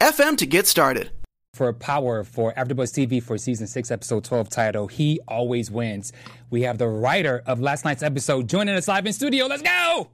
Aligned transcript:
anchor.fm 0.00 0.10
FM 0.10 0.36
to 0.38 0.46
get 0.46 0.66
started. 0.66 1.10
For 1.54 1.72
Power 1.72 2.24
for 2.24 2.52
AfterBuzz 2.54 2.92
TV 2.92 3.22
for 3.22 3.36
season 3.36 3.66
six, 3.66 3.90
episode 3.90 4.24
twelve, 4.24 4.48
title 4.48 4.86
"He 4.86 5.20
Always 5.26 5.70
Wins." 5.70 6.12
We 6.48 6.62
have 6.62 6.78
the 6.78 6.88
writer 6.88 7.42
of 7.44 7.60
last 7.60 7.84
night's 7.84 8.02
episode 8.02 8.48
joining 8.48 8.74
us 8.76 8.88
live 8.88 9.04
in 9.04 9.12
studio. 9.12 9.44
Let's 9.46 9.62
go. 9.62 10.08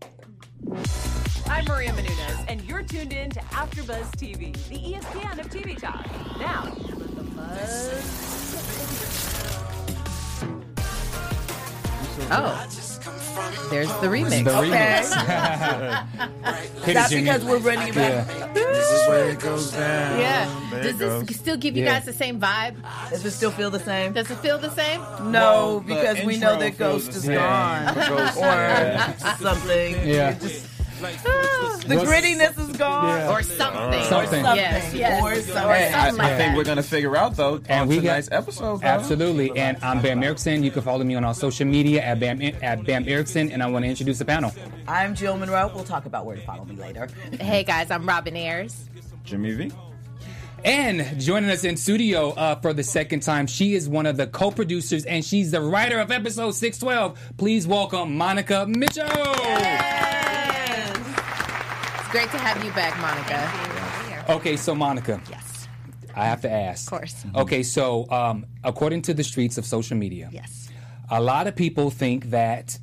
I'm 1.48 1.64
Maria 1.66 1.92
Menounos, 1.92 2.44
and 2.48 2.62
you're 2.62 2.82
tuned 2.82 3.12
in 3.12 3.30
to 3.30 3.38
AfterBuzz 3.40 4.10
TV, 4.16 4.52
the 4.68 4.78
ESPN 4.94 5.38
of 5.38 5.48
TV 5.50 5.78
talk. 5.78 6.04
Now, 6.40 6.64
let 6.64 7.14
the 7.14 7.22
buzz. 7.22 7.92
Oh, 12.28 12.66
there's 13.70 13.88
the 13.88 14.06
remix. 14.06 14.44
The 14.44 14.58
okay. 14.58 14.70
remix. 14.70 15.10
That's 16.86 17.12
because 17.12 17.44
we're 17.44 17.58
running 17.58 17.88
it 17.88 17.94
back. 17.94 18.26
Yeah. 18.56 18.65
This 18.90 19.00
is 19.02 19.08
where 19.08 19.28
it 19.30 19.40
goes 19.40 19.70
down. 19.72 20.20
Yeah. 20.20 20.68
There 20.70 20.82
Does 20.82 20.94
it 20.94 20.98
this 20.98 21.22
goes. 21.28 21.36
still 21.36 21.56
give 21.56 21.76
you 21.76 21.84
Yeah. 21.84 21.94
guys 21.94 22.04
the 22.04 22.12
same 22.12 22.38
vibe? 22.40 22.74
Does 23.10 23.24
it 23.24 23.30
still 23.32 23.50
feel 23.50 23.70
the 23.70 23.80
same? 23.80 24.12
Does 24.12 24.30
it 24.30 24.38
feel 24.38 24.58
the 24.58 24.70
same? 24.70 25.00
No, 25.32 25.40
Well, 25.40 25.80
the 25.80 25.94
because 25.94 26.16
we 26.24 26.36
know 26.38 26.52
intro 26.54 26.60
that 26.60 26.74
feels 26.76 27.04
Ghost 27.06 27.10
the 27.12 27.16
is 27.18 27.24
same. 27.24 27.34
gone. 27.38 27.94
Ghost- 27.94 28.36
or 28.38 28.42
yeah. 28.42 29.16
something. 29.38 30.08
Yeah. 30.08 30.30
It 30.30 30.40
just- 30.40 30.66
the 31.00 31.96
grittiness 31.96 32.58
is 32.70 32.76
gone. 32.76 33.18
Yeah. 33.18 33.30
Or 33.32 33.42
something. 33.42 34.02
Something. 34.04 34.44
Yes, 34.44 34.94
yes. 34.94 35.22
Or 35.22 35.32
Or 35.32 35.34
something. 35.36 35.54
Hey, 35.62 35.92
I, 35.92 36.06
something 36.06 36.16
like 36.18 36.32
I 36.32 36.36
think 36.36 36.50
that. 36.52 36.56
we're 36.56 36.64
gonna 36.64 36.82
figure 36.82 37.16
out 37.16 37.36
though 37.36 37.60
And 37.68 37.82
on 37.82 37.88
we 37.88 37.96
got- 37.96 38.02
tonight's 38.02 38.28
episode. 38.32 38.80
Though. 38.80 38.86
Absolutely. 38.86 39.56
And 39.56 39.76
I'm 39.82 40.00
Bamm 40.00 40.22
Ericsen. 40.24 40.62
You 40.64 40.70
can 40.70 40.82
follow 40.82 41.04
me 41.04 41.14
on 41.14 41.24
all 41.24 41.34
social 41.34 41.66
media 41.66 42.02
at 42.02 42.18
Bam 42.20 42.40
at 42.42 42.80
Bamm 42.84 43.06
Ericsen. 43.06 43.50
And 43.52 43.62
I 43.62 43.66
want 43.66 43.84
to 43.84 43.88
introduce 43.88 44.18
the 44.18 44.24
panel. 44.24 44.52
I'm 44.88 45.14
Jill 45.14 45.36
Munroe. 45.36 45.70
We'll 45.74 45.84
talk 45.84 46.06
about 46.06 46.24
where 46.26 46.36
to 46.36 46.42
follow 46.42 46.64
me 46.64 46.76
later. 46.76 47.08
Hey 47.40 47.64
guys, 47.64 47.90
I'm 47.90 48.06
Robin 48.08 48.36
Ayers. 48.36 48.88
Jimmy 49.24 49.52
V. 49.52 49.72
And 50.64 51.20
joining 51.20 51.50
us 51.50 51.62
in 51.64 51.76
studio 51.76 52.30
uh, 52.30 52.56
for 52.56 52.72
the 52.72 52.82
second 52.82 53.20
time, 53.20 53.46
she 53.46 53.74
is 53.74 53.88
one 53.88 54.06
of 54.06 54.16
the 54.16 54.26
co-producers 54.26 55.04
and 55.04 55.24
she's 55.24 55.50
the 55.52 55.60
writer 55.60 56.00
of 56.00 56.10
episode 56.10 56.52
612. 56.52 57.36
Please 57.36 57.66
welcome 57.68 58.16
Monica 58.16 58.66
Mitchell. 58.66 59.04
It's 59.06 60.35
great 62.16 62.30
to 62.30 62.38
have 62.38 62.64
you 62.64 62.70
back, 62.72 62.98
Monica. 62.98 64.32
Okay, 64.36 64.56
so 64.56 64.74
Monica, 64.74 65.20
Yes, 65.30 65.68
I 66.14 66.24
have 66.24 66.40
to 66.40 66.50
ask. 66.50 66.90
of 66.90 66.98
course. 66.98 67.24
Okay, 67.34 67.62
so 67.62 68.08
um, 68.10 68.46
according 68.64 69.02
to 69.02 69.12
the 69.14 69.22
streets 69.22 69.58
of 69.58 69.66
social 69.66 69.98
media, 69.98 70.30
Yes. 70.32 70.70
a 71.10 71.20
lot 71.20 71.46
of 71.46 71.54
people 71.54 71.90
think 71.90 72.30
that 72.30 72.78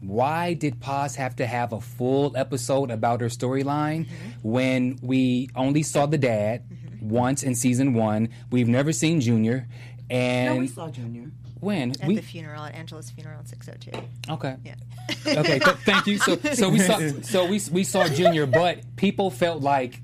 why 0.00 0.52
did 0.54 0.78
Paz 0.78 1.16
have 1.16 1.36
to 1.36 1.46
have 1.46 1.72
a 1.72 1.80
full 1.80 2.36
episode 2.36 2.90
about 2.90 3.20
her 3.22 3.28
storyline 3.28 4.04
Mm-hmm. 4.06 4.48
when 4.56 4.98
we 5.02 5.48
only 5.56 5.82
saw 5.82 6.04
the 6.06 6.18
dad 6.18 6.64
once 7.00 7.42
in 7.42 7.54
season 7.54 7.94
one? 7.94 8.28
We've 8.50 8.68
never 8.68 8.92
seen 8.92 9.22
Junior, 9.22 9.66
and 10.10 10.54
No, 10.54 10.60
we 10.60 10.66
saw 10.68 10.88
Junior. 10.90 11.30
When 11.60 11.90
At 12.00 12.06
we 12.08 12.16
the 12.16 12.22
funeral, 12.22 12.64
at 12.64 12.74
Angela's 12.74 13.10
funeral 13.10 13.40
at 13.40 13.48
602. 13.48 14.32
okay. 14.34 14.56
Yeah. 14.64 14.74
okay, 15.40 15.58
th- 15.58 15.76
thank 15.84 16.06
you. 16.06 16.18
So, 16.18 16.36
so 16.36 16.68
we 16.68 16.78
saw, 16.78 16.98
so 17.22 17.46
we 17.46 17.60
we 17.72 17.84
saw 17.84 18.06
Junior, 18.08 18.46
but 18.46 18.96
people 18.96 19.30
felt 19.30 19.62
like, 19.62 20.00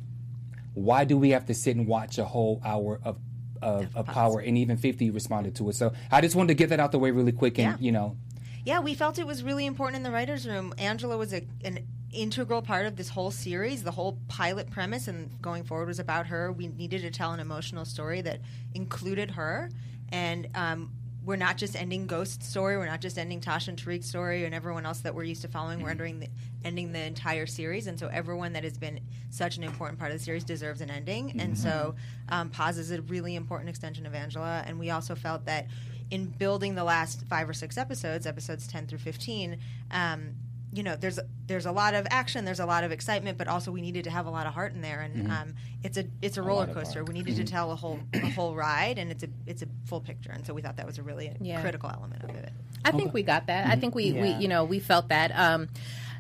why 0.75 1.05
do 1.05 1.17
we 1.17 1.31
have 1.31 1.47
to 1.47 1.55
sit 1.55 1.77
and 1.77 1.87
watch 1.87 2.19
a 2.19 2.25
whole 2.25 2.61
hour 2.65 3.01
of 3.05 3.19
of, 3.63 3.95
of 3.97 4.07
power? 4.07 4.41
And 4.41 4.59
even 4.59 4.77
Fifty 4.77 5.11
responded 5.11 5.55
to 5.57 5.69
it. 5.71 5.75
So 5.77 5.93
I 6.11 6.21
just 6.21 6.35
wanted 6.35 6.49
to 6.49 6.55
get 6.55 6.71
that 6.71 6.81
out 6.81 6.93
the 6.93 6.99
way 6.99 7.11
really 7.11 7.33
quick, 7.33 7.59
and 7.59 7.73
Yeah. 7.79 7.85
you 7.85 7.93
know, 7.93 8.17
Yeah, 8.65 8.81
we 8.81 8.95
felt 8.95 9.19
it 9.19 9.27
was 9.27 9.43
really 9.43 9.67
important 9.67 9.97
in 9.97 10.03
the 10.03 10.11
writers' 10.11 10.47
room. 10.47 10.75
Angela 10.79 11.17
was 11.17 11.33
a, 11.33 11.43
an 11.65 11.87
integral 12.13 12.63
part 12.63 12.87
of 12.87 12.97
this 12.97 13.09
whole 13.11 13.31
series. 13.31 13.83
The 13.83 13.91
whole 13.91 14.19
pilot 14.29 14.71
premise 14.71 15.07
and 15.09 15.31
going 15.43 15.65
forward 15.65 15.87
was 15.89 15.99
about 15.99 16.27
her. 16.29 16.51
We 16.53 16.69
needed 16.69 17.03
to 17.03 17.11
tell 17.11 17.33
an 17.33 17.41
emotional 17.41 17.85
story 17.85 18.21
that 18.23 18.41
included 18.75 19.33
her, 19.33 19.71
and 20.11 20.49
um, 20.55 20.91
we're 21.25 21.37
not 21.37 21.57
just 21.57 21.75
ending 21.75 22.07
Ghost's 22.07 22.47
story. 22.47 22.77
We're 22.77 22.87
not 22.87 23.01
just 23.01 23.19
ending 23.19 23.41
Tasha 23.41 23.69
and 23.69 23.79
Tariq's 23.79 24.07
story 24.07 24.45
and 24.45 24.55
everyone 24.55 24.85
else 24.85 25.01
that 25.01 25.15
we're 25.15 25.25
used 25.25 25.43
to 25.43 25.49
following. 25.49 25.83
We're 25.83 25.91
ending 25.91 26.21
the, 26.21 26.29
ending 26.65 26.93
the 26.93 27.01
entire 27.01 27.47
series, 27.47 27.87
and 27.87 27.99
so 27.99 28.09
everyone 28.09 28.53
that 28.53 28.65
has 28.65 28.77
been 28.77 29.01
such 29.31 29.57
an 29.57 29.65
important 29.65 29.99
part 29.99 30.13
of 30.13 30.19
the 30.19 30.25
series 30.25 30.45
deserves 30.45 30.81
an 30.81 30.91
ending. 30.91 31.41
And 31.41 31.57
so, 31.57 31.95
um, 32.29 32.51
Paz 32.51 32.79
is 32.79 32.91
a 32.91 33.01
really 33.03 33.35
important 33.37 33.71
extension 33.71 34.07
of 34.07 34.15
Angela, 34.15 34.63
and 34.67 34.79
we 34.79 34.91
also 34.91 35.15
felt 35.15 35.47
that 35.47 35.69
in 36.11 36.27
building 36.27 36.75
the 36.75 36.85
last 36.85 37.27
five 37.27 37.49
or 37.49 37.55
six 37.55 37.79
episodes, 37.79 38.27
episodes 38.27 38.67
ten 38.67 38.87
through 38.87 38.99
fifteen, 38.99 39.59
um, 39.91 40.35
you 40.75 40.83
know, 40.83 40.97
there's 40.97 41.19
there's 41.47 41.67
a 41.67 41.73
lot 41.73 41.95
of 41.95 42.07
action, 42.11 42.45
there's 42.45 42.61
a 42.61 42.67
lot 42.67 42.85
of 42.85 42.91
excitement, 42.93 43.39
but 43.39 43.49
also 43.49 43.71
we 43.71 43.81
needed 43.81 44.05
to 44.05 44.11
have 44.11 44.27
a 44.27 44.31
lot 44.31 44.47
of 44.47 44.55
heart 44.55 44.73
in 44.75 44.81
there, 44.81 45.01
and 45.01 45.31
um, 45.31 45.55
it's 45.83 45.97
a 45.97 46.05
it's 46.21 46.37
a 46.37 46.43
roller 46.43 46.67
coaster. 46.67 47.05
We 47.05 47.15
needed 47.15 47.37
to 47.37 47.45
tell 47.45 47.71
a 47.73 47.77
whole 47.77 48.01
a 48.15 48.31
whole 48.31 48.55
ride, 48.55 48.99
and 48.99 49.11
it's 49.11 49.23
a 49.23 49.29
it's 49.47 49.63
a 49.63 49.67
full 49.87 50.01
picture, 50.01 50.33
and 50.33 50.45
so 50.47 50.53
we 50.53 50.63
thought 50.63 50.77
that 50.77 50.87
was 50.87 50.99
a 50.99 51.03
really 51.03 51.31
Yeah. 51.41 51.61
critical 51.61 51.91
element 51.91 52.25
of 52.25 52.31
it. 52.31 52.51
I 52.85 52.91
think 52.91 53.15
we 53.15 53.23
got 53.23 53.47
that. 53.47 53.67
I 53.67 53.77
think 53.77 53.95
we, 53.95 54.13
we 54.13 54.31
you 54.33 54.49
know, 54.49 54.65
we 54.65 54.79
felt 54.79 55.09
that. 55.09 55.31
Um, 55.39 55.69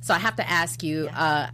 so 0.04 0.12
I 0.12 0.19
have 0.19 0.37
to 0.37 0.47
ask 0.47 0.82
you, 0.82 1.09
uh, 1.09 1.47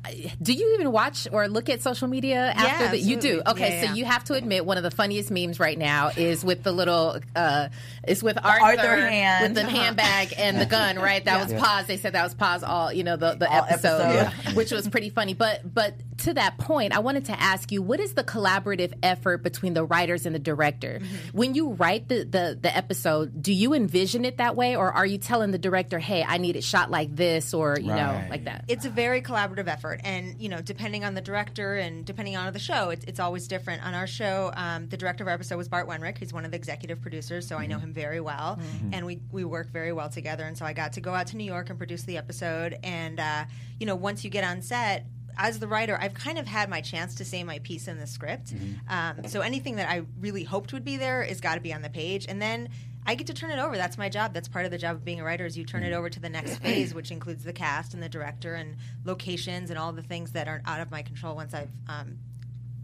do 0.43 0.53
you 0.53 0.75
even 0.75 0.91
watch 0.91 1.29
or 1.31 1.47
look 1.47 1.69
at 1.69 1.83
social 1.83 2.09
media 2.09 2.53
after 2.57 2.89
the, 2.89 2.99
you 2.99 3.17
do? 3.17 3.43
Okay, 3.47 3.81
Yeah, 3.81 3.91
so 3.91 3.95
you 3.95 4.05
have 4.05 4.25
to 4.25 4.35
admit 4.35 4.67
one 4.67 4.77
of 4.77 4.83
the 4.83 4.91
funniest 4.91 5.31
memes 5.31 5.61
right 5.61 5.79
now 5.79 6.11
is 6.17 6.45
with 6.45 6.65
the 6.65 6.73
little, 6.73 7.21
uh, 7.37 7.69
is 8.09 8.25
with 8.25 8.45
Arthur, 8.45 8.65
Arthur 8.65 8.97
hand. 9.07 9.55
with 9.55 9.65
the 9.65 9.71
handbag 9.77 10.35
and 10.37 10.61
the 10.61 10.67
gun, 10.67 10.99
right? 10.99 11.25
That 11.25 11.45
was 11.49 11.53
Paz. 11.63 11.87
They 11.87 11.97
said 11.97 12.15
that 12.15 12.25
was 12.25 12.35
Paz 12.35 12.65
all, 12.65 12.93
you 12.93 13.05
know, 13.05 13.15
the, 13.17 13.35
the 13.35 13.49
All 13.49 13.67
episode, 13.69 14.01
episode. 14.01 14.57
which 14.57 14.73
was 14.73 14.89
pretty 14.89 15.11
funny. 15.11 15.35
But 15.35 15.73
but 15.73 15.95
to 16.21 16.35
that 16.35 16.59
point, 16.59 16.95
I 16.95 17.01
wanted 17.01 17.27
to 17.27 17.41
ask 17.41 17.71
you, 17.73 17.83
what 17.83 18.01
is 18.01 18.15
the 18.15 18.25
collaborative 18.25 18.93
effort 19.03 19.39
between 19.43 19.75
the 19.75 19.85
writers 19.85 20.27
and 20.27 20.35
the 20.35 20.41
director? 20.41 21.01
Mm-hmm. 21.01 21.39
When 21.39 21.55
you 21.55 21.71
write 21.71 22.09
the, 22.09 22.25
the 22.25 22.59
the 22.61 22.75
episode, 22.75 23.43
do 23.43 23.53
you 23.53 23.75
envision 23.75 24.25
it 24.25 24.39
that 24.39 24.57
way, 24.57 24.77
or 24.77 24.93
are 24.93 25.07
you 25.07 25.19
telling 25.19 25.51
the 25.51 25.59
director, 25.59 25.99
"Hey, 25.99 26.25
I 26.27 26.39
need 26.39 26.57
it 26.57 26.65
shot 26.65 26.91
like 26.91 27.15
this," 27.15 27.53
or 27.53 27.79
you 27.79 27.89
know, 27.89 28.25
like 28.31 28.45
that? 28.45 28.65
it's 28.71 28.85
a 28.85 28.91
very 28.91 29.21
collaborative 29.21 29.67
effort. 29.67 30.01
And 30.05 30.41
you 30.41 30.49
know 30.49 30.61
depending 30.61 31.05
on 31.05 31.15
the 31.15 31.21
director 31.21 31.77
and 31.77 32.05
depending 32.05 32.37
on 32.37 32.53
the 32.53 32.59
show 32.59 32.91
it's, 32.91 33.05
it's 33.05 33.21
always 33.21 33.49
different. 33.49 33.85
On 33.85 33.95
our 33.95 34.07
show 34.07 34.53
um, 34.55 34.89
the 34.89 34.97
director 34.97 35.25
of 35.25 35.29
our 35.29 35.35
episode 35.35 35.57
was 35.57 35.69
bart 35.69 35.89
wenrich 35.89 36.19
He's 36.19 36.33
one 36.33 36.45
of 36.45 36.51
the 36.51 36.57
executive 36.57 37.01
producers 37.01 37.47
so 37.47 37.57
i 37.57 37.67
know 37.67 37.79
him 37.79 37.93
very 37.93 38.21
well. 38.21 38.59
And 38.93 39.07
we, 39.07 39.21
we 39.31 39.45
work 39.45 39.71
very 39.71 39.93
well 39.93 40.09
together. 40.09 40.45
And 40.45 40.57
so 40.57 40.65
i 40.65 40.73
got 40.73 40.95
to 40.95 41.01
go 41.01 41.15
out 41.15 41.29
to 41.29 41.37
new 41.37 41.45
york 41.45 41.71
and 41.71 41.79
produce 41.79 42.03
the 42.05 42.17
episode. 42.17 42.79
And 42.83 43.19
uh, 43.19 43.45
you 43.79 43.87
know 43.87 43.97
once 43.97 44.25
you 44.25 44.31
get 44.31 44.45
on 44.45 44.63
set 44.63 45.07
as 45.41 45.59
the 45.59 45.67
writer, 45.67 45.99
I've 46.01 46.15
kind 46.15 46.39
of 46.39 46.47
had 46.47 46.69
my 46.69 46.83
chance 46.83 47.15
to 47.17 47.25
say 47.25 47.43
my 47.43 47.59
piece 47.61 47.89
in 47.89 47.99
the 47.99 48.07
script. 48.07 48.53
Um, 48.89 49.27
so 49.27 49.41
anything 49.41 49.77
that 49.77 49.89
I 49.89 50.03
really 50.21 50.45
hoped 50.45 50.73
would 50.75 50.85
be 50.85 50.99
there 50.99 51.23
is 51.23 51.41
got 51.41 51.55
to 51.55 51.61
be 51.61 51.73
on 51.73 51.81
the 51.81 51.89
page, 51.89 52.27
and 52.29 52.41
then 52.41 52.69
I 53.07 53.15
get 53.15 53.27
to 53.29 53.35
turn 53.35 53.51
it 53.51 53.59
over. 53.59 53.77
That's 53.77 53.97
my 53.97 54.11
job. 54.11 54.35
That's 54.35 54.49
part 54.49 54.67
of 54.67 54.71
the 54.71 54.77
job 54.79 54.97
of 54.97 55.05
being 55.05 55.19
a 55.19 55.25
writer. 55.25 55.47
Is 55.47 55.57
you 55.57 55.65
turn 55.65 55.83
it 55.83 55.95
over 55.95 56.11
to 56.11 56.21
the 56.21 56.29
next 56.29 56.57
phase, 56.63 56.93
which 56.93 57.11
includes 57.11 57.43
the 57.43 57.55
cast 57.55 57.95
and 57.95 58.03
the 58.03 58.09
director 58.09 58.55
and 58.55 58.77
locations 59.05 59.71
and 59.71 59.79
all 59.79 59.93
the 59.93 60.03
things 60.03 60.33
that 60.33 60.47
aren't 60.47 60.69
out 60.69 60.81
of 60.81 60.91
my 60.91 61.01
control 61.03 61.35
once 61.35 61.55
I've 61.55 61.71
um, 61.89 62.19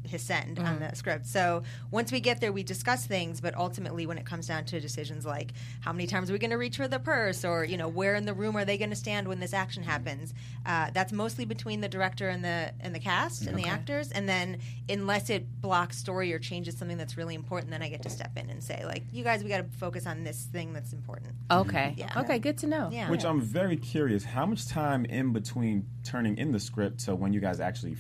his 0.07 0.23
send 0.23 0.59
on 0.59 0.81
the 0.81 0.95
script. 0.95 1.27
So 1.27 1.63
once 1.91 2.13
we 2.13 2.21
get 2.21 2.41
there, 2.41 2.53
we 2.53 2.63
discuss 2.63 3.07
things, 3.07 3.41
but 3.41 3.55
ultimately, 3.55 4.07
when 4.07 4.19
it 4.19 4.27
comes 4.27 4.47
down 4.47 4.65
to 4.67 4.81
decisions 4.81 5.27
like 5.27 5.53
how 5.81 5.93
many 5.93 6.07
times 6.07 6.31
are 6.31 6.33
we 6.33 6.39
going 6.39 6.51
to 6.51 6.59
reach 6.59 6.77
for 6.77 6.89
the 6.89 6.99
purse, 6.99 7.45
or 7.45 7.65
you 7.65 7.77
know 7.77 7.89
where 7.89 8.15
in 8.15 8.27
the 8.27 8.35
room 8.35 8.57
are 8.57 8.65
they 8.65 8.79
going 8.79 8.91
to 8.91 8.97
stand 8.97 9.29
when 9.29 9.41
this 9.41 9.53
action 9.53 9.83
happens, 9.83 10.35
uh, 10.65 10.91
that's 10.93 11.13
mostly 11.13 11.45
between 11.45 11.81
the 11.81 11.89
director 11.89 12.29
and 12.29 12.45
the 12.45 12.73
and 12.81 12.95
the 12.95 13.01
cast 13.01 13.47
and 13.47 13.59
the 13.59 13.67
actors. 13.67 14.11
And 14.13 14.29
then 14.29 14.59
unless 14.89 15.31
it 15.31 15.61
blocks 15.61 15.97
story 15.97 16.33
or 16.33 16.39
changes 16.39 16.77
something 16.77 16.97
that's 16.97 17.17
really 17.17 17.35
important, 17.35 17.71
then 17.71 17.83
I 17.83 17.89
get 17.89 18.03
to 18.03 18.11
step 18.11 18.37
in 18.37 18.51
and 18.51 18.63
say 18.63 18.85
like, 18.85 19.05
you 19.13 19.25
guys, 19.25 19.43
we 19.43 19.49
got 19.49 19.59
to 19.59 19.79
focus 19.79 20.07
on 20.07 20.25
this 20.25 20.45
thing 20.45 20.73
that's 20.73 20.93
important. 20.93 21.35
Okay. 21.51 21.95
Yeah. 21.97 22.13
Okay. 22.21 22.39
Good 22.39 22.59
to 22.59 22.67
know. 22.67 22.91
Yeah. 22.93 23.11
Which 23.11 23.25
I'm 23.25 23.41
very 23.41 23.77
curious. 23.77 24.25
How 24.25 24.47
much 24.47 24.67
time 24.67 25.05
in 25.05 25.33
between 25.33 25.87
turning 26.05 26.39
in 26.39 26.53
the 26.53 26.61
script 26.61 27.01
to 27.01 27.15
when 27.15 27.33
you 27.33 27.41
guys 27.41 27.61
actually 27.61 27.97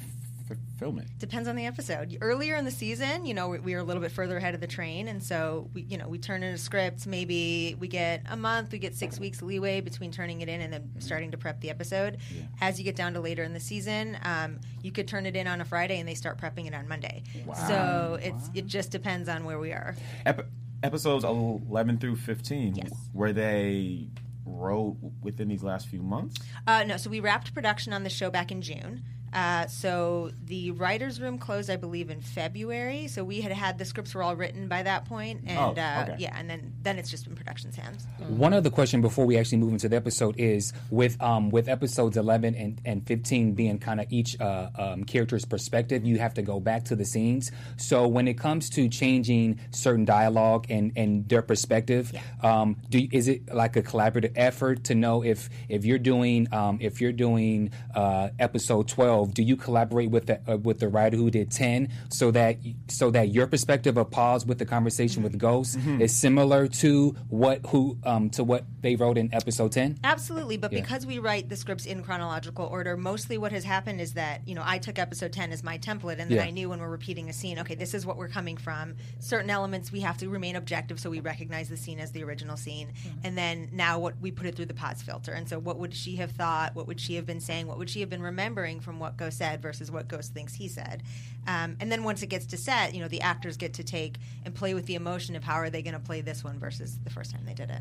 f- 0.51 0.57
film 0.79 0.99
it? 0.99 1.07
Depends 1.19 1.49
on 1.49 1.57
the 1.57 1.67
episode. 1.67 2.17
Earlier 2.21 2.57
in 2.57 2.65
the 2.65 2.71
season, 2.71 3.25
you 3.27 3.35
know, 3.35 3.49
we, 3.49 3.59
we 3.59 3.75
were 3.75 3.81
a 3.81 3.85
little 3.85 4.03
bit 4.03 4.13
further 4.13 4.37
ahead 4.37 4.55
of 4.55 4.61
the 4.61 4.67
train, 4.67 5.09
and 5.09 5.23
so 5.23 5.71
we, 5.75 5.83
you 5.83 5.99
know, 5.99 6.09
we 6.09 6.19
turn 6.19 6.43
in 6.43 6.55
a 6.55 6.59
script. 6.59 7.07
Maybe 7.07 7.77
we 7.79 7.89
get 7.89 8.23
a 8.29 8.37
month, 8.37 8.73
we 8.73 8.79
get 8.79 8.95
six 8.95 9.19
weeks 9.21 9.43
leeway 9.43 9.81
between 9.81 10.11
turning 10.13 10.41
it 10.41 10.49
in 10.49 10.61
and 10.61 10.73
then 10.73 10.91
starting 10.99 11.31
to 11.33 11.37
prep 11.39 11.61
the 11.61 11.71
episode. 11.71 12.19
As 12.61 12.79
you 12.79 12.85
get 12.85 12.97
down 12.97 13.15
to 13.15 13.21
later 13.21 13.43
in 13.43 13.53
the 13.53 13.61
season, 13.61 14.19
um, 14.23 14.61
you 14.83 14.93
could 14.93 15.09
turn 15.09 15.27
it 15.27 15.37
in 15.37 15.47
on 15.47 15.61
a 15.61 15.65
Friday 15.65 15.99
and 15.99 16.09
they 16.09 16.15
start 16.15 16.39
prepping 16.39 16.67
it 16.67 16.75
on 16.75 16.87
Monday. 16.89 17.23
So 17.69 18.19
it's 18.21 18.51
it 18.55 18.67
just 18.67 18.91
depends 18.91 19.29
on 19.29 19.45
where 19.45 19.59
we 19.59 19.73
are. 19.73 19.97
Ep- 20.25 20.47
episodes 20.83 21.25
11 21.25 21.99
through 21.99 22.17
15, 22.17 22.75
Yes. 22.77 22.91
were 23.13 23.33
they 23.33 24.09
wrote 24.45 24.97
within 25.23 25.49
these 25.49 25.63
last 25.63 25.89
few 25.89 26.01
months? 26.03 26.37
Uh, 26.67 26.85
no, 26.85 26.97
so 26.97 27.11
we 27.11 27.19
wrapped 27.21 27.53
production 27.55 27.93
on 27.93 28.05
the 28.05 28.11
show 28.11 28.31
back 28.31 28.53
in 28.53 28.63
June. 28.63 29.03
Uh, 29.33 29.67
so 29.67 30.31
the 30.47 30.71
writers' 30.71 31.21
room 31.21 31.39
closed, 31.39 31.69
I 31.69 31.77
believe, 31.77 32.11
in 32.11 32.21
February. 32.21 33.09
So 33.09 33.25
we 33.25 33.41
had 33.41 33.53
had 33.53 33.79
the 33.79 33.85
scripts 33.85 34.15
were 34.15 34.23
all 34.23 34.37
written 34.37 34.69
by 34.69 34.83
that 34.83 35.05
point, 35.05 35.43
and 35.47 35.59
Oh, 35.59 35.83
uh, 35.83 36.17
yeah, 36.19 36.35
and 36.39 36.49
then 36.49 36.73
then 36.83 36.99
it's 36.99 37.11
just 37.11 37.27
in 37.27 37.35
production's 37.35 37.77
hands. 37.77 38.07
One 38.29 38.55
other 38.55 38.71
question 38.71 39.01
before 39.01 39.27
we 39.27 39.37
actually 39.37 39.59
move 39.59 39.73
into 39.73 39.89
the 39.89 39.97
episode 39.97 40.37
is 40.39 40.73
with 40.91 41.21
um, 41.21 41.51
with 41.51 41.69
episodes 41.69 42.17
eleven 42.17 42.55
and, 42.55 42.81
and 42.85 43.07
fifteen 43.07 43.53
being 43.53 43.79
kind 43.79 44.01
of 44.01 44.07
each 44.11 44.41
uh, 44.41 44.71
um, 44.79 45.05
character's 45.05 45.45
perspective, 45.45 46.05
you 46.05 46.19
have 46.19 46.35
to 46.35 46.43
go 46.43 46.61
back 46.61 46.85
to 46.85 46.97
the 46.97 47.05
scenes. 47.05 47.51
So 47.77 48.07
when 48.09 48.29
it 48.29 48.39
comes 48.39 48.71
to 48.71 48.89
changing 48.89 49.59
certain 49.71 50.05
dialogue 50.05 50.67
and, 50.71 50.93
and 50.97 51.29
their 51.29 51.43
perspective, 51.43 52.13
um, 52.43 52.77
do 52.89 53.07
is 53.13 53.29
it 53.29 53.53
like 53.53 53.77
a 53.77 53.83
collaborative 53.83 54.33
effort 54.37 54.85
to 54.85 54.95
know 54.95 55.23
if 55.23 55.51
if 55.69 55.85
you're 55.85 55.99
doing 55.99 56.49
um, 56.53 56.79
if 56.81 57.01
you're 57.01 57.13
doing 57.13 57.71
uh, 57.95 58.29
episode 58.39 58.89
twelve, 58.89 59.16
do 59.25 59.43
you 59.43 59.57
collaborate 59.57 60.11
with 60.11 60.27
the 60.27 60.41
uh, 60.53 60.59
with 60.59 60.81
the 60.81 60.89
writer 60.89 61.17
who 61.17 61.31
did 61.31 61.51
ten 61.51 61.89
so 62.11 62.31
that 62.33 62.59
so 62.89 63.11
that 63.11 63.31
your 63.31 63.47
perspective 63.47 63.97
of 63.97 64.11
Paz 64.11 64.45
with 64.45 64.59
the 64.59 64.67
conversation 64.67 65.23
with 65.23 65.39
Ghost 65.39 65.79
is 65.99 66.15
similar 66.15 66.69
to 66.69 67.17
what 67.31 67.65
who 67.69 67.97
um, 68.05 68.29
to 68.31 68.45
what 68.45 68.65
they 68.83 68.97
wrote 68.97 69.17
in 69.17 69.33
episode 69.33 69.73
ten? 69.73 69.99
Absolutely, 70.05 70.59
but 70.59 70.71
because 70.71 71.07
we 71.07 71.19
write 71.19 71.49
the 71.49 71.57
scripts 71.57 71.87
in 71.87 72.03
chronological 72.03 72.67
order, 72.67 72.97
mostly 72.97 73.39
what 73.39 73.53
has 73.53 73.65
happened 73.65 74.01
is 74.01 74.13
that 74.15 74.47
you 74.47 74.55
know 74.55 74.63
I 74.65 74.79
took 74.79 74.99
episode 74.99 75.33
ten 75.33 75.53
as 75.53 75.63
my 75.63 75.79
template, 75.79 76.19
and 76.19 76.31
then 76.31 76.33
Yeah. 76.33 76.45
I 76.45 76.51
knew 76.51 76.69
when 76.69 76.81
we're 76.81 76.89
repeating 76.91 77.29
a 77.31 77.33
scene, 77.33 77.59
okay, 77.61 77.75
this 77.77 77.95
is 77.95 78.05
what 78.05 78.17
we're 78.17 78.29
coming 78.29 78.57
from. 78.57 78.97
Certain 79.21 79.49
elements 79.49 79.93
we 79.93 80.01
have 80.01 80.19
to 80.19 80.29
remain 80.29 80.57
objective, 80.57 80.99
so 81.01 81.09
we 81.09 81.21
recognize 81.21 81.69
the 81.69 81.77
scene 81.77 82.01
as 82.01 82.11
the 82.13 82.25
original 82.25 82.57
scene, 82.57 82.93
and 83.23 83.39
then 83.39 83.69
now 83.73 83.99
what 84.01 84.21
we 84.21 84.33
put 84.33 84.47
it 84.47 84.57
through 84.57 84.67
the 84.67 84.75
Paz 84.75 85.03
filter. 85.03 85.33
And 85.33 85.49
so, 85.49 85.59
what 85.59 85.79
would 85.79 85.95
she 85.95 86.17
have 86.17 86.33
thought? 86.33 86.75
What 86.75 86.87
would 86.89 87.01
she 87.01 87.15
have 87.15 87.27
been 87.27 87.41
saying? 87.41 87.67
What 87.67 87.79
would 87.79 87.89
she 87.89 88.01
have 88.01 88.09
been 88.11 88.23
remembering 88.23 88.81
from 88.81 88.99
what 88.99 89.06
Ghost 89.17 89.39
said 89.39 89.63
versus 89.63 89.91
what 89.91 90.09
Ghost 90.09 90.33
thinks 90.33 90.55
he 90.55 90.69
said? 90.69 91.03
Um, 91.47 91.77
and 91.81 91.93
then 91.93 92.03
once 92.03 92.23
it 92.23 92.27
gets 92.27 92.47
to 92.47 92.57
set, 92.57 92.95
you 92.95 93.01
know, 93.01 93.09
the 93.09 93.21
actors 93.21 93.57
get 93.57 93.75
to 93.75 93.85
take 93.85 94.17
and 94.45 94.55
play 94.55 94.75
with 94.75 94.87
the 94.87 94.95
emotion 94.95 95.37
of 95.37 95.45
how 95.45 95.55
are 95.55 95.71
they 95.71 95.83
going 95.83 95.95
to 95.95 96.01
play 96.01 96.21
this 96.21 96.43
one 96.43 96.59
versus 96.59 96.99
the 97.05 97.11
first 97.11 97.31
time 97.31 97.43
they 97.45 97.55
did 97.55 97.71
it. 97.71 97.81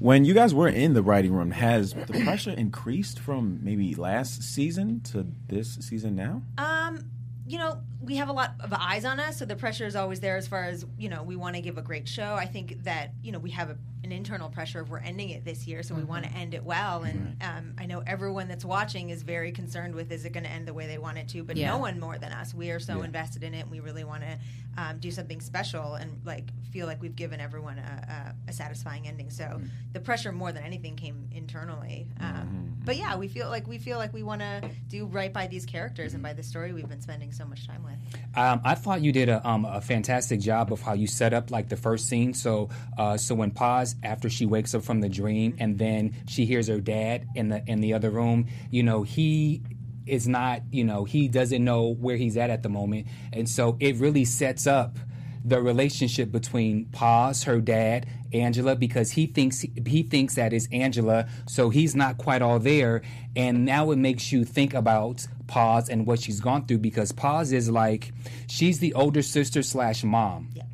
When 0.00 0.24
you 0.24 0.34
guys 0.34 0.52
were 0.54 0.68
in 0.68 0.94
the 0.94 1.02
writing 1.02 1.32
room, 1.32 1.52
has 1.52 1.94
the 1.94 2.20
pressure 2.24 2.50
increased 2.50 3.18
from 3.20 3.60
maybe 3.62 3.94
last 3.94 4.42
season 4.42 5.00
to 5.12 5.26
this 5.48 5.74
season 5.74 6.16
now? 6.16 6.42
Um, 6.58 7.04
you 7.46 7.58
know, 7.58 7.78
we 8.02 8.16
have 8.16 8.28
a 8.28 8.32
lot 8.32 8.52
of 8.60 8.72
eyes 8.72 9.04
on 9.04 9.20
us, 9.20 9.38
so 9.38 9.44
the 9.44 9.56
pressure 9.56 9.86
is 9.86 9.96
always 9.96 10.20
there 10.20 10.36
as 10.36 10.46
far 10.48 10.64
as, 10.64 10.84
you 10.98 11.08
know, 11.08 11.22
we 11.22 11.36
want 11.36 11.56
to 11.56 11.62
give 11.62 11.78
a 11.78 11.82
great 11.82 12.08
show. 12.08 12.34
I 12.34 12.46
think 12.46 12.84
that, 12.84 13.12
you 13.22 13.32
know, 13.32 13.38
we 13.38 13.50
have 13.50 13.70
a, 13.70 13.76
an 14.02 14.12
internal 14.12 14.50
pressure 14.50 14.80
of 14.80 14.90
we're 14.90 14.98
ending 14.98 15.30
it 15.30 15.44
this 15.44 15.66
year, 15.66 15.82
so 15.82 15.94
we 15.94 16.04
want 16.04 16.24
to 16.24 16.30
end 16.32 16.52
it 16.54 16.62
well. 16.62 17.02
And 17.04 17.36
um, 17.42 17.74
I 17.78 17.86
know 17.86 18.02
everyone 18.06 18.48
that's 18.48 18.64
watching 18.64 19.08
is 19.10 19.22
very 19.22 19.52
concerned 19.52 19.94
with 19.94 20.12
is 20.12 20.24
it 20.26 20.32
going 20.34 20.44
to 20.44 20.50
end 20.50 20.68
the 20.68 20.74
way 20.74 20.86
they 20.86 20.98
want 20.98 21.16
it 21.18 21.28
to, 21.30 21.42
but 21.42 21.56
Yeah. 21.56 21.70
no 21.70 21.78
one 21.78 21.98
more 21.98 22.18
than 22.18 22.32
us. 22.32 22.52
We 22.54 22.70
are 22.70 22.80
so 22.80 23.02
invested 23.02 23.42
in 23.42 23.54
it, 23.54 23.60
and 23.60 23.70
we 23.70 23.80
really 23.80 24.04
want 24.04 24.22
to 24.22 24.38
um, 24.76 24.98
do 24.98 25.10
something 25.10 25.40
special 25.40 25.94
and, 25.94 26.20
like, 26.24 26.44
feel 26.72 26.86
like 26.86 27.00
we've 27.00 27.16
given 27.16 27.40
everyone 27.40 27.78
a, 27.78 28.34
a, 28.48 28.50
a 28.50 28.52
satisfying 28.52 29.06
ending. 29.06 29.30
So 29.30 29.60
the 29.92 30.00
pressure 30.00 30.32
more 30.32 30.52
than 30.52 30.64
anything 30.64 30.96
came 30.96 31.28
internally. 31.32 32.08
Um, 32.20 32.76
But 32.84 32.96
yeah, 32.98 33.16
we 33.16 33.28
feel 33.28 33.48
like 33.48 33.66
we 33.66 33.78
feel 33.78 33.96
like 33.96 34.12
we 34.12 34.22
want 34.22 34.42
to 34.42 34.68
do 34.88 35.06
right 35.06 35.32
by 35.32 35.46
these 35.46 35.64
characters 35.64 36.12
and 36.12 36.22
by 36.22 36.34
the 36.34 36.42
story 36.42 36.72
we've 36.74 36.88
been 36.88 37.00
spending 37.00 37.32
so 37.36 37.44
much 37.44 37.66
time 37.66 37.82
with. 37.82 37.94
Um, 38.36 38.60
I 38.64 38.74
thought 38.74 39.02
you 39.02 39.12
did 39.12 39.28
a, 39.28 39.46
um, 39.46 39.64
a 39.64 39.80
fantastic 39.80 40.40
job 40.40 40.72
of 40.72 40.80
how 40.80 40.92
you 40.94 41.06
set 41.06 41.32
up 41.32 41.50
like 41.50 41.68
the 41.68 41.76
first 41.76 42.08
scene. 42.08 42.34
So, 42.34 42.68
uh, 42.96 43.16
so 43.16 43.34
when 43.34 43.50
Paz 43.50 43.96
after 44.02 44.30
she 44.30 44.46
wakes 44.46 44.74
up 44.74 44.82
from 44.82 45.00
the 45.00 45.08
dream, 45.08 45.56
and 45.58 45.78
then 45.78 46.14
she 46.28 46.44
hears 46.44 46.68
her 46.68 46.80
dad 46.80 47.26
in 47.34 47.48
the 47.48 47.62
in 47.66 47.80
the 47.80 47.94
other 47.94 48.10
room. 48.10 48.46
You 48.70 48.82
know, 48.82 49.02
he 49.02 49.62
is 50.06 50.28
not. 50.28 50.62
You 50.70 50.84
know, 50.84 51.04
he 51.04 51.28
doesn't 51.28 51.64
know 51.64 51.94
where 51.94 52.16
he's 52.16 52.36
at 52.36 52.50
at 52.50 52.62
the 52.62 52.68
moment, 52.68 53.08
and 53.32 53.48
so 53.48 53.76
it 53.80 53.96
really 53.96 54.24
sets 54.24 54.66
up 54.66 54.96
the 55.44 55.60
relationship 55.60 56.32
between 56.32 56.86
Paz, 56.86 57.42
her 57.42 57.60
dad, 57.60 58.06
Angela, 58.32 58.74
because 58.74 59.10
he 59.10 59.26
thinks 59.26 59.60
he 59.60 60.02
thinks 60.02 60.36
that 60.36 60.52
is 60.52 60.68
Angela, 60.72 61.28
so 61.46 61.68
he's 61.68 61.94
not 61.94 62.16
quite 62.16 62.40
all 62.40 62.58
there. 62.58 63.02
And 63.36 63.64
now 63.64 63.90
it 63.90 63.96
makes 63.96 64.32
you 64.32 64.44
think 64.44 64.72
about 64.72 65.26
Paz 65.46 65.88
and 65.88 66.06
what 66.06 66.20
she's 66.20 66.40
gone 66.40 66.66
through 66.66 66.78
because 66.78 67.12
Paz 67.12 67.52
is 67.52 67.70
like 67.70 68.12
she's 68.48 68.78
the 68.78 68.94
older 68.94 69.22
sister 69.22 69.62
slash 69.62 70.04
mom. 70.04 70.50
Yeah. 70.54 70.64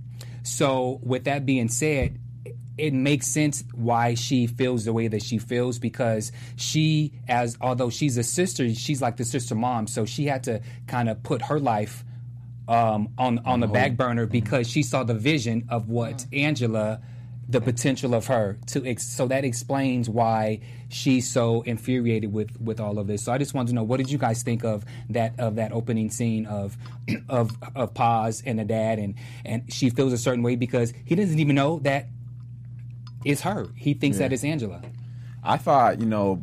So 0.42 1.00
with 1.02 1.24
that 1.24 1.44
being 1.46 1.68
said, 1.68 2.18
it 2.78 2.94
makes 2.94 3.26
sense 3.26 3.62
why 3.74 4.14
she 4.14 4.46
feels 4.46 4.84
the 4.84 4.92
way 4.92 5.06
that 5.08 5.22
she 5.22 5.38
feels 5.38 5.78
because 5.78 6.32
she 6.56 7.12
as 7.28 7.56
although 7.60 7.90
she's 7.90 8.16
a 8.16 8.22
sister, 8.22 8.72
she's 8.74 9.02
like 9.02 9.16
the 9.16 9.24
sister 9.24 9.54
mom, 9.54 9.86
so 9.86 10.06
she 10.06 10.26
had 10.26 10.44
to 10.44 10.62
kind 10.86 11.08
of 11.08 11.22
put 11.22 11.42
her 11.42 11.60
life 11.60 12.04
um, 12.68 13.10
on 13.18 13.40
on 13.40 13.60
the 13.60 13.66
back 13.66 13.96
burner 13.96 14.26
because 14.26 14.68
she 14.68 14.82
saw 14.82 15.02
the 15.02 15.14
vision 15.14 15.66
of 15.68 15.88
what 15.88 16.24
Angela, 16.32 17.02
the 17.50 17.60
potential 17.60 18.14
of 18.14 18.26
her 18.26 18.58
to. 18.68 18.86
Ex- 18.86 19.06
so 19.06 19.26
that 19.26 19.44
explains 19.44 20.08
why 20.08 20.60
she's 20.88 21.30
so 21.30 21.62
infuriated 21.62 22.32
with 22.32 22.60
with 22.60 22.80
all 22.80 22.98
of 22.98 23.06
this. 23.06 23.24
So 23.24 23.32
I 23.32 23.38
just 23.38 23.54
wanted 23.54 23.68
to 23.68 23.74
know 23.74 23.82
what 23.82 23.98
did 23.98 24.10
you 24.10 24.18
guys 24.18 24.42
think 24.42 24.64
of 24.64 24.84
that 25.10 25.38
of 25.38 25.56
that 25.56 25.72
opening 25.72 26.10
scene 26.10 26.46
of 26.46 26.76
of 27.28 27.56
of 27.74 27.94
Paz 27.94 28.42
and 28.46 28.58
the 28.58 28.64
dad 28.64 28.98
and 28.98 29.14
and 29.44 29.72
she 29.72 29.90
feels 29.90 30.12
a 30.12 30.18
certain 30.18 30.42
way 30.42 30.56
because 30.56 30.92
he 31.04 31.14
doesn't 31.14 31.38
even 31.38 31.56
know 31.56 31.78
that 31.80 32.06
it's 33.24 33.42
her. 33.42 33.68
He 33.76 33.94
thinks 33.94 34.18
that 34.18 34.32
it's 34.32 34.44
Angela. 34.44 34.82
I 35.42 35.56
thought, 35.56 36.00
you 36.00 36.06
know, 36.06 36.42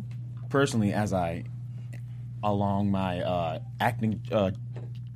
personally, 0.49 0.93
as 0.93 1.13
I 1.13 1.45
along 2.43 2.91
my 2.91 3.21
uh, 3.21 3.59
acting 3.79 4.21
uh, 4.31 4.51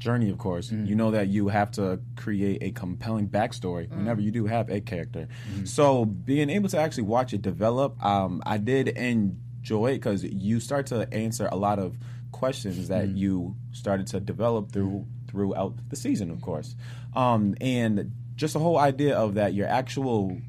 journey, 0.02 0.30
of 0.30 0.38
course, 0.38 0.72
you 0.90 0.96
know 0.96 1.12
that 1.12 1.28
you 1.30 1.48
have 1.50 1.70
to 1.80 2.00
create 2.18 2.58
a 2.64 2.72
compelling 2.72 3.28
backstory 3.30 3.86
whenever 3.98 4.20
you 4.20 4.32
do 4.32 4.46
have 4.48 4.70
a 4.70 4.82
character. 4.82 5.28
So 5.66 6.06
being 6.06 6.50
able 6.50 6.70
to 6.70 6.80
actually 6.80 7.04
watch 7.04 7.34
it 7.34 7.42
develop, 7.42 8.04
um, 8.04 8.42
I 8.46 8.58
did 8.58 8.90
enjoy 8.90 9.92
it 9.92 10.00
because 10.02 10.24
you 10.24 10.60
start 10.60 10.88
to 10.88 11.08
answer 11.14 11.48
a 11.52 11.56
lot 11.56 11.78
of 11.80 11.96
questions 12.32 12.88
that 12.88 13.10
you 13.10 13.56
started 13.72 14.08
to 14.08 14.20
develop 14.20 14.72
through 14.74 15.06
throughout 15.30 15.74
the 15.90 15.96
season, 15.96 16.32
of 16.32 16.42
course, 16.42 16.76
um, 17.16 17.56
and 17.62 18.12
just 18.36 18.54
the 18.54 18.60
whole 18.60 18.80
idea 18.80 19.16
of 19.16 19.36
that 19.36 19.54
your 19.54 19.68
actual 19.68 20.42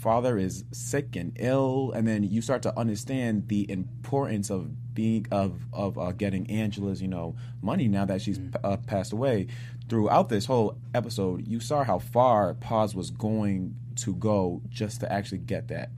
father 0.00 0.38
is 0.38 0.64
sick 0.70 1.16
and 1.16 1.32
ill, 1.40 1.92
and 1.94 2.06
then 2.06 2.22
you 2.22 2.40
start 2.42 2.62
to 2.62 2.78
understand 2.78 3.48
the 3.48 3.68
importance 3.70 4.50
of 4.50 4.70
being 4.98 5.24
of 5.30 5.60
of 5.72 5.96
uh, 5.96 6.10
getting 6.10 6.50
Angela's 6.50 7.00
you 7.00 7.06
know 7.06 7.36
money 7.62 7.86
now 7.86 8.04
that 8.04 8.20
she's 8.20 8.40
uh, 8.64 8.76
passed 8.78 9.12
away. 9.12 9.46
Throughout 9.88 10.28
this 10.28 10.44
whole 10.44 10.76
episode, 10.92 11.46
you 11.46 11.60
saw 11.60 11.84
how 11.84 12.00
far 12.00 12.54
Paz 12.54 12.96
was 12.96 13.12
going 13.12 13.76
to 14.02 14.16
go 14.16 14.60
just 14.68 14.98
to 15.02 15.12
actually 15.12 15.38
get 15.38 15.68
that, 15.68 15.90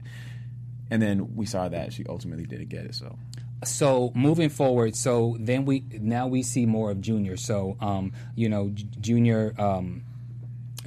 and 0.91 1.01
then 1.01 1.35
we 1.35 1.47
saw 1.47 1.67
that 1.67 1.93
she 1.93 2.05
ultimately 2.07 2.45
didn't 2.45 2.69
get 2.69 2.85
it. 2.85 2.93
So 2.93 3.17
so 3.63 4.11
moving 4.15 4.49
forward 4.49 4.95
so 4.95 5.37
then 5.39 5.65
we 5.65 5.83
now 5.99 6.25
we 6.25 6.41
see 6.41 6.65
more 6.65 6.89
of 6.89 6.99
junior 6.99 7.37
so 7.37 7.77
um 7.79 8.11
you 8.35 8.49
know 8.49 8.71
junior 8.99 9.53
um 9.59 10.01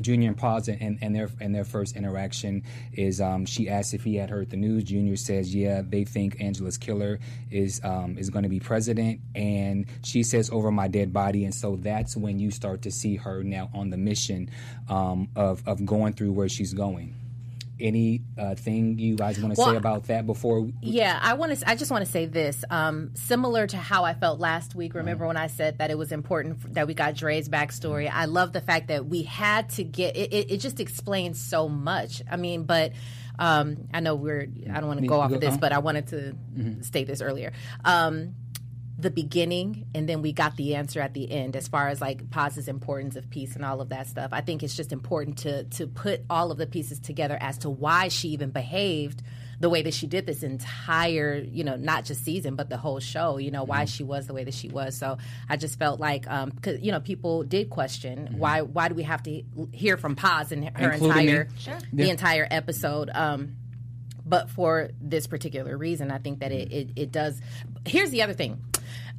Junior 0.01 0.29
and 0.29 0.37
Paz 0.37 0.69
and, 0.69 0.99
and 1.01 1.15
their 1.15 1.31
and 1.41 1.55
their 1.55 1.65
first 1.65 1.97
interaction 1.97 2.63
is 2.93 3.21
um, 3.21 3.47
she 3.47 3.69
asks 3.69 3.95
if 3.95 4.05
he 4.05 4.17
had 4.17 4.31
heard 4.31 4.51
the 4.51 4.57
news. 4.57 4.85
Junior 4.85 5.17
says, 5.17 5.55
"Yeah, 5.55 5.83
they 5.87 6.05
think 6.05 6.41
Angela's 6.41 6.79
killer 6.79 7.21
is 7.51 7.81
um, 7.85 8.19
is 8.19 8.31
going 8.31 8.43
to 8.43 8.49
be 8.49 8.61
president," 8.61 9.21
and 9.35 9.87
she 10.03 10.23
says, 10.23 10.51
"Over 10.51 10.71
my 10.71 10.89
dead 10.89 11.13
body." 11.13 11.45
And 11.45 11.55
so 11.55 11.77
that's 11.77 12.17
when 12.17 12.39
you 12.39 12.51
start 12.51 12.83
to 12.83 12.91
see 12.91 13.17
her 13.17 13.43
now 13.43 13.71
on 13.75 13.91
the 13.91 13.97
mission 13.97 14.51
um, 14.89 15.29
of 15.37 15.63
of 15.67 15.85
going 15.85 16.15
through 16.15 16.33
where 16.33 16.49
she's 16.49 16.75
going. 16.75 17.15
Any 17.81 18.23
uh, 18.37 18.55
thing 18.55 18.99
you 18.99 19.17
guys 19.17 19.39
want 19.39 19.55
to 19.55 19.61
Well, 19.61 19.71
say 19.71 19.77
about 19.77 20.05
that 20.05 20.27
before? 20.27 20.61
We, 20.61 20.75
Yeah, 20.81 21.19
I 21.23 21.35
want 21.35 21.57
to. 21.57 21.69
I 21.69 21.75
just 21.77 21.91
want 21.91 22.05
to 22.05 22.11
say 22.11 22.27
this. 22.27 22.65
Um, 22.71 23.13
similar 23.15 23.67
to 23.67 23.77
how 23.77 24.05
I 24.05 24.15
felt 24.15 24.41
last 24.41 24.75
week. 24.75 24.95
Remember 24.95 25.27
when 25.27 25.37
I 25.37 25.47
said 25.47 25.79
that 25.79 25.91
it 25.91 25.99
was 25.99 26.13
important 26.13 26.75
that 26.75 26.87
we 26.87 26.95
got 26.95 27.15
Dre's 27.15 27.49
backstory? 27.49 28.11
I 28.13 28.25
love 28.25 28.53
the 28.53 28.61
fact 28.61 28.89
that 28.89 29.07
we 29.07 29.23
had 29.23 29.71
to 29.71 29.85
get 29.85 30.17
it. 30.17 30.33
It, 30.33 30.51
it 30.53 30.57
just 30.59 30.81
explains 30.81 31.41
so 31.41 31.69
much. 31.69 32.23
I 32.31 32.37
mean, 32.37 32.65
but 32.65 32.93
um, 33.39 33.89
I 33.93 34.01
know 34.01 34.15
we're. 34.15 34.49
I 34.71 34.81
don't 34.81 34.87
want 34.87 35.01
to 35.01 35.07
go 35.07 35.21
off 35.21 35.33
of 35.33 35.41
this, 35.41 35.57
but 35.57 35.73
I 35.73 35.79
wanted 35.79 36.09
to 36.09 36.85
state 36.85 37.07
this 37.07 37.21
earlier. 37.21 37.53
Um, 37.85 38.35
the 38.97 39.11
beginning 39.11 39.87
and 39.95 40.09
then 40.09 40.23
we 40.23 40.33
got 40.33 40.57
the 40.57 40.77
answer 40.77 41.01
at 41.01 41.15
the 41.15 41.29
end 41.31 41.57
as 41.57 41.67
far 41.67 41.89
as 41.89 42.01
like 42.01 42.31
Paz's 42.31 42.69
importance 42.69 43.17
of 43.17 43.29
peace 43.29 43.57
and 43.57 43.65
all 43.65 43.81
of 43.81 43.89
that 43.89 44.07
stuff. 44.07 44.31
I 44.33 44.41
think 44.41 44.63
it's 44.63 44.77
just 44.77 44.93
important 44.93 45.39
to 45.39 45.65
to 45.65 45.87
put 45.89 46.21
all 46.31 46.53
of 46.53 46.59
the 46.59 46.67
pieces 46.67 47.01
together 47.01 47.37
as 47.41 47.59
to 47.59 47.71
why 47.71 48.07
she 48.09 48.29
even 48.29 48.51
behaved 48.51 49.21
the 49.59 49.69
way 49.71 49.83
that 49.83 49.95
she 49.95 50.07
did 50.07 50.27
this 50.27 50.43
entire, 50.43 51.37
you 51.37 51.65
know, 51.65 51.75
not 51.77 52.05
just 52.05 52.25
season 52.25 52.55
but 52.55 52.69
the 52.69 52.77
whole 52.77 53.01
show, 53.01 53.37
you 53.39 53.51
know, 53.51 53.63
Mm-hmm. 53.63 53.69
why 53.71 53.85
she 53.87 54.05
was 54.05 54.27
the 54.29 54.35
way 54.35 54.45
that 54.45 54.55
she 54.55 54.69
was. 54.69 54.97
So 54.97 55.19
I 55.49 55.57
just 55.57 55.77
felt 55.79 55.99
like 55.99 56.31
um 56.31 56.53
cuz 56.53 56.81
you 56.81 56.93
know, 56.93 57.01
people 57.01 57.43
did 57.43 57.71
question 57.71 58.19
Mm-hmm. 58.29 58.39
why 58.39 58.61
why 58.63 58.89
do 58.89 58.95
we 58.95 59.03
have 59.03 59.25
to 59.25 59.43
hear 59.73 59.97
from 59.97 60.15
Paz 60.15 60.53
and 60.53 60.69
her 60.79 60.93
Including 60.93 61.29
entire 61.29 61.49
Sure. 61.59 61.79
the 61.93 62.05
Yeah. 62.05 62.11
entire 62.13 62.47
episode 62.49 63.11
um 63.13 63.57
but 64.27 64.49
for 64.49 64.89
this 65.03 65.27
particular 65.27 65.77
reason, 65.77 66.11
I 66.11 66.17
think 66.17 66.39
that 66.39 66.51
it, 66.51 66.73
it, 66.73 66.89
it 66.97 67.13
does. 67.13 67.43
Here's 67.85 68.09
the 68.09 68.23
other 68.23 68.33
thing. 68.33 68.59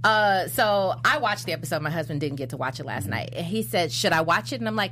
Uh, 0.04 0.48
so 0.48 1.00
I 1.04 1.18
watched 1.18 1.46
the 1.46 1.54
episode. 1.54 1.82
My 1.82 1.90
husband 1.90 2.22
didn't 2.22 2.38
get 2.38 2.50
to 2.50 2.58
watch 2.58 2.80
it 2.80 2.86
last 2.86 3.08
night. 3.08 3.30
And 3.34 3.46
he 3.46 3.64
said, 3.64 3.92
"Should 3.92 4.12
I 4.14 4.22
watch 4.22 4.54
it?" 4.54 4.60
And 4.60 4.68
I'm 4.68 4.76
like, 4.76 4.92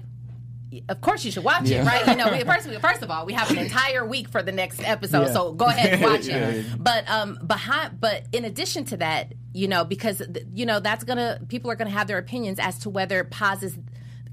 "Of 0.89 1.01
course 1.01 1.23
you 1.23 1.31
should 1.31 1.43
watch 1.43 1.69
it, 1.69 1.83
right? 1.85 2.07
You 2.07 2.15
know, 2.15 2.31
we, 2.31 2.43
first, 2.45 2.67
first 2.81 3.03
of 3.03 3.11
all, 3.11 3.25
we 3.25 3.33
have 3.33 3.51
an 3.51 3.59
entire 3.59 4.03
week 4.05 4.27
for 4.29 4.41
the 4.41 4.51
next 4.51 4.81
episode, 4.83 5.27
Yeah. 5.27 5.33
so 5.33 5.51
go 5.53 5.65
ahead 5.65 5.93
and 5.93 6.01
watch 6.11 6.25
Yeah. 6.25 6.47
it. 6.49 6.65
But 6.79 7.07
um, 7.09 7.37
behind, 7.45 7.99
but 8.01 8.23
in 8.31 8.43
addition 8.45 8.85
to 8.85 8.97
that, 8.97 9.33
you 9.53 9.67
know, 9.67 9.85
because 9.85 10.21
you 10.53 10.65
know 10.65 10.79
that's 10.79 11.03
gonna 11.03 11.39
people 11.47 11.69
are 11.69 11.75
gonna 11.75 11.91
have 11.91 12.07
their 12.07 12.17
opinions 12.17 12.57
as 12.59 12.79
to 12.79 12.89
whether 12.89 13.23
Paz's 13.23 13.77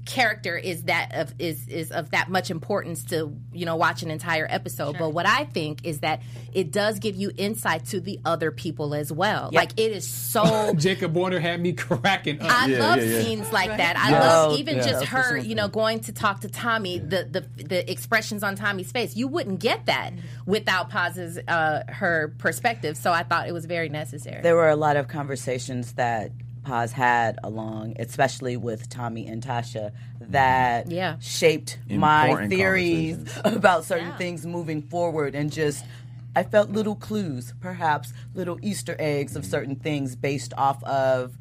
character 0.05 0.57
is 0.57 0.83
that 0.83 1.13
of 1.13 1.33
is 1.37 1.67
is 1.67 1.91
of 1.91 2.09
that 2.11 2.29
much 2.29 2.49
importance 2.49 3.03
to 3.03 3.35
you 3.53 3.65
know 3.65 3.75
watch 3.75 4.01
an 4.01 4.09
entire 4.09 4.47
episode 4.49 4.97
but 4.97 5.09
what 5.11 5.27
i 5.27 5.43
think 5.45 5.85
is 5.85 5.99
that 5.99 6.21
it 6.53 6.71
does 6.71 6.97
give 6.99 7.15
you 7.15 7.31
insight 7.37 7.85
to 7.85 7.99
the 7.99 8.19
other 8.25 8.49
people 8.51 8.95
as 8.95 9.11
well 9.11 9.49
like 9.53 9.71
it 9.79 9.91
is 9.91 10.07
so 10.07 10.73
Jacob 10.77 11.13
Warner 11.15 11.39
had 11.39 11.61
me 11.61 11.73
cracking 11.73 12.41
up. 12.41 12.49
I 12.51 12.67
Yeah, 12.67 12.79
love 12.79 12.97
yeah, 12.97 13.03
yeah. 13.03 13.21
scenes 13.21 13.51
like 13.53 13.77
that. 13.77 13.97
I 13.97 14.09
Yes. 14.09 14.21
love 14.23 14.51
Oh, 14.51 14.55
even 14.57 14.77
yeah. 14.77 14.87
just 14.87 15.05
her, 15.05 15.37
you 15.37 15.55
know, 15.55 15.67
going 15.67 15.99
to 16.01 16.11
talk 16.13 16.41
to 16.41 16.47
Tommy. 16.49 16.99
The, 16.99 17.23
the 17.57 17.63
the 17.63 17.91
expressions 17.91 18.43
on 18.43 18.55
Tommy's 18.55 18.91
face. 18.91 19.15
You 19.15 19.27
wouldn't 19.27 19.59
get 19.59 19.85
that 19.85 20.11
without 20.45 20.89
Paz's 20.89 21.37
uh, 21.47 21.83
her 21.87 22.33
perspective. 22.37 22.97
So 22.97 23.11
I 23.11 23.23
thought 23.23 23.47
it 23.47 23.51
was 23.51 23.65
very 23.65 23.89
necessary. 23.89 24.41
There 24.41 24.55
were 24.55 24.69
a 24.69 24.75
lot 24.75 24.95
of 24.97 25.07
conversations 25.07 25.93
that 25.93 26.31
Paz 26.63 26.91
had 26.91 27.39
along, 27.43 27.95
especially 27.99 28.57
with 28.57 28.89
Tommy 28.89 29.27
and 29.27 29.41
Tasha, 29.41 29.91
that 30.19 30.85
mm-hmm. 30.85 30.93
Yeah. 30.93 31.17
shaped 31.19 31.79
my 31.89 32.47
theories 32.47 33.17
about 33.43 33.85
certain 33.85 34.13
things 34.13 34.45
moving 34.45 34.81
forward 34.81 35.35
and 35.35 35.51
just 35.51 35.83
I 36.35 36.43
felt 36.43 36.69
little 36.69 36.95
clues, 36.95 37.53
perhaps 37.59 38.13
little 38.33 38.57
Easter 38.61 38.95
eggs 38.99 39.35
of 39.35 39.43
mm-hmm. 39.43 39.51
certain 39.51 39.75
things 39.75 40.15
based 40.15 40.53
off 40.57 40.81
of 40.83 41.35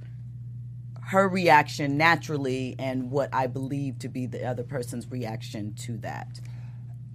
her 1.11 1.29
reaction 1.29 1.97
naturally 1.97 2.77
and 2.79 3.11
what 3.11 3.29
I 3.33 3.49
believe 3.49 3.99
to 4.01 4.09
be 4.09 4.27
the 4.27 4.47
other 4.47 4.63
person's 4.63 5.11
reaction 5.11 5.75
to 5.75 5.97
that. 5.99 6.41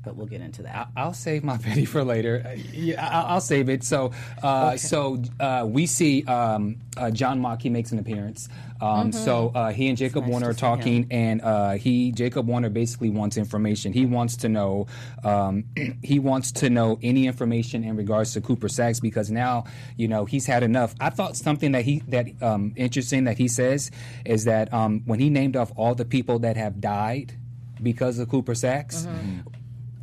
But 0.06 0.16
we'll 0.16 0.28
get 0.28 0.42
into 0.42 0.62
that. 0.64 0.90
I'll 0.96 1.14
save 1.14 1.44
my 1.44 1.58
pity 1.68 1.84
for 1.84 2.04
later. 2.04 2.44
Uh, 2.46 2.56
Yeah, 2.72 3.06
I'll, 3.06 3.42
save 3.42 3.70
it. 3.70 3.84
So, 3.84 4.12
uh, 4.44 4.78
so 4.78 5.22
uh, 5.40 5.66
we 5.68 5.88
see 5.88 6.24
um, 6.26 6.78
uh, 6.96 7.10
John 7.12 7.40
Mock. 7.40 7.62
He 7.62 7.70
makes 7.70 7.92
an 7.92 7.98
appearance. 8.00 8.48
Um, 8.82 9.12
So 9.12 9.52
uh, 9.56 9.72
he 9.72 9.88
and 9.88 9.98
Jacob 9.98 10.28
Warner 10.28 10.50
are 10.50 10.54
talking, 10.54 11.08
and 11.10 11.42
uh, 11.42 11.72
he 11.72 12.12
Jacob 12.12 12.48
Warner 12.48 12.70
basically 12.70 13.10
wants 13.10 13.36
information. 13.38 13.94
He 13.94 14.06
wants 14.06 14.38
to 14.38 14.50
know. 14.50 14.88
Um, 15.24 15.64
he 16.04 16.20
wants 16.20 16.52
to 16.54 16.70
know 16.70 17.00
any 17.02 17.26
information 17.26 17.84
in 17.84 17.96
regards 17.96 18.34
to 18.34 18.42
Cooper 18.42 18.70
Saxe 18.70 19.00
because 19.00 19.32
now 19.32 19.64
you 19.98 20.08
know 20.08 20.26
he's 20.26 20.46
had 20.46 20.62
enough. 20.62 20.94
I 21.00 21.10
thought 21.10 21.36
something 21.36 21.72
that 21.72 21.84
he 21.84 22.04
that 22.10 22.28
um, 22.44 22.74
interesting 22.76 23.24
that 23.24 23.38
he 23.38 23.48
says 23.48 23.90
is 24.26 24.44
that 24.46 24.72
um, 24.74 25.02
when 25.06 25.20
he 25.20 25.30
named 25.30 25.56
off 25.56 25.72
all 25.76 25.96
the 25.96 26.06
people 26.06 26.40
that 26.40 26.58
have 26.58 26.80
died 26.80 27.34
because 27.82 28.20
of 28.20 28.30
Cooper 28.30 28.56
Saxe. 28.56 29.08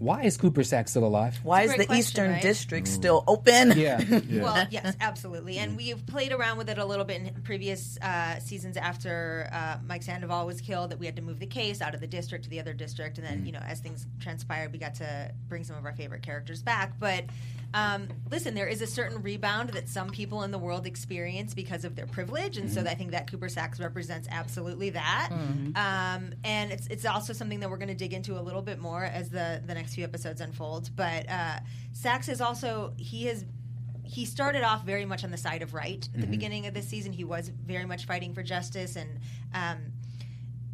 Why 0.03 0.23
is 0.25 0.37
Cooper 0.37 0.65
Saxe 0.65 0.91
still 0.91 1.05
alive? 1.05 1.39
Why 1.45 1.63
is 1.63 1.71
the 1.71 1.87
question, 1.87 1.97
Eastern 1.97 2.31
right? 2.33 2.43
District 2.43 2.89
still 2.89 3.23
open? 3.29 3.73
Yeah. 3.83 4.03
Well, 4.43 4.67
yes, 4.71 4.97
absolutely. 5.01 5.59
And 5.59 5.77
we've 5.77 6.05
played 6.07 6.33
around 6.33 6.59
with 6.59 6.69
it 6.69 6.79
a 6.79 6.85
little 6.85 7.05
bit 7.05 7.23
in 7.23 7.43
previous 7.43 7.99
uh, 8.01 8.39
seasons 8.41 8.77
after 8.77 9.49
uh, 9.53 9.79
Mike 9.87 10.03
Sandoval 10.03 10.47
was 10.47 10.61
killed, 10.61 10.91
that 10.91 10.99
we 10.99 11.07
had 11.07 11.17
to 11.17 11.23
move 11.23 11.39
the 11.39 11.47
case 11.47 11.81
out 11.81 11.95
of 11.95 12.01
the 12.01 12.07
district 12.07 12.45
to 12.45 12.51
the 12.51 12.59
other 12.61 12.73
district. 12.73 13.19
And 13.19 13.27
then, 13.27 13.47
you 13.47 13.53
know, 13.53 13.61
as 13.61 13.81
things 13.81 14.07
transpired, 14.21 14.73
we 14.73 14.79
got 14.79 14.95
to 14.97 15.33
bring 15.49 15.65
some 15.65 15.77
of 15.77 15.85
our 15.85 15.93
favorite 15.93 16.23
characters 16.23 16.63
back. 16.63 16.99
But 16.99 17.25
um, 17.75 18.09
listen, 18.31 18.55
there 18.55 18.67
is 18.67 18.83
a 18.83 18.87
certain 18.87 19.23
rebound 19.23 19.71
that 19.71 19.89
some 19.89 20.11
people 20.11 20.43
in 20.43 20.51
the 20.51 20.59
world 20.59 20.87
experience 20.87 21.55
because 21.55 21.85
of 21.85 21.97
their 21.97 22.07
privilege. 22.07 22.59
And 22.59 22.71
so 22.71 22.83
I 22.83 22.95
think 22.95 23.13
that 23.13 23.31
Cooper 23.31 23.49
Saxe 23.49 23.81
represents 23.81 24.29
absolutely 24.31 24.91
that. 24.91 25.31
Um, 25.75 26.35
and 26.45 26.71
it's, 26.71 26.87
it's 26.89 27.07
also 27.07 27.33
something 27.33 27.61
that 27.61 27.71
we're 27.71 27.79
going 27.79 27.89
to 27.89 27.95
dig 27.95 28.13
into 28.13 28.39
a 28.39 28.43
little 28.43 28.63
bit 28.63 28.79
more 28.79 29.03
as 29.03 29.31
the, 29.31 29.63
the 29.67 29.75
next 29.75 29.92
few 29.95 30.05
episodes 30.05 30.41
unfold. 30.41 30.91
But 30.97 31.29
uh, 31.29 31.61
Saxe 31.93 32.29
is 32.29 32.41
also, 32.41 32.93
he 32.97 33.27
has 33.27 33.45
he 34.05 34.27
started 34.27 34.63
off 34.63 34.85
very 34.85 35.07
much 35.07 35.25
on 35.25 35.31
the 35.31 35.39
side 35.39 35.63
of 35.63 35.73
right 35.73 36.07
at 36.15 36.21
the 36.21 36.27
beginning 36.27 36.67
of 36.67 36.75
this 36.75 36.87
season. 36.87 37.13
He 37.13 37.25
was 37.25 37.49
very 37.49 37.87
much 37.87 38.05
fighting 38.05 38.35
for 38.35 38.43
justice, 38.43 38.97
and 38.97 39.21
um, 39.55 39.79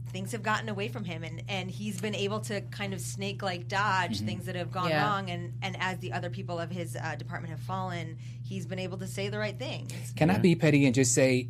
things 0.09 0.33
have 0.33 0.43
gotten 0.43 0.69
away 0.69 0.89
from 0.89 1.05
him. 1.05 1.23
And, 1.23 1.45
and 1.49 1.71
he's 1.71 2.01
been 2.01 2.17
able 2.17 2.41
to 2.41 2.63
kind 2.63 2.93
of 2.93 3.01
snake 3.01 3.43
like 3.43 3.69
dodge 3.69 4.23
things 4.23 4.47
that 4.47 4.57
have 4.57 4.73
gone 4.73 4.89
Yeah. 4.89 5.05
wrong. 5.07 5.31
And, 5.31 5.53
and 5.63 5.77
as 5.79 5.99
the 5.99 6.13
other 6.15 6.31
people 6.31 6.59
of 6.59 6.71
his 6.71 6.97
uh, 6.97 7.15
department 7.17 7.51
have 7.51 7.61
fallen, 7.61 8.17
he's 8.43 8.67
been 8.67 8.79
able 8.81 8.99
to 8.99 9.07
say 9.07 9.29
the 9.29 9.39
right 9.39 9.57
things. 9.59 9.93
Can 10.17 10.31
I 10.31 10.39
be 10.39 10.57
petty 10.57 10.87
and 10.87 10.95
just 10.95 11.15
say, 11.15 11.49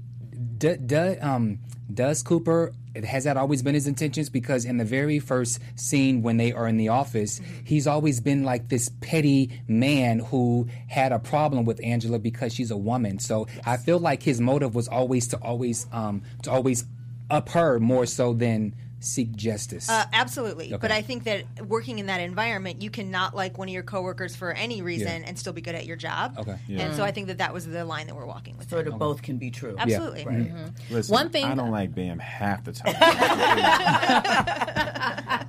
do, 0.58 0.76
do, 0.76 1.16
um, 1.20 1.58
does 1.92 2.22
Cooper 2.22 2.72
has 3.04 3.24
that 3.24 3.36
always 3.36 3.62
been 3.62 3.74
his 3.74 3.86
intentions? 3.86 4.28
Because 4.28 4.64
in 4.64 4.76
the 4.76 4.84
very 4.84 5.18
first 5.18 5.60
scene 5.76 6.22
when 6.22 6.36
they 6.36 6.52
are 6.52 6.66
in 6.66 6.76
the 6.76 6.88
office, 6.88 7.40
he's 7.64 7.86
always 7.86 8.20
been 8.20 8.44
like 8.44 8.68
this 8.68 8.90
petty 9.00 9.62
man 9.68 10.18
who 10.18 10.68
had 10.88 11.12
a 11.12 11.18
problem 11.18 11.64
with 11.64 11.80
Angela 11.82 12.18
because 12.18 12.52
she's 12.54 12.70
a 12.70 12.76
woman. 12.76 13.18
So 13.18 13.46
I 13.64 13.76
feel 13.76 13.98
like 13.98 14.22
his 14.22 14.40
motive 14.40 14.74
was 14.74 14.88
always 14.88 15.28
to 15.28 15.36
always 15.38 15.86
um, 15.92 16.22
to 16.42 16.50
always 16.50 16.84
up 17.30 17.50
her 17.50 17.78
more 17.78 18.06
so 18.06 18.32
than 18.32 18.74
seek 19.00 19.34
justice. 19.34 19.88
Uh, 19.88 20.04
absolutely. 20.12 20.74
But 20.78 20.90
I 20.90 21.02
think 21.02 21.24
that 21.24 21.44
working 21.66 21.98
in 21.98 22.06
that 22.06 22.20
environment, 22.20 22.82
you 22.82 22.90
cannot 22.90 23.34
like 23.34 23.58
one 23.58 23.68
of 23.68 23.74
your 23.74 23.82
coworkers 23.82 24.34
for 24.34 24.52
any 24.52 24.82
reason 24.82 25.24
and 25.24 25.38
still 25.38 25.52
be 25.52 25.60
good 25.60 25.74
at 25.74 25.86
your 25.86 25.96
job. 25.96 26.36
Okay. 26.38 26.56
And 26.70 26.94
so 26.94 27.04
I 27.04 27.12
think 27.12 27.28
that 27.28 27.38
that 27.38 27.54
was 27.54 27.66
the 27.66 27.84
line 27.84 28.06
that 28.06 28.16
we're 28.16 28.26
walking 28.26 28.56
with. 28.56 28.68
Sort 28.70 28.88
of 28.88 28.98
both 28.98 29.22
can 29.22 29.38
be 29.38 29.50
true. 29.50 29.76
Absolutely. 29.78 30.52
Listen, 30.90 31.12
One 31.12 31.30
thing- 31.30 31.44
I 31.44 31.54
don't 31.54 31.70
like 31.70 31.94
Bam 31.94 32.18
half 32.18 32.64
the 32.64 32.72
time. 32.72 32.94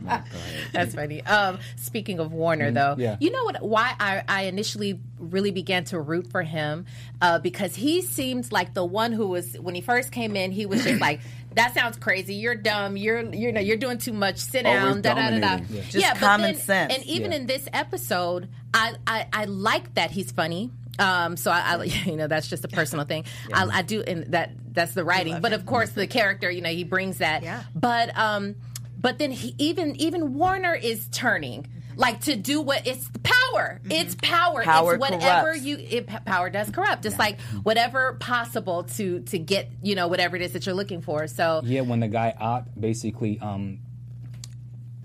That's 0.72 0.96
funny. 0.96 1.24
Um, 1.26 1.60
speaking 1.76 2.20
of 2.20 2.32
Warner, 2.34 2.72
though, 2.72 2.96
yeah. 2.98 3.18
you 3.20 3.32
know 3.32 3.44
what? 3.44 3.62
Why 3.62 3.94
I, 4.00 4.24
I 4.28 4.42
initially 4.44 5.00
really 5.18 5.52
began 5.52 5.84
to 5.86 6.00
root 6.00 6.32
for 6.32 6.44
him 6.44 6.86
uh, 7.22 7.40
because 7.40 7.76
he 7.76 8.02
seemed 8.02 8.52
like 8.52 8.74
the 8.74 8.86
one 8.86 9.12
who 9.12 9.28
was 9.28 9.56
when 9.60 9.76
he 9.76 9.82
first 9.82 10.12
came 10.12 10.36
in. 10.36 10.52
He 10.52 10.66
was 10.66 10.84
just 10.84 11.02
like, 11.02 11.20
"That 11.56 11.74
sounds 11.74 11.98
crazy. 11.98 12.36
You're 12.36 12.56
dumb. 12.56 12.98
You're 12.98 13.34
you 13.34 13.52
know 13.52 13.62
you're 13.62 13.78
doing 13.78 13.98
too 13.98 14.14
much. 14.14 14.38
Sit 14.38 14.64
down." 14.64 15.02
Da 15.02 15.14
da 15.14 15.30
da 15.32 15.40
da. 15.40 15.64
Yeah. 15.70 15.82
Just 15.90 16.14
but 16.14 16.18
common 16.18 16.54
then- 16.54 16.62
sense. 16.62 16.94
And 16.96 17.04
even 17.06 17.34
in 17.34 17.46
this 17.46 17.68
episode, 17.74 18.50
I 18.74 18.94
I, 19.06 19.28
I 19.32 19.46
like 19.46 19.94
that 19.96 20.12
he's 20.12 20.32
funny. 20.32 20.72
Um, 21.00 21.38
so 21.38 21.50
I, 21.50 21.76
I, 21.76 21.84
you 22.06 22.18
know, 22.18 22.28
that's 22.28 22.48
just 22.48 22.66
a 22.66 22.68
personal 22.68 23.06
thing. 23.06 23.24
I, 23.54 23.66
I 23.66 23.82
do, 23.82 24.02
and 24.02 24.34
that 24.34 24.52
that's 24.74 24.94
the 24.94 25.04
writing. 25.04 25.40
But 25.42 25.54
of 25.54 25.66
course, 25.66 25.92
the 25.92 26.08
character, 26.08 26.52
you 26.52 26.62
know, 26.62 26.70
he 26.70 26.84
brings 26.84 27.20
that. 27.20 27.44
Yeah. 27.44 27.64
But 27.74 28.18
um, 28.18 28.56
but 29.00 29.18
then 29.18 29.32
he, 29.32 29.56
even 29.58 29.96
even 29.96 30.36
Warner 30.36 30.76
is 30.76 31.08
turning 31.12 31.68
like 32.00 32.22
to 32.22 32.36
do 32.38 32.62
what 32.62 32.88
it's 32.88 33.08
power. 33.24 33.82
It's 33.90 34.16
power. 34.16 34.64
Power 34.64 34.94
it's 34.96 35.02
whatever 35.02 35.48
corrupts. 35.52 35.64
you. 35.64 35.78
It, 35.78 36.08
power 36.26 36.50
does 36.50 36.70
corrupt. 36.72 37.06
It's 37.06 37.20
like 37.20 37.40
whatever 37.64 38.14
possible 38.14 38.84
to 38.96 39.20
to 39.32 39.38
get 39.38 39.70
you 39.84 39.96
know 39.96 40.08
whatever 40.08 40.36
it 40.38 40.42
is 40.42 40.54
that 40.54 40.66
you're 40.66 40.76
looking 40.76 41.02
for. 41.02 41.28
So 41.28 41.62
Yeah, 41.66 41.82
when 41.82 42.00
the 42.00 42.08
guy 42.08 42.34
out 42.40 42.64
basically 42.80 43.38
um, 43.42 43.80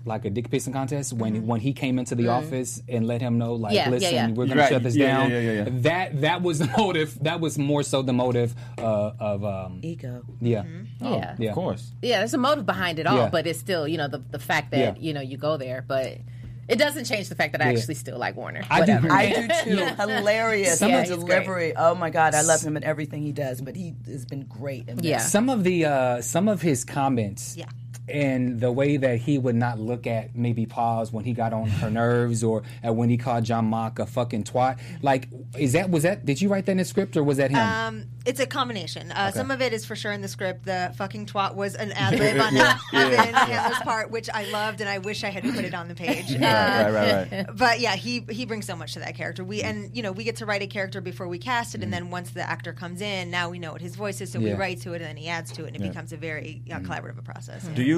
like 0.05 0.23
a 0.23 0.29
dick 0.29 0.49
pissing 0.51 0.71
contest 0.71 1.11
when 1.13 1.47
when 1.47 1.59
he 1.59 1.73
came 1.73 1.97
into 1.99 2.13
the 2.15 2.27
office 2.27 2.81
and 2.87 3.07
let 3.07 3.19
him 3.21 3.37
know 3.39 3.55
like 3.55 3.75
Mm-hmm. 3.75 3.93
Yeah, 3.93 3.99
yeah, 3.99 4.11
listen 4.21 4.35
we're 4.35 4.45
gonna 4.47 4.61
Right. 4.61 4.69
shut 4.69 4.83
this 4.83 4.95
Yeah, 4.95 5.07
down 5.17 5.31
yeah, 5.31 5.39
yeah, 5.39 5.51
yeah, 5.51 5.63
yeah. 5.63 5.69
that 5.81 6.21
that 6.21 6.41
was 6.43 6.59
the 6.63 6.69
motive 6.77 7.17
that 7.23 7.39
was 7.41 7.57
more 7.57 7.81
so 7.83 8.03
the 8.03 8.13
motive 8.13 8.53
uh, 8.77 9.11
of 9.19 9.43
um, 9.43 9.79
Ego. 9.83 10.21
yeah 10.39 10.63
yeah. 11.01 11.35
yeah 11.39 11.49
Of 11.49 11.55
course. 11.55 11.91
Yeah, 12.01 12.19
there's 12.19 12.33
a 12.35 12.37
motive 12.37 12.65
behind 12.65 12.99
it 12.99 13.07
all, 13.07 13.17
Yeah. 13.17 13.29
but 13.29 13.45
it's 13.47 13.59
still, 13.59 13.85
you 13.87 13.97
know, 13.97 14.07
the 14.07 14.19
the 14.31 14.39
fact 14.39 14.71
that 14.71 14.79
Yeah. 14.79 14.93
you 15.05 15.11
know 15.13 15.21
you 15.21 15.37
go 15.37 15.57
there, 15.57 15.83
but 15.85 16.19
it 16.67 16.77
doesn't 16.77 17.05
change 17.05 17.29
the 17.29 17.35
fact 17.35 17.51
that 17.53 17.61
I 17.61 17.71
Yeah. 17.71 17.77
actually 17.79 17.95
still 17.95 18.17
like 18.17 18.35
Warner. 18.35 18.63
I 18.69 18.85
do- 18.85 19.07
I 19.09 19.29
do 19.29 19.47
too. 19.77 19.85
Hilarious. 19.85 20.79
Some 20.79 20.91
the 20.91 20.97
of- 20.99 21.03
he's 21.05 21.15
great. 21.15 21.27
delivery. 21.27 21.73
Oh 21.75 21.95
my 21.95 22.09
god, 22.09 22.35
I 22.35 22.41
love 22.41 22.61
him 22.61 22.75
and 22.75 22.85
everything 22.85 23.21
he 23.23 23.31
does. 23.31 23.61
But 23.61 23.75
he 23.75 23.93
has 24.07 24.25
been 24.25 24.43
great. 24.43 24.87
In 24.89 24.97
this. 24.97 25.05
Yeah. 25.05 25.17
some 25.19 25.49
of 25.49 25.63
the 25.63 25.85
uh, 25.85 26.21
some 26.21 26.47
of 26.47 26.61
his 26.61 26.83
comments 26.83 27.55
Yeah. 27.57 27.65
And 28.07 28.59
the 28.59 28.71
way 28.71 28.97
that 28.97 29.17
he 29.19 29.37
would 29.37 29.55
not 29.55 29.79
look 29.79 30.05
at 30.05 30.35
maybe 30.35 30.65
Paz 30.65 31.11
when 31.11 31.25
he 31.25 31.33
got 31.33 31.53
on 31.53 31.67
her 31.67 31.89
nerves 32.01 32.43
or 32.43 32.63
uh, 32.85 32.93
when 32.93 33.09
he 33.09 33.17
called 33.17 33.43
John 33.45 33.65
Mock 33.65 33.99
a 33.99 34.05
fucking 34.05 34.43
twat 34.43 34.79
like 35.01 35.27
is 35.57 35.73
that 35.73 35.89
was 35.89 36.03
that 36.03 36.25
did 36.25 36.41
you 36.41 36.49
write 36.49 36.65
that 36.67 36.73
in 36.73 36.77
the 36.77 36.85
script 36.85 37.17
or 37.17 37.23
was 37.23 37.37
that 37.37 37.49
him 37.51 37.57
Um, 37.57 38.05
it's 38.25 38.39
a 38.39 38.47
combination. 38.47 39.11
Uh, 39.11 39.31
Some 39.31 39.51
of 39.51 39.61
it 39.61 39.71
is 39.71 39.85
for 39.85 39.95
sure 39.95 40.11
in 40.11 40.21
the 40.21 40.27
script. 40.27 40.65
The 40.65 40.93
fucking 40.97 41.27
twat 41.27 41.53
was 41.55 41.75
an 41.75 41.91
ad 42.03 42.17
lib 42.17 42.39
on 42.39 42.57
Evan 42.93 43.33
Handler's 43.35 43.77
part, 43.83 44.09
which 44.09 44.29
I 44.33 44.45
loved, 44.45 44.81
and 44.81 44.89
I 44.89 44.97
wish 44.97 45.23
I 45.23 45.29
had 45.29 45.43
put 45.43 45.63
it 45.63 45.73
on 45.75 45.87
the 45.87 45.95
page. 45.95 46.31
Uh, 46.33 46.39
Right, 46.39 46.89
right, 46.91 47.31
right. 47.31 47.45
but 47.55 47.79
yeah, 47.79 47.95
he 47.95 48.25
he 48.29 48.45
brings 48.45 48.65
so 48.65 48.75
much 48.75 48.93
to 48.93 48.99
that 48.99 49.15
character. 49.15 49.43
We 49.43 49.61
and 49.61 49.95
you 49.95 50.01
know 50.03 50.11
we 50.11 50.23
get 50.23 50.37
to 50.37 50.45
write 50.45 50.61
a 50.63 50.67
character 50.67 51.01
before 51.01 51.27
we 51.27 51.37
cast 51.37 51.75
it, 51.75 51.83
and 51.83 51.93
then 51.93 52.09
once 52.09 52.31
the 52.31 52.47
actor 52.49 52.73
comes 52.73 53.01
in, 53.01 53.29
now 53.29 53.49
we 53.49 53.59
know 53.59 53.71
what 53.73 53.81
his 53.81 53.95
voice 53.95 54.21
is, 54.21 54.31
so 54.31 54.39
we 54.39 54.53
write 54.53 54.81
to 54.81 54.93
it, 54.93 55.01
and 55.01 55.05
then 55.05 55.17
he 55.17 55.27
adds 55.29 55.51
to 55.53 55.65
it, 55.65 55.75
and 55.75 55.83
it 55.83 55.87
becomes 55.87 56.11
a 56.11 56.17
very 56.17 56.63
uh, 56.71 56.79
collaborative 56.79 57.23
process. 57.23 57.63
Do 57.75 57.83
you 57.83 57.94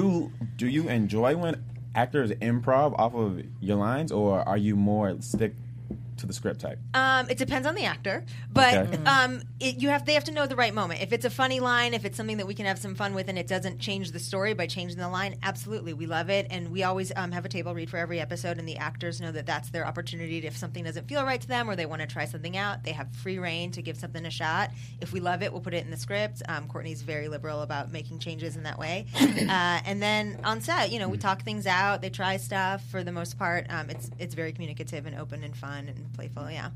do 0.56 0.66
you 0.66 0.88
enjoy 0.88 1.36
when 1.36 1.64
actors 1.94 2.30
improv 2.30 2.98
off 2.98 3.14
of 3.14 3.42
your 3.60 3.76
lines, 3.76 4.12
or 4.12 4.40
are 4.48 4.56
you 4.56 4.76
more 4.76 5.16
stick 5.20 5.54
to 6.18 6.26
the 6.26 6.32
script 6.32 6.60
type? 6.60 6.78
Um, 6.94 7.28
it 7.30 7.38
depends 7.38 7.66
on 7.66 7.74
the 7.74 7.84
actor, 7.84 8.24
but 8.52 8.74
Okay. 8.74 9.04
um, 9.04 9.42
it, 9.60 9.76
you 9.78 9.88
have 9.88 10.04
they 10.06 10.14
have 10.14 10.24
to 10.24 10.32
know 10.32 10.46
the 10.46 10.56
right 10.56 10.72
moment. 10.74 11.02
If 11.02 11.12
it's 11.12 11.24
a 11.24 11.30
funny 11.30 11.60
line, 11.60 11.94
if 11.94 12.04
it's 12.04 12.16
something 12.16 12.36
that 12.38 12.46
we 12.46 12.54
can 12.54 12.66
have 12.66 12.78
some 12.78 12.94
fun 12.94 13.14
with, 13.14 13.28
and 13.28 13.38
it 13.38 13.46
doesn't 13.46 13.78
change 13.78 14.12
the 14.12 14.18
story 14.18 14.54
by 14.54 14.66
changing 14.66 14.98
the 14.98 15.08
line, 15.08 15.36
absolutely, 15.42 15.92
we 15.92 16.06
love 16.06 16.30
it, 16.30 16.46
and 16.50 16.70
we 16.70 16.82
always 16.82 17.12
um, 17.16 17.32
have 17.32 17.44
a 17.44 17.48
table 17.48 17.74
read 17.74 17.90
for 17.90 17.96
every 17.96 18.20
episode, 18.20 18.58
and 18.58 18.68
the 18.68 18.76
actors 18.76 19.20
know 19.20 19.32
that 19.32 19.46
that's 19.46 19.70
their 19.70 19.86
opportunity. 19.86 20.40
To, 20.40 20.46
if 20.46 20.56
something 20.56 20.84
doesn't 20.84 21.08
feel 21.08 21.24
right 21.24 21.40
to 21.40 21.48
them, 21.48 21.68
or 21.68 21.76
they 21.76 21.86
want 21.86 22.00
to 22.02 22.06
try 22.08 22.24
something 22.24 22.56
out, 22.56 22.84
they 22.84 22.92
have 22.92 23.08
free 23.16 23.38
reign 23.38 23.70
to 23.72 23.82
give 23.82 23.96
something 23.96 24.24
a 24.26 24.30
shot. 24.30 24.70
If 25.00 25.12
we 25.12 25.20
love 25.20 25.42
it, 25.42 25.52
we'll 25.52 25.60
put 25.62 25.74
it 25.74 25.84
in 25.84 25.90
the 25.90 25.96
script. 25.96 26.42
Um, 26.48 26.68
Courtney's 26.68 27.02
very 27.02 27.28
liberal 27.28 27.62
about 27.62 27.92
making 27.92 28.18
changes 28.18 28.56
in 28.56 28.62
that 28.64 28.78
way, 28.78 29.06
uh, 29.20 29.80
and 29.84 30.02
then 30.02 30.38
on 30.44 30.60
set, 30.60 30.90
you 30.92 30.98
know, 30.98 31.08
we 31.08 31.18
talk 31.18 31.42
things 31.42 31.66
out. 31.66 32.02
They 32.02 32.10
try 32.10 32.36
stuff 32.36 32.84
for 32.90 33.02
the 33.04 33.12
most 33.12 33.38
part. 33.38 33.66
Um, 33.70 33.90
it's 33.90 34.10
it's 34.18 34.34
very 34.34 34.52
communicative 34.52 35.06
and 35.06 35.16
open 35.16 35.42
and 35.44 35.56
fun 35.56 35.88
and 35.88 36.07
playful. 36.14 36.50
Yeah. 36.50 36.70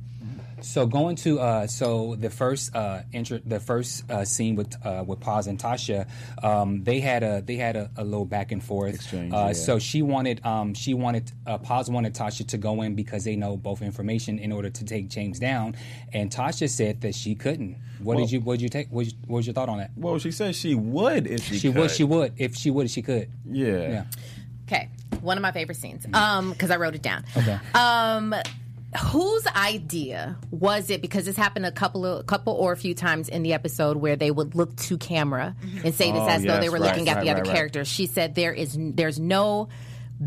So 0.61 0.87
going 0.87 1.17
to 1.17 1.41
uh, 1.41 1.67
so 1.67 2.15
the 2.15 2.31
first 2.31 2.75
uh, 2.77 3.03
intro, 3.13 3.41
the 3.45 3.59
first 3.59 4.09
uh, 4.09 4.25
scene 4.25 4.55
with 4.55 4.75
uh, 4.87 5.03
with 5.05 5.19
Paz 5.19 5.49
and 5.49 5.59
Tasha, 5.59 6.07
um, 6.45 6.85
they 6.85 7.01
had 7.01 7.25
a 7.25 7.43
they 7.43 7.57
had 7.57 7.75
a, 7.75 7.91
a 7.97 8.05
little 8.05 8.25
back 8.25 8.53
and 8.53 8.63
forth. 8.63 8.95
Exchange, 8.95 9.33
uh, 9.33 9.47
yeah. 9.49 9.53
So 9.55 9.81
she 9.81 10.03
wanted 10.03 10.45
um, 10.47 10.75
she 10.75 10.95
wanted 10.95 11.33
uh, 11.49 11.59
Paz 11.59 11.91
wanted 11.91 12.15
Tasha 12.15 12.47
to 12.47 12.59
go 12.59 12.83
in 12.83 12.95
because 12.95 13.25
they 13.25 13.35
know 13.35 13.57
both 13.57 13.83
information 13.83 14.39
in 14.39 14.53
order 14.53 14.71
to 14.71 14.85
take 14.85 15.09
James 15.09 15.41
down, 15.41 15.75
and 16.13 16.31
Tasha 16.31 16.71
said 16.71 17.01
that 17.01 17.17
she 17.17 17.35
couldn't. 17.35 17.77
What 17.99 18.17
Well- 18.17 18.25
did 18.27 18.33
you 18.33 18.41
what 18.41 18.55
did 18.55 18.63
you 18.63 18.69
take? 18.69 18.87
What, 18.91 19.05
was- 19.07 19.15
what 19.27 19.37
was 19.39 19.47
your 19.49 19.55
thought 19.55 19.69
on 19.69 19.79
that? 19.79 19.91
Well, 19.97 20.19
she 20.21 20.31
said 20.31 20.55
she 20.55 20.77
would 20.77 21.27
if 21.27 21.43
she 21.43 21.59
She 21.59 21.73
could. 21.73 21.81
would 21.81 21.91
she 21.91 22.05
would 22.05 22.35
if 22.37 22.55
she 22.55 22.71
would 22.71 22.89
she 22.89 23.03
could. 23.03 23.29
Yeah. 23.51 23.67
Yeah. 23.67 24.05
Okay, 24.69 24.89
one 25.21 25.37
of 25.37 25.43
my 25.43 25.51
favorite 25.51 25.77
scenes. 25.77 26.07
Um, 26.15 26.53
because 26.53 26.71
I 26.71 26.77
wrote 26.77 26.95
it 26.95 27.03
down. 27.03 27.25
Okay. 27.37 27.59
Um, 27.75 28.33
whose 28.99 29.47
idea 29.47 30.37
was 30.51 30.91
it? 30.91 31.01
Because 31.01 31.25
this 31.25 31.37
happened 31.37 31.67
a 31.67 31.73
couple 31.73 32.05
of 32.05 32.27
couple 32.27 32.53
or 32.55 32.73
a 32.73 32.77
few 32.77 32.95
times 32.95 33.29
in 33.29 33.43
the 33.43 33.53
episode 33.55 33.97
where 33.97 34.17
they 34.17 34.31
would 34.31 34.55
look 34.55 34.77
to 34.77 34.99
camera 34.99 35.55
and 35.85 35.95
say 35.95 36.13
this 36.13 36.21
Oh, 36.21 36.29
as 36.29 36.43
though 36.43 36.61
they 36.61 36.69
were 36.69 36.79
right, 36.79 36.91
looking 36.91 37.09
at 37.09 37.17
right, 37.17 37.25
the 37.25 37.31
other 37.31 37.43
right. 37.43 37.55
characters. 37.55 37.89
She 37.89 38.07
said 38.07 38.35
there 38.35 38.53
is 38.53 38.77
there's 38.79 39.19
no 39.19 39.69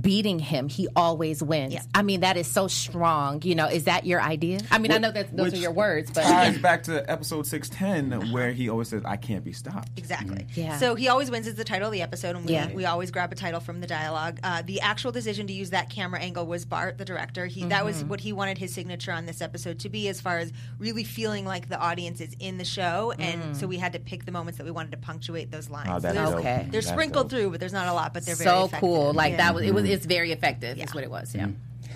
beating 0.02 0.40
him. 0.40 0.68
He 0.68 0.88
always 0.96 1.42
wins. 1.42 1.74
Yeah. 1.74 1.82
I 1.94 2.02
mean 2.02 2.22
that 2.22 2.38
is 2.38 2.48
so 2.48 2.68
strong. 2.68 3.42
You 3.44 3.56
know, 3.56 3.68
is 3.68 3.86
that 3.86 4.06
your 4.06 4.22
idea? 4.22 4.60
I 4.72 4.78
mean, 4.78 4.92
I 4.92 4.98
know 4.98 5.12
that 5.12 5.36
those 5.36 5.54
are 5.54 5.58
your 5.58 5.72
words, 5.72 6.12
but 6.12 6.24
ties 6.24 6.58
back 6.58 6.84
to 6.84 7.10
episode 7.10 7.48
six 7.48 7.70
ten 7.70 8.32
where 8.32 8.52
he 8.52 8.70
always 8.70 8.90
says, 8.90 9.04
"I 9.06 9.18
can't 9.18 9.44
be 9.44 9.54
stopped." 9.54 9.90
Exactly. 9.98 10.38
Mm-hmm. 10.44 10.60
Yeah. 10.60 10.78
So 10.78 10.96
he 10.96 11.08
always 11.08 11.32
wins 11.32 11.48
is 11.48 11.56
the 11.56 11.64
title 11.64 11.88
of 11.88 11.94
the 11.94 12.02
episode, 12.02 12.36
and 12.36 12.46
we, 12.46 12.54
Yeah. 12.54 12.74
we 12.74 12.86
always 12.86 13.12
grab 13.12 13.32
a 13.32 13.36
title 13.36 13.60
from 13.60 13.82
the 13.82 13.88
dialogue. 13.88 14.40
Uh, 14.44 14.62
the 14.66 14.82
actual 14.82 15.12
decision 15.12 15.48
to 15.48 15.54
use 15.54 15.70
that 15.72 15.90
camera 15.90 16.20
angle 16.20 16.46
was 16.46 16.66
Bart, 16.66 16.98
the 16.98 17.06
director. 17.06 17.46
He 17.46 17.64
that 17.66 17.86
was 17.86 18.00
mm-hmm. 18.00 18.10
what 18.10 18.20
he 18.20 18.34
wanted 18.34 18.58
his 18.58 18.74
signature 18.74 19.12
on 19.12 19.26
this 19.26 19.42
episode 19.42 19.80
to 19.80 19.90
be, 19.90 20.08
as 20.08 20.22
far 20.22 20.40
as 20.40 20.52
really 20.80 21.04
feeling 21.04 21.46
like 21.46 21.70
the 21.70 21.80
audience 21.80 22.22
is 22.22 22.36
in 22.40 22.58
the 22.58 22.66
show, 22.66 23.14
and 23.18 23.42
mm. 23.42 23.56
so 23.56 23.68
we 23.68 23.78
had 23.78 23.94
to 23.94 24.00
pick 24.00 24.26
the 24.26 24.32
moments 24.32 24.58
that 24.58 24.64
we 24.64 24.72
wanted 24.72 24.92
to 24.92 24.98
punctuate 24.98 25.52
those 25.52 25.70
lines. 25.70 25.90
Oh, 25.92 26.00
that's 26.00 26.16
There's- 26.16 26.30
dope. 26.30 26.40
Okay. 26.40 26.68
They're 26.70 26.82
That's 26.82 26.88
sprinkled 26.88 27.30
dope. 27.30 27.40
through, 27.40 27.50
but 27.52 27.60
there's 27.60 27.74
not 27.74 27.88
a 27.88 27.94
lot. 27.94 28.14
But 28.14 28.26
they're 28.26 28.36
very 28.36 28.50
so 28.50 28.66
effective. 28.66 28.80
cool. 28.80 29.14
Like 29.14 29.32
Yeah. 29.32 29.38
that 29.38 29.56
was 29.56 29.64
it 29.64 29.74
was 29.74 29.85
it's 29.90 30.06
very 30.06 30.32
effective. 30.32 30.78
Is 30.78 30.84
Yeah. 30.84 30.92
what 30.94 31.04
it 31.04 31.12
was. 31.12 31.34
Yeah. 31.36 31.48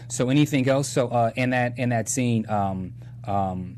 So 0.07 0.29
anything 0.29 0.67
else? 0.67 0.87
So 0.87 1.07
uh, 1.09 1.31
in 1.35 1.51
that 1.51 1.77
in 1.77 1.89
that 1.89 2.09
scene, 2.09 2.49
um, 2.49 2.93
um, 3.25 3.77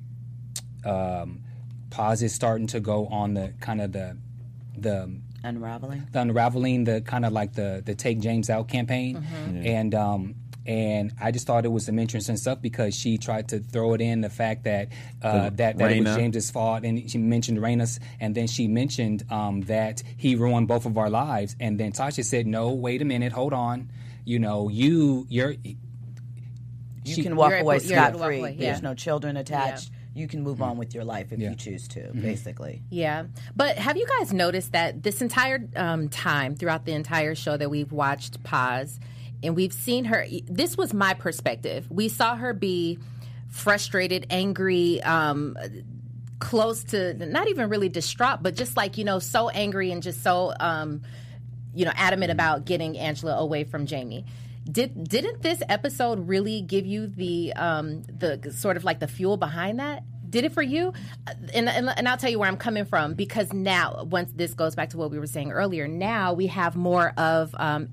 um, 0.86 1.42
Paz 1.90 2.24
is 2.24 2.34
starting 2.34 2.68
to 2.68 2.80
go 2.80 3.08
on 3.08 3.34
the 3.34 3.54
kind 3.60 3.82
of 3.82 3.92
the 3.92 4.18
the 4.78 5.12
Unraveling. 5.44 6.04
the 6.12 6.22
unraveling 6.22 6.84
the 6.84 7.02
kind 7.02 7.26
of 7.26 7.34
like 7.34 7.54
the 7.54 7.82
the 7.86 7.96
take 7.96 8.20
James 8.20 8.50
out 8.50 8.68
campaign, 8.68 9.18
and 9.66 9.94
um, 9.96 10.36
and 10.72 11.12
I 11.20 11.32
just 11.32 11.46
thought 11.48 11.66
it 11.66 11.72
was 11.78 11.86
some 11.86 12.00
interesting 12.00 12.38
stuff 12.38 12.62
because 12.62 12.96
she 12.96 13.18
tried 13.18 13.46
to 13.50 13.60
throw 13.60 13.94
it 13.96 14.02
in 14.02 14.22
the 14.22 14.30
fact 14.30 14.64
that 14.64 14.88
uh, 15.22 15.50
The 15.50 15.56
that, 15.58 15.78
that 15.80 15.92
it 15.92 16.00
was 16.00 16.08
Raina. 16.08 16.16
James's 16.18 16.50
fault, 16.52 16.84
and 16.84 17.10
she 17.12 17.18
mentioned 17.18 17.58
Raina's, 17.60 18.00
and 18.20 18.34
then 18.36 18.48
she 18.48 18.68
mentioned 18.68 19.20
um, 19.30 19.62
that 19.76 20.02
he 20.18 20.36
ruined 20.36 20.68
both 20.68 20.86
of 20.86 20.98
our 20.98 21.10
lives, 21.10 21.56
and 21.60 21.80
then 21.80 21.92
Tasha 21.92 22.24
said, 22.24 22.46
"No, 22.48 22.72
wait 22.72 23.02
a 23.02 23.06
minute, 23.06 23.32
hold 23.34 23.54
on, 23.54 23.92
you 24.26 24.40
know, 24.40 24.70
you 24.70 25.26
you're." 25.30 25.56
You 27.04 27.16
She- 27.16 27.24
can 27.24 27.36
walk 27.36 27.52
away 27.54 27.60
you're 27.62 27.72
able 27.74 27.80
to 27.80 27.88
scot 27.88 28.14
walk 28.14 28.26
free. 28.28 28.40
away, 28.40 28.56
There's 28.60 28.82
no 28.84 28.94
children 28.94 29.36
attached. 29.38 29.90
You 30.14 30.28
can 30.28 30.44
move 30.44 30.62
on 30.62 30.78
with 30.78 30.94
your 30.94 31.04
life 31.04 31.32
if 31.32 31.40
Yeah. 31.40 31.50
you 31.52 31.56
choose 31.56 31.88
to. 31.90 32.00
Mm-hmm. 32.02 32.22
Basically. 32.22 32.82
Yeah. 32.90 33.24
But 33.56 33.78
have 33.78 33.98
you 33.98 34.06
guys 34.20 34.34
noticed 34.34 34.74
that 34.74 35.02
this 35.02 35.22
entire 35.22 35.68
um, 35.76 36.10
time, 36.10 36.56
throughout 36.56 36.86
the 36.86 36.92
entire 36.94 37.34
show 37.34 37.56
that 37.58 37.70
we've 37.72 37.92
watched 37.92 38.44
Paz, 38.44 39.00
and 39.44 39.56
we've 39.56 39.74
seen 39.74 40.06
her, 40.06 40.26
this 40.48 40.78
was 40.78 40.94
my 40.94 41.14
perspective. 41.14 41.90
We 41.90 42.10
saw 42.10 42.36
her 42.36 42.54
be 42.54 43.00
frustrated, 43.50 44.28
angry, 44.30 45.02
um, 45.04 45.58
close 46.40 46.84
to 46.86 47.14
not 47.14 47.48
even 47.48 47.70
really 47.70 47.90
distraught, 47.90 48.42
but 48.42 48.56
just 48.56 48.76
like, 48.76 48.98
you 48.98 49.04
know, 49.04 49.20
so 49.20 49.50
angry 49.50 49.92
and 49.92 50.02
just 50.02 50.24
so, 50.24 50.54
um, 50.60 51.02
you 51.74 51.86
know, 51.86 51.92
adamant 51.96 52.32
about 52.32 52.66
getting 52.66 52.98
Angela 52.98 53.38
away 53.38 53.64
from 53.64 53.86
Jamie. 53.86 54.26
Did 54.70 55.08
didn't 55.08 55.42
this 55.42 55.62
episode 55.70 56.28
really 56.28 56.62
give 56.62 56.86
you 56.86 57.08
the 57.08 57.54
um, 57.54 58.04
the 58.04 58.54
sort 58.56 58.78
of 58.78 58.84
like 58.84 59.00
the 59.00 59.08
fuel 59.08 59.38
behind 59.38 59.80
that? 59.80 60.04
Did 60.32 60.46
it 60.46 60.54
for 60.54 60.64
you? 60.64 60.94
Uh, 61.28 61.34
And, 61.54 61.70
and, 61.70 61.90
and 61.96 62.08
I'll 62.08 62.18
tell 62.18 62.30
you 62.32 62.40
where 62.40 62.48
I'm 62.50 62.58
coming 62.58 62.86
from 62.86 63.14
because 63.14 63.54
now, 63.54 64.04
once 64.06 64.32
this 64.34 64.54
goes 64.54 64.74
back 64.76 64.90
to 64.92 64.98
what 64.98 65.12
we 65.12 65.20
were 65.20 65.28
saying 65.28 65.52
earlier, 65.52 65.88
now 65.88 66.34
we 66.34 66.48
have 66.48 66.76
more 66.76 67.14
of 67.18 67.54
um, 67.60 67.90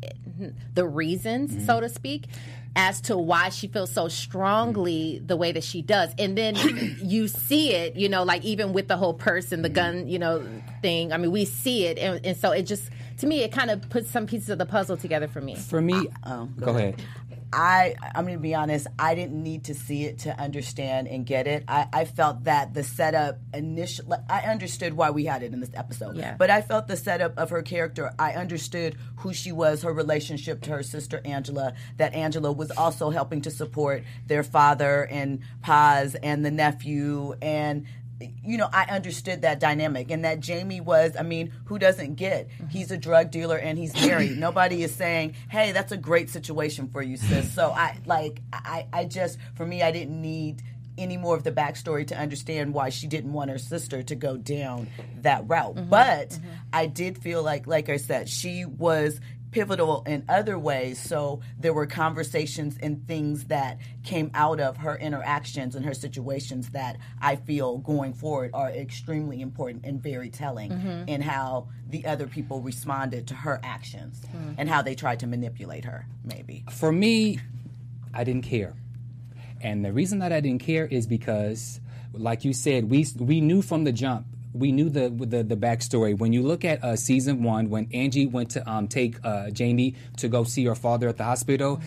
the 0.74 0.87
reasons, 0.87 1.66
so 1.66 1.81
to 1.81 1.88
speak, 1.88 2.27
as 2.77 3.01
to 3.01 3.16
why 3.18 3.48
she 3.48 3.66
feels 3.66 3.90
so 3.92 4.07
strongly 4.09 5.20
the 5.24 5.37
way 5.37 5.51
that 5.51 5.64
she 5.64 5.83
does. 5.83 6.11
And 6.18 6.38
then 6.38 6.55
you 7.03 7.27
see 7.27 7.72
it, 7.74 7.96
you 7.96 8.09
know, 8.09 8.22
like 8.22 8.44
even 8.44 8.72
with 8.72 8.87
the 8.87 8.96
whole 8.96 9.14
purse 9.14 9.51
and 9.51 9.64
the 9.64 9.68
gun, 9.68 10.07
you 10.09 10.18
know, 10.20 10.46
thing. 10.81 11.12
I 11.12 11.16
mean, 11.16 11.33
we 11.33 11.44
see 11.44 11.87
it. 11.87 11.98
And, 11.98 12.24
and 12.24 12.37
so 12.37 12.53
it 12.53 12.62
just, 12.62 12.88
to 13.18 13.27
me, 13.27 13.42
it 13.42 13.51
kind 13.51 13.70
of 13.72 13.88
puts 13.90 14.09
some 14.11 14.29
pieces 14.29 14.48
of 14.51 14.59
the 14.59 14.66
puzzle 14.66 14.96
together 14.96 15.27
for 15.27 15.40
me. 15.40 15.57
For 15.57 15.81
me, 15.81 16.09
go 16.61 16.66
ahead. 16.77 17.03
I 17.53 17.95
I'm 18.15 18.27
gonna 18.27 18.39
be 18.39 18.55
honest. 18.55 18.87
I 18.99 19.15
didn't 19.15 19.43
need 19.43 19.65
to 19.65 19.75
see 19.75 20.05
it 20.05 20.21
to 20.21 20.39
understand 20.39 21.09
and 21.09 21.25
get 21.25 21.47
it. 21.47 21.65
I, 21.67 21.87
I 21.93 22.05
felt 22.05 22.45
that 22.45 22.75
the 22.75 22.85
setup 22.85 23.39
initial. 23.55 24.13
I 24.29 24.41
understood 24.41 24.95
why 24.95 25.11
we 25.11 25.25
had 25.25 25.43
it 25.43 25.53
in 25.53 25.61
this 25.61 25.71
episode. 25.75 26.17
Yeah. 26.17 26.37
But 26.39 26.51
I 26.51 26.63
felt 26.63 26.89
the 26.89 26.97
setup 26.97 27.39
of 27.39 27.51
her 27.51 27.63
character. 27.63 28.13
I 28.19 28.33
understood 28.33 28.97
who 29.17 29.33
she 29.33 29.53
was, 29.53 29.83
her 29.83 29.93
relationship 29.93 30.63
to 30.63 30.71
her 30.71 30.83
sister 30.83 31.21
Angela. 31.25 31.75
That 31.97 32.15
Angela 32.15 32.53
was 32.53 32.71
also 32.71 33.11
helping 33.11 33.43
to 33.43 33.51
support 33.51 34.05
their 34.27 34.43
father 34.43 35.07
and 35.11 35.41
Paz 35.63 36.15
and 36.15 36.45
the 36.45 36.51
nephew 36.51 37.35
and 37.41 37.87
you 38.20 38.57
know, 38.57 38.68
I 38.72 38.85
understood 38.85 39.42
that 39.42 39.61
dynamic 39.61 40.11
and 40.11 40.24
that 40.24 40.40
Jamie 40.40 40.81
was, 40.81 41.16
I 41.18 41.22
mean, 41.22 41.52
who 41.66 41.78
doesn't 41.78 42.14
get? 42.14 42.48
Mm-hmm. 42.48 42.66
He's 42.68 42.90
a 42.90 42.96
drug 42.96 43.31
dealer 43.31 43.57
and 43.57 43.78
he's 43.78 43.94
married. 43.94 44.38
Nobody 44.38 44.83
is 44.83 44.94
saying, 44.94 45.35
hey, 45.48 45.72
that's 45.72 45.92
a 45.92 45.96
great 45.96 46.31
situation 46.31 46.88
for 46.88 47.02
you, 47.02 47.16
sis. 47.16 47.52
So 47.52 47.70
I, 47.70 47.98
like, 48.07 48.40
I, 48.52 48.87
I 48.92 49.04
just, 49.04 49.38
for 49.54 49.64
me, 49.64 49.83
I 49.83 49.92
didn't 49.92 50.20
need 50.20 50.62
any 50.96 51.16
more 51.16 51.37
of 51.37 51.44
the 51.44 51.52
backstory 51.52 52.07
to 52.09 52.18
understand 52.18 52.74
why 52.74 52.88
she 52.88 53.07
didn't 53.07 53.33
want 53.33 53.50
her 53.50 53.59
sister 53.59 54.02
to 54.02 54.14
go 54.14 54.37
down 54.37 54.88
that 55.22 55.48
route. 55.48 55.76
Mm-hmm. 55.76 55.90
But 55.90 56.31
mm-hmm. 56.31 56.48
I 56.72 56.87
did 56.87 57.18
feel 57.18 57.42
like, 57.42 57.66
like 57.66 57.88
I 57.88 57.96
said, 57.98 58.28
she 58.28 58.64
was 58.64 59.20
pivotal 59.59 60.05
in 60.07 60.25
other 60.29 60.57
ways. 60.59 61.01
So 61.01 61.40
there 61.59 61.73
were 61.75 61.87
conversations 61.87 62.79
and 62.81 63.07
things 63.09 63.44
that 63.47 63.79
came 64.05 64.31
out 64.35 64.61
of 64.61 64.77
her 64.79 64.97
interactions 64.97 65.75
and 65.75 65.85
her 65.85 65.94
situations 65.94 66.71
that 66.71 66.97
I 67.21 67.35
feel 67.37 67.79
going 67.79 68.12
forward 68.12 68.51
are 68.55 68.71
extremely 68.71 69.40
important 69.40 69.85
and 69.85 70.01
very 70.01 70.31
telling 70.31 70.68
Mm-hmm. 70.68 71.09
in 71.09 71.23
how 71.23 71.68
the 71.88 72.05
other 72.07 72.27
people 72.27 72.61
responded 72.61 73.27
to 73.29 73.35
her 73.35 73.59
actions 73.62 74.21
and 74.59 74.68
how 74.68 74.83
they 74.83 74.94
tried 74.94 75.21
to 75.21 75.27
manipulate 75.27 75.85
her, 75.85 76.07
maybe. 76.25 76.64
for 76.71 76.92
me, 76.92 77.40
I 78.12 78.23
didn't 78.25 78.42
care, 78.44 78.75
and 79.62 79.85
the 79.85 79.92
reason 79.92 80.18
that 80.18 80.33
I 80.33 80.40
didn't 80.40 80.61
care 80.62 80.87
is 80.87 81.07
because, 81.07 81.81
like 82.12 82.44
you 82.44 82.53
said, 82.53 82.90
we 82.90 83.07
we 83.18 83.40
knew 83.40 83.62
from 83.62 83.85
the 83.85 83.92
jump. 83.92 84.27
We 84.53 84.73
knew 84.73 84.89
the 84.89 85.11
the, 85.11 85.43
the 85.43 85.57
backstory. 85.57 86.17
When 86.19 86.33
you 86.33 86.43
look 86.43 86.65
at 86.65 86.83
uh, 86.83 86.97
season 86.97 87.43
one, 87.43 87.69
when 87.71 87.89
Angie 87.93 88.27
went 88.27 88.51
to 88.53 88.69
um, 88.71 88.89
take 88.89 89.17
uh, 89.25 89.51
Jamie 89.51 89.95
to 90.19 90.29
go 90.29 90.45
see 90.45 90.65
her 90.65 90.75
father 90.75 91.09
at 91.09 91.17
the 91.17 91.25
hospital. 91.25 91.81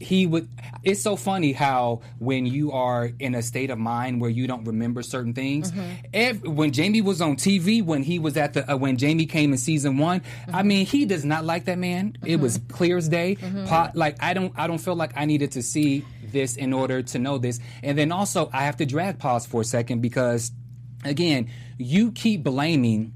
He 0.00 0.26
would. 0.26 0.48
It's 0.82 1.00
so 1.00 1.14
funny 1.14 1.52
how 1.52 2.00
when 2.18 2.44
you 2.44 2.72
are 2.72 3.12
in 3.20 3.36
a 3.36 3.42
state 3.42 3.70
of 3.70 3.78
mind 3.78 4.20
where 4.20 4.30
you 4.30 4.48
don't 4.48 4.64
remember 4.64 5.00
certain 5.00 5.32
things. 5.32 5.72
ev- 6.12 6.42
when 6.42 6.72
Jamie 6.72 7.00
was 7.02 7.20
on 7.20 7.36
TV, 7.36 7.84
when 7.84 8.02
he 8.02 8.18
was 8.18 8.36
at 8.36 8.54
the 8.54 8.68
uh, 8.72 8.76
when 8.76 8.96
Jamie 8.96 9.26
came 9.26 9.52
in 9.52 9.58
season 9.58 9.98
one, 9.98 10.22
I 10.52 10.64
mean, 10.64 10.86
he 10.86 11.04
does 11.06 11.24
not 11.24 11.44
like 11.44 11.66
that 11.66 11.78
man. 11.78 12.16
It 12.26 12.40
was 12.40 12.58
clear 12.68 12.96
as 12.96 13.08
day. 13.08 13.36
Pa- 13.68 13.92
like 13.94 14.16
I 14.20 14.34
don't 14.34 14.52
I 14.56 14.66
don't 14.66 14.78
feel 14.78 14.96
like 14.96 15.12
I 15.14 15.24
needed 15.24 15.52
to 15.52 15.62
see 15.62 16.04
this 16.32 16.56
in 16.56 16.72
order 16.72 17.02
to 17.02 17.18
know 17.20 17.38
this. 17.38 17.60
And 17.84 17.96
then 17.96 18.10
also 18.10 18.50
I 18.52 18.64
have 18.64 18.78
to 18.78 18.86
drag 18.86 19.20
Paz 19.20 19.46
for 19.46 19.60
a 19.60 19.64
second 19.64 20.00
because 20.02 20.50
again, 21.04 21.50
you 21.78 22.12
keep 22.12 22.44
blaming 22.44 23.14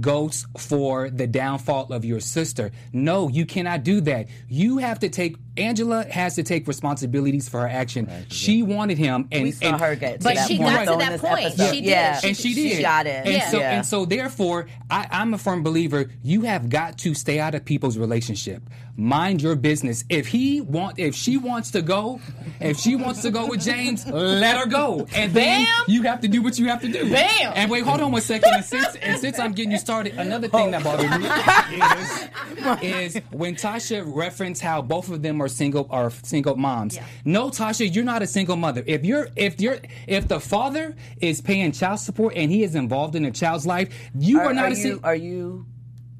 Ghost 0.00 0.46
for 0.56 1.10
the 1.10 1.26
downfall 1.26 1.92
of 1.92 2.04
your 2.04 2.20
sister. 2.20 2.72
No, 2.92 3.28
you 3.28 3.44
cannot 3.44 3.84
do 3.84 4.00
that. 4.02 4.28
You 4.48 4.78
have 4.78 5.00
to 5.00 5.08
take 5.08 5.36
Angela 5.56 6.04
has 6.10 6.34
to 6.36 6.42
take 6.42 6.66
responsibilities 6.66 7.48
for 7.48 7.60
her 7.60 7.68
action. 7.68 8.08
She 8.28 8.62
wanted 8.62 8.96
him 8.98 9.28
and 9.30 9.42
We 9.44 9.50
saw 9.52 9.66
and- 9.66 9.80
her 9.80 9.94
get 9.96 10.20
to 10.20 10.24
But 10.24 10.34
that 10.36 10.48
she 10.48 10.56
point, 10.58 10.74
got 10.86 10.92
to 10.92 10.98
that 10.98 11.20
point. 11.20 11.44
episode. 11.46 11.74
She 11.74 11.80
did. 11.82 11.90
Yeah. 11.90 12.20
And 12.24 12.36
she 12.36 12.54
did. 12.54 12.82
got 12.82 13.06
it. 13.06 13.24
And 13.26 13.34
Yeah. 13.34 13.48
so 13.50 13.58
Yeah. 13.58 13.72
and 13.76 13.86
so 13.86 14.04
therefore, 14.06 14.66
I, 14.90 15.06
I'm 15.10 15.34
a 15.34 15.38
firm 15.38 15.62
believer. 15.62 16.10
You 16.22 16.42
have 16.42 16.68
got 16.70 16.98
to 16.98 17.14
stay 17.14 17.38
out 17.38 17.54
of 17.54 17.64
people's 17.64 17.98
relationship. 17.98 18.62
Mind 18.96 19.40
your 19.42 19.54
business. 19.56 20.04
If 20.10 20.26
he 20.26 20.60
want, 20.60 20.98
if 20.98 21.14
she 21.14 21.38
wants 21.38 21.70
to 21.72 21.80
go, 21.82 22.20
if 22.60 22.78
she 22.78 22.94
wants 22.96 23.22
to 23.22 23.30
go 23.30 23.46
with 23.46 23.62
James, 23.64 24.06
let 24.06 24.56
her 24.58 24.66
go. 24.66 25.06
And 25.14 25.32
then 25.32 25.64
Bam! 25.64 25.84
you 25.88 26.02
have 26.02 26.20
to 26.20 26.28
do 26.28 26.42
what 26.42 26.58
you 26.58 26.66
have 26.68 26.82
to 26.82 26.88
do. 26.88 27.10
Bam! 27.10 27.52
And 27.56 27.70
wait, 27.70 27.84
hold 27.84 28.00
on 28.02 28.12
one 28.12 28.20
second. 28.20 28.52
And 28.54 28.64
since, 28.64 28.94
and 28.96 29.18
since 29.18 29.38
I'm 29.38 29.52
getting 29.52 29.72
you 29.72 29.78
started, 29.78 30.14
another 30.18 30.46
thing 30.48 30.72
that 30.72 30.84
bothered 30.84 31.10
me 31.20 31.26
is, 32.82 33.16
is 33.16 33.22
when 33.30 33.54
Tasha 33.56 34.02
referenced 34.06 34.60
how 34.62 34.82
both 34.82 35.08
of 35.08 35.22
them 35.22 35.40
are 35.42 35.48
single 35.48 35.86
are 35.90 36.10
single 36.10 36.56
moms. 36.56 36.98
No, 37.24 37.50
Tasha, 37.50 37.92
you're 37.94 38.04
not 38.04 38.22
a 38.22 38.26
single 38.26 38.56
mother. 38.56 38.82
If 38.86 39.04
you're 39.04 39.28
if 39.36 39.60
you're 39.60 39.78
if 40.06 40.28
the 40.28 40.40
father 40.40 40.94
is 41.20 41.40
paying 41.40 41.72
child 41.72 42.00
support 42.00 42.34
and 42.36 42.50
he 42.50 42.62
is 42.62 42.74
involved 42.74 43.14
in 43.14 43.24
a 43.24 43.30
child's 43.30 43.66
life, 43.66 43.88
you 44.14 44.40
are, 44.40 44.46
Are, 44.46 44.54
not 44.54 44.64
are 44.66 44.72
a 44.72 44.76
single. 44.76 45.00
are 45.04 45.14
you 45.16 45.66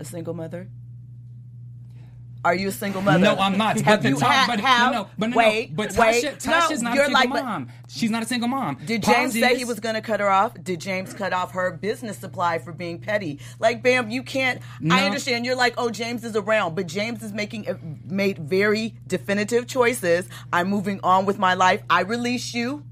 a 0.00 0.04
single 0.04 0.34
mother? 0.34 0.68
Are 2.44 2.54
you 2.56 2.68
a 2.68 2.72
single 2.72 3.02
mother? 3.02 3.20
No, 3.20 3.36
I'm 3.36 3.56
not. 3.56 3.80
Have 3.82 3.98
but 3.98 4.02
the 4.02 4.08
you 4.08 4.18
Ta- 4.18 4.26
ha- 4.26 4.44
but, 4.48 4.58
have- 4.60 4.92
no, 4.92 5.02
no, 5.02 5.08
but 5.16 5.30
no, 5.30 5.36
wait, 5.36 5.70
no. 5.70 5.76
But 5.76 5.96
wait. 5.96 6.24
Tasha's 6.24 6.82
no, 6.82 6.90
not 6.90 6.98
a 6.98 7.04
single 7.04 7.12
like, 7.12 7.28
mom. 7.28 7.68
She's 7.88 8.10
not 8.10 8.22
a 8.24 8.26
single 8.26 8.48
mom. 8.48 8.78
Did 8.84 9.04
James 9.04 9.32
say 9.32 9.54
he 9.56 9.64
was 9.64 9.78
going 9.78 9.94
to 9.94 10.00
cut 10.00 10.18
her 10.18 10.28
off? 10.28 10.52
Did 10.62 10.80
James 10.80 11.14
cut 11.14 11.32
off 11.32 11.52
her 11.52 11.70
business 11.70 12.18
supply 12.18 12.58
for 12.58 12.72
being 12.72 12.98
petty? 12.98 13.38
Like, 13.60 13.82
Bam, 13.82 14.10
you 14.10 14.24
can't. 14.24 14.60
No. 14.80 14.94
I 14.96 15.04
understand 15.04 15.46
you're 15.46 15.54
like, 15.54 15.74
oh, 15.78 15.90
James 15.90 16.24
is 16.24 16.34
around, 16.34 16.74
but 16.74 16.88
James 16.88 17.22
is 17.22 17.32
making 17.32 17.68
uh, 17.68 17.74
made 18.04 18.38
very 18.38 18.94
definitive 19.06 19.68
choices. 19.68 20.28
I'm 20.52 20.68
moving 20.68 20.98
on 21.04 21.26
with 21.26 21.38
my 21.38 21.54
life. 21.54 21.82
I 21.88 22.00
release 22.00 22.52
you. 22.54 22.82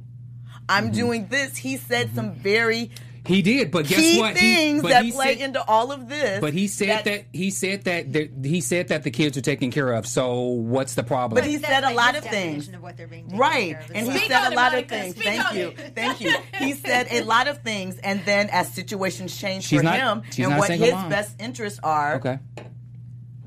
I'm 0.68 0.84
Mm-hmm. 0.84 0.92
doing 0.94 1.26
this. 1.28 1.56
He 1.56 1.76
said 1.76 2.14
some 2.14 2.34
very 2.34 2.92
He 3.26 3.42
did, 3.42 3.70
but 3.70 3.87
guess 3.87 3.98
key 4.00 4.18
what? 4.18 4.35
He- 4.37 4.40
things 4.54 4.83
but 4.83 4.88
that 4.88 5.04
he 5.04 5.12
play 5.12 5.37
said- 5.37 5.44
into 5.44 5.62
all 5.68 5.92
of 5.92 6.09
this. 6.09 6.40
But 6.40 6.54
he 6.54 6.66
said 6.68 7.04
that, 7.04 7.24
he 7.33 7.50
said 7.50 7.85
that 7.85 8.12
there- 8.12 8.28
he 8.42 8.61
said 8.61 8.88
that 8.88 9.02
the 9.02 9.11
kids 9.11 9.37
are 9.37 9.42
taken 9.42 9.70
care 9.70 9.92
of. 9.92 10.06
So 10.06 10.40
what's 10.42 10.94
the 10.94 11.02
problem? 11.02 11.40
But 11.40 11.48
he 11.48 11.56
That's 11.56 11.72
said 11.72 11.85
a 11.85 11.94
lot 11.94 12.16
of 12.16 12.24
things. 12.24 12.68
Of 12.68 12.83
what 12.83 12.96
they're 12.96 13.06
being 13.06 13.28
Right. 13.37 13.72
care 13.72 13.80
of 13.83 13.90
And 13.94 14.06
he. 14.11 14.18
Speak 14.18 14.30
said 14.33 14.48
a 14.48 14.52
it, 14.52 14.56
lot 14.56 14.74
of 14.74 14.88
things. 14.88 15.14
Speak 15.16 15.24
Thank 15.26 15.54
you. 15.54 15.72
Thank 15.94 16.20
you. 16.20 16.35
He 16.59 16.72
said 16.87 17.09
a 17.11 17.22
lot 17.24 17.46
of 17.46 17.59
things. 17.62 17.98
And 18.02 18.22
then 18.24 18.48
as 18.50 18.72
situations 18.72 19.37
change 19.38 19.64
She's 19.64 19.78
for 19.80 19.85
not- 19.85 19.96
him 19.98 20.22
and 20.38 20.59
what 20.59 20.70
his 20.70 20.92
mom. 20.92 21.09
best 21.11 21.40
interests 21.40 21.78
are, 21.83 22.14
okay. 22.16 22.38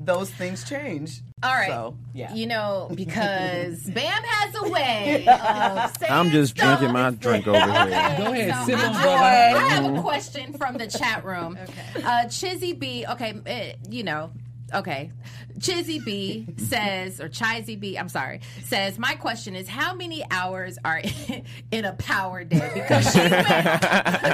those 0.00 0.30
things 0.30 0.64
change. 0.68 1.20
All 1.44 1.54
right. 1.54 1.68
So, 1.68 1.96
yeah. 2.14 2.32
You 2.34 2.46
know, 2.46 2.90
because 2.94 3.82
Bam 3.82 4.22
has 4.24 4.54
a 4.62 4.68
way 4.70 5.26
of 5.28 5.96
saying 5.98 6.10
I'm 6.12 6.30
just 6.30 6.56
stuff. 6.56 6.78
drinking 6.78 6.92
my 6.94 7.10
drink 7.10 7.46
over 7.46 7.58
here. 7.60 8.14
Go 8.18 8.32
ahead, 8.32 8.54
So 8.60 8.64
sip 8.66 8.78
I- 8.78 8.86
on, 8.88 8.94
I, 8.96 9.02
brother. 9.52 9.56
I 9.64 9.68
have 9.68 9.96
a 9.96 10.00
question 10.00 10.52
from 10.54 10.76
the 10.78 10.86
chat 10.86 11.24
room. 11.24 11.58
Okay. 11.68 12.02
Uh, 12.04 12.24
Chizzy 12.26 12.78
B, 12.78 13.04
okay, 13.08 13.34
eh, 13.46 13.74
you 13.90 14.02
know, 14.02 14.30
okay. 14.74 15.10
Chizzy 15.58 16.04
B 16.04 16.46
says, 16.56 17.20
or 17.20 17.28
Chizzy 17.28 17.78
B, 17.78 17.96
I'm 17.96 18.08
sorry, 18.08 18.40
says, 18.64 18.98
my 18.98 19.14
question 19.14 19.54
is 19.54 19.68
how 19.68 19.94
many 19.94 20.24
hours 20.30 20.78
are 20.84 21.00
in 21.70 21.84
a 21.84 21.92
power 21.94 22.44
day? 22.44 22.70
Because 22.74 23.12
she 23.12 23.18
went 23.20 23.34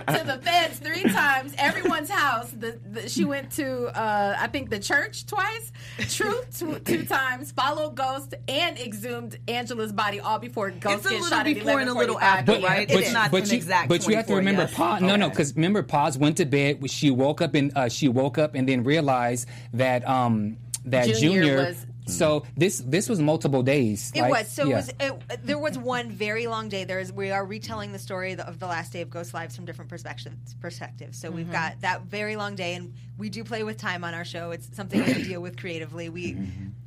to 0.09 0.23
the 0.27 0.41
feds 0.43 0.79
three 0.79 1.03
times, 1.05 1.55
everyone's 1.59 2.11
house. 2.11 2.51
The, 2.51 2.79
the, 2.91 3.09
she 3.09 3.25
went 3.25 3.51
to, 3.53 3.87
uh, 3.99 4.37
I 4.39 4.47
think, 4.49 4.71
the 4.71 4.79
church 4.79 5.27
twice, 5.27 5.73
Truth 6.09 6.59
two, 6.59 6.79
two 6.81 7.05
times, 7.05 7.53
followed 7.53 7.95
Ghost, 7.97 8.35
and 8.49 8.79
exhumed 8.79 9.39
Angela's 9.49 9.93
body 9.93 10.21
all 10.21 10.39
before 10.39 10.71
Ghost 10.71 10.99
It's 10.99 11.07
a 11.07 11.09
gets 11.11 11.23
little 11.23 11.39
shot 11.39 11.47
at 11.47 11.55
before 11.55 11.81
and 11.81 11.91
a 11.91 11.95
little 11.95 12.17
11:45. 12.17 12.23
after, 12.23 12.53
Yeah. 12.59 12.67
right? 12.67 12.91
It 12.91 12.99
It's 12.99 13.13
not 13.13 13.31
but 13.31 13.43
an 13.45 13.51
you, 13.51 13.57
exact 13.57 13.89
but 13.89 14.07
you 14.07 14.17
have 14.17 14.27
to 14.27 14.35
remember, 14.37 14.63
yes? 14.63 14.75
Pa, 14.75 14.99
no, 14.99 15.17
no, 15.17 15.29
because 15.29 15.55
remember, 15.55 15.83
Paz 15.83 16.17
went 16.19 16.37
to 16.39 16.45
bed. 16.47 16.89
She 16.91 17.11
woke 17.11 17.41
up 17.41 17.55
and 17.55 17.73
uh, 17.77 17.89
she 17.89 18.09
woke 18.09 18.39
up 18.39 18.55
and 18.55 18.69
then 18.69 18.85
realized 18.85 19.49
that 19.75 20.07
um 20.09 20.57
that 20.87 21.07
Junior 21.07 21.43
Junior. 21.43 21.57
was- 21.57 21.87
so 22.07 22.45
this 22.57 22.79
this 22.85 23.09
was 23.09 23.21
multiple 23.21 23.63
days. 23.63 24.11
It 24.17 24.23
like, 24.23 24.33
was 24.33 24.49
so. 24.49 24.65
yeah. 24.67 24.79
It 24.99 25.13
was. 25.15 25.23
It, 25.31 25.47
there 25.47 25.59
was 25.59 25.79
one 25.79 26.11
very 26.11 26.49
long 26.49 26.69
day. 26.69 26.83
There 26.83 26.99
is. 26.99 27.13
We 27.13 27.31
are 27.31 27.45
retelling 27.45 27.93
the 27.93 28.01
story 28.01 28.33
of 28.33 28.39
the, 28.39 28.49
of 28.49 28.59
the 28.59 28.67
last 28.67 28.93
day 28.93 29.01
of 29.01 29.11
Ghost 29.11 29.33
Lives 29.33 29.55
from 29.55 29.65
different 29.65 29.89
perspectives. 29.91 30.55
Perspectives. 30.61 31.19
So 31.21 31.29
Mm-hmm. 31.29 31.37
we've 31.37 31.53
got 31.53 31.81
that 31.83 32.03
very 32.03 32.35
long 32.35 32.57
day, 32.57 32.75
and 32.75 32.95
we 33.17 33.29
do 33.29 33.45
play 33.45 33.63
with 33.63 33.77
time 33.77 34.03
on 34.03 34.13
our 34.15 34.25
show. 34.25 34.51
It's 34.51 34.75
something 34.75 35.05
we 35.05 35.23
deal 35.23 35.41
with 35.41 35.57
creatively. 35.57 36.09
We. 36.09 36.37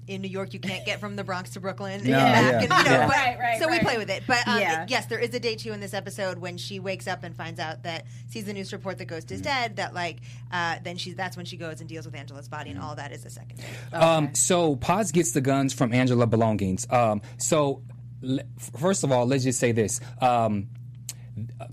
In 0.08 0.22
New 0.22 0.28
York, 0.28 0.54
you 0.54 0.60
can't 0.60 0.86
get 0.86 1.00
from 1.00 1.16
the 1.16 1.24
Bronx 1.24 1.52
to 1.52 1.60
Brooklyn. 1.60 2.04
No, 2.04 2.12
back, 2.12 2.42
yeah, 2.44 2.52
and, 2.52 2.62
you 2.63 2.68
know, 2.70 2.76
yeah. 2.78 3.08
but- 3.08 3.16
Right, 3.16 3.39
right, 3.39 3.60
So 3.62 3.70
we 3.70 3.80
play 3.80 3.98
with 3.98 4.10
it. 4.10 4.24
But 4.28 4.48
um, 4.48 4.60
Yeah. 4.60 4.86
yes, 4.89 5.06
there 5.06 5.20
is 5.20 5.34
a 5.34 5.39
day 5.39 5.56
two 5.56 5.72
in 5.72 5.80
this 5.80 5.94
episode 5.94 6.38
when 6.39 6.58
she 6.58 6.80
wakes 6.80 7.08
up 7.08 7.24
and 7.24 7.36
finds 7.36 7.60
out 7.60 7.84
that 7.84 8.06
sees 8.30 8.46
the 8.46 8.54
news 8.54 8.74
report 8.74 8.98
that 8.98 9.06
Ghost 9.06 9.32
is 9.32 9.39
Mm. 9.42 9.44
dead. 9.46 9.76
That 9.78 9.94
like, 9.94 10.18
uh, 10.52 10.76
then 10.84 10.98
she 10.98 11.13
that's 11.13 11.38
when 11.38 11.46
she 11.46 11.58
goes 11.58 11.80
and 11.80 11.88
deals 11.88 12.06
with 12.06 12.16
Angela's 12.16 12.48
body, 12.50 12.72
and 12.72 12.80
all 12.80 12.96
that 12.96 13.12
is 13.12 13.24
a 13.26 13.30
second 13.30 13.58
day. 13.58 13.98
Um, 13.98 14.36
so 14.36 14.76
Paz 14.76 15.12
gets 15.12 15.32
the 15.32 15.42
guns 15.42 15.74
from 15.74 15.94
Angela 15.94 16.28
Belongings. 16.28 16.86
Um, 16.89 17.22
so 17.38 17.82
l- 18.24 18.39
first 18.78 19.04
of 19.04 19.12
all, 19.12 19.26
let's 19.26 19.44
just 19.44 19.60
say 19.60 19.72
this. 19.72 20.02
Um, 20.22 20.68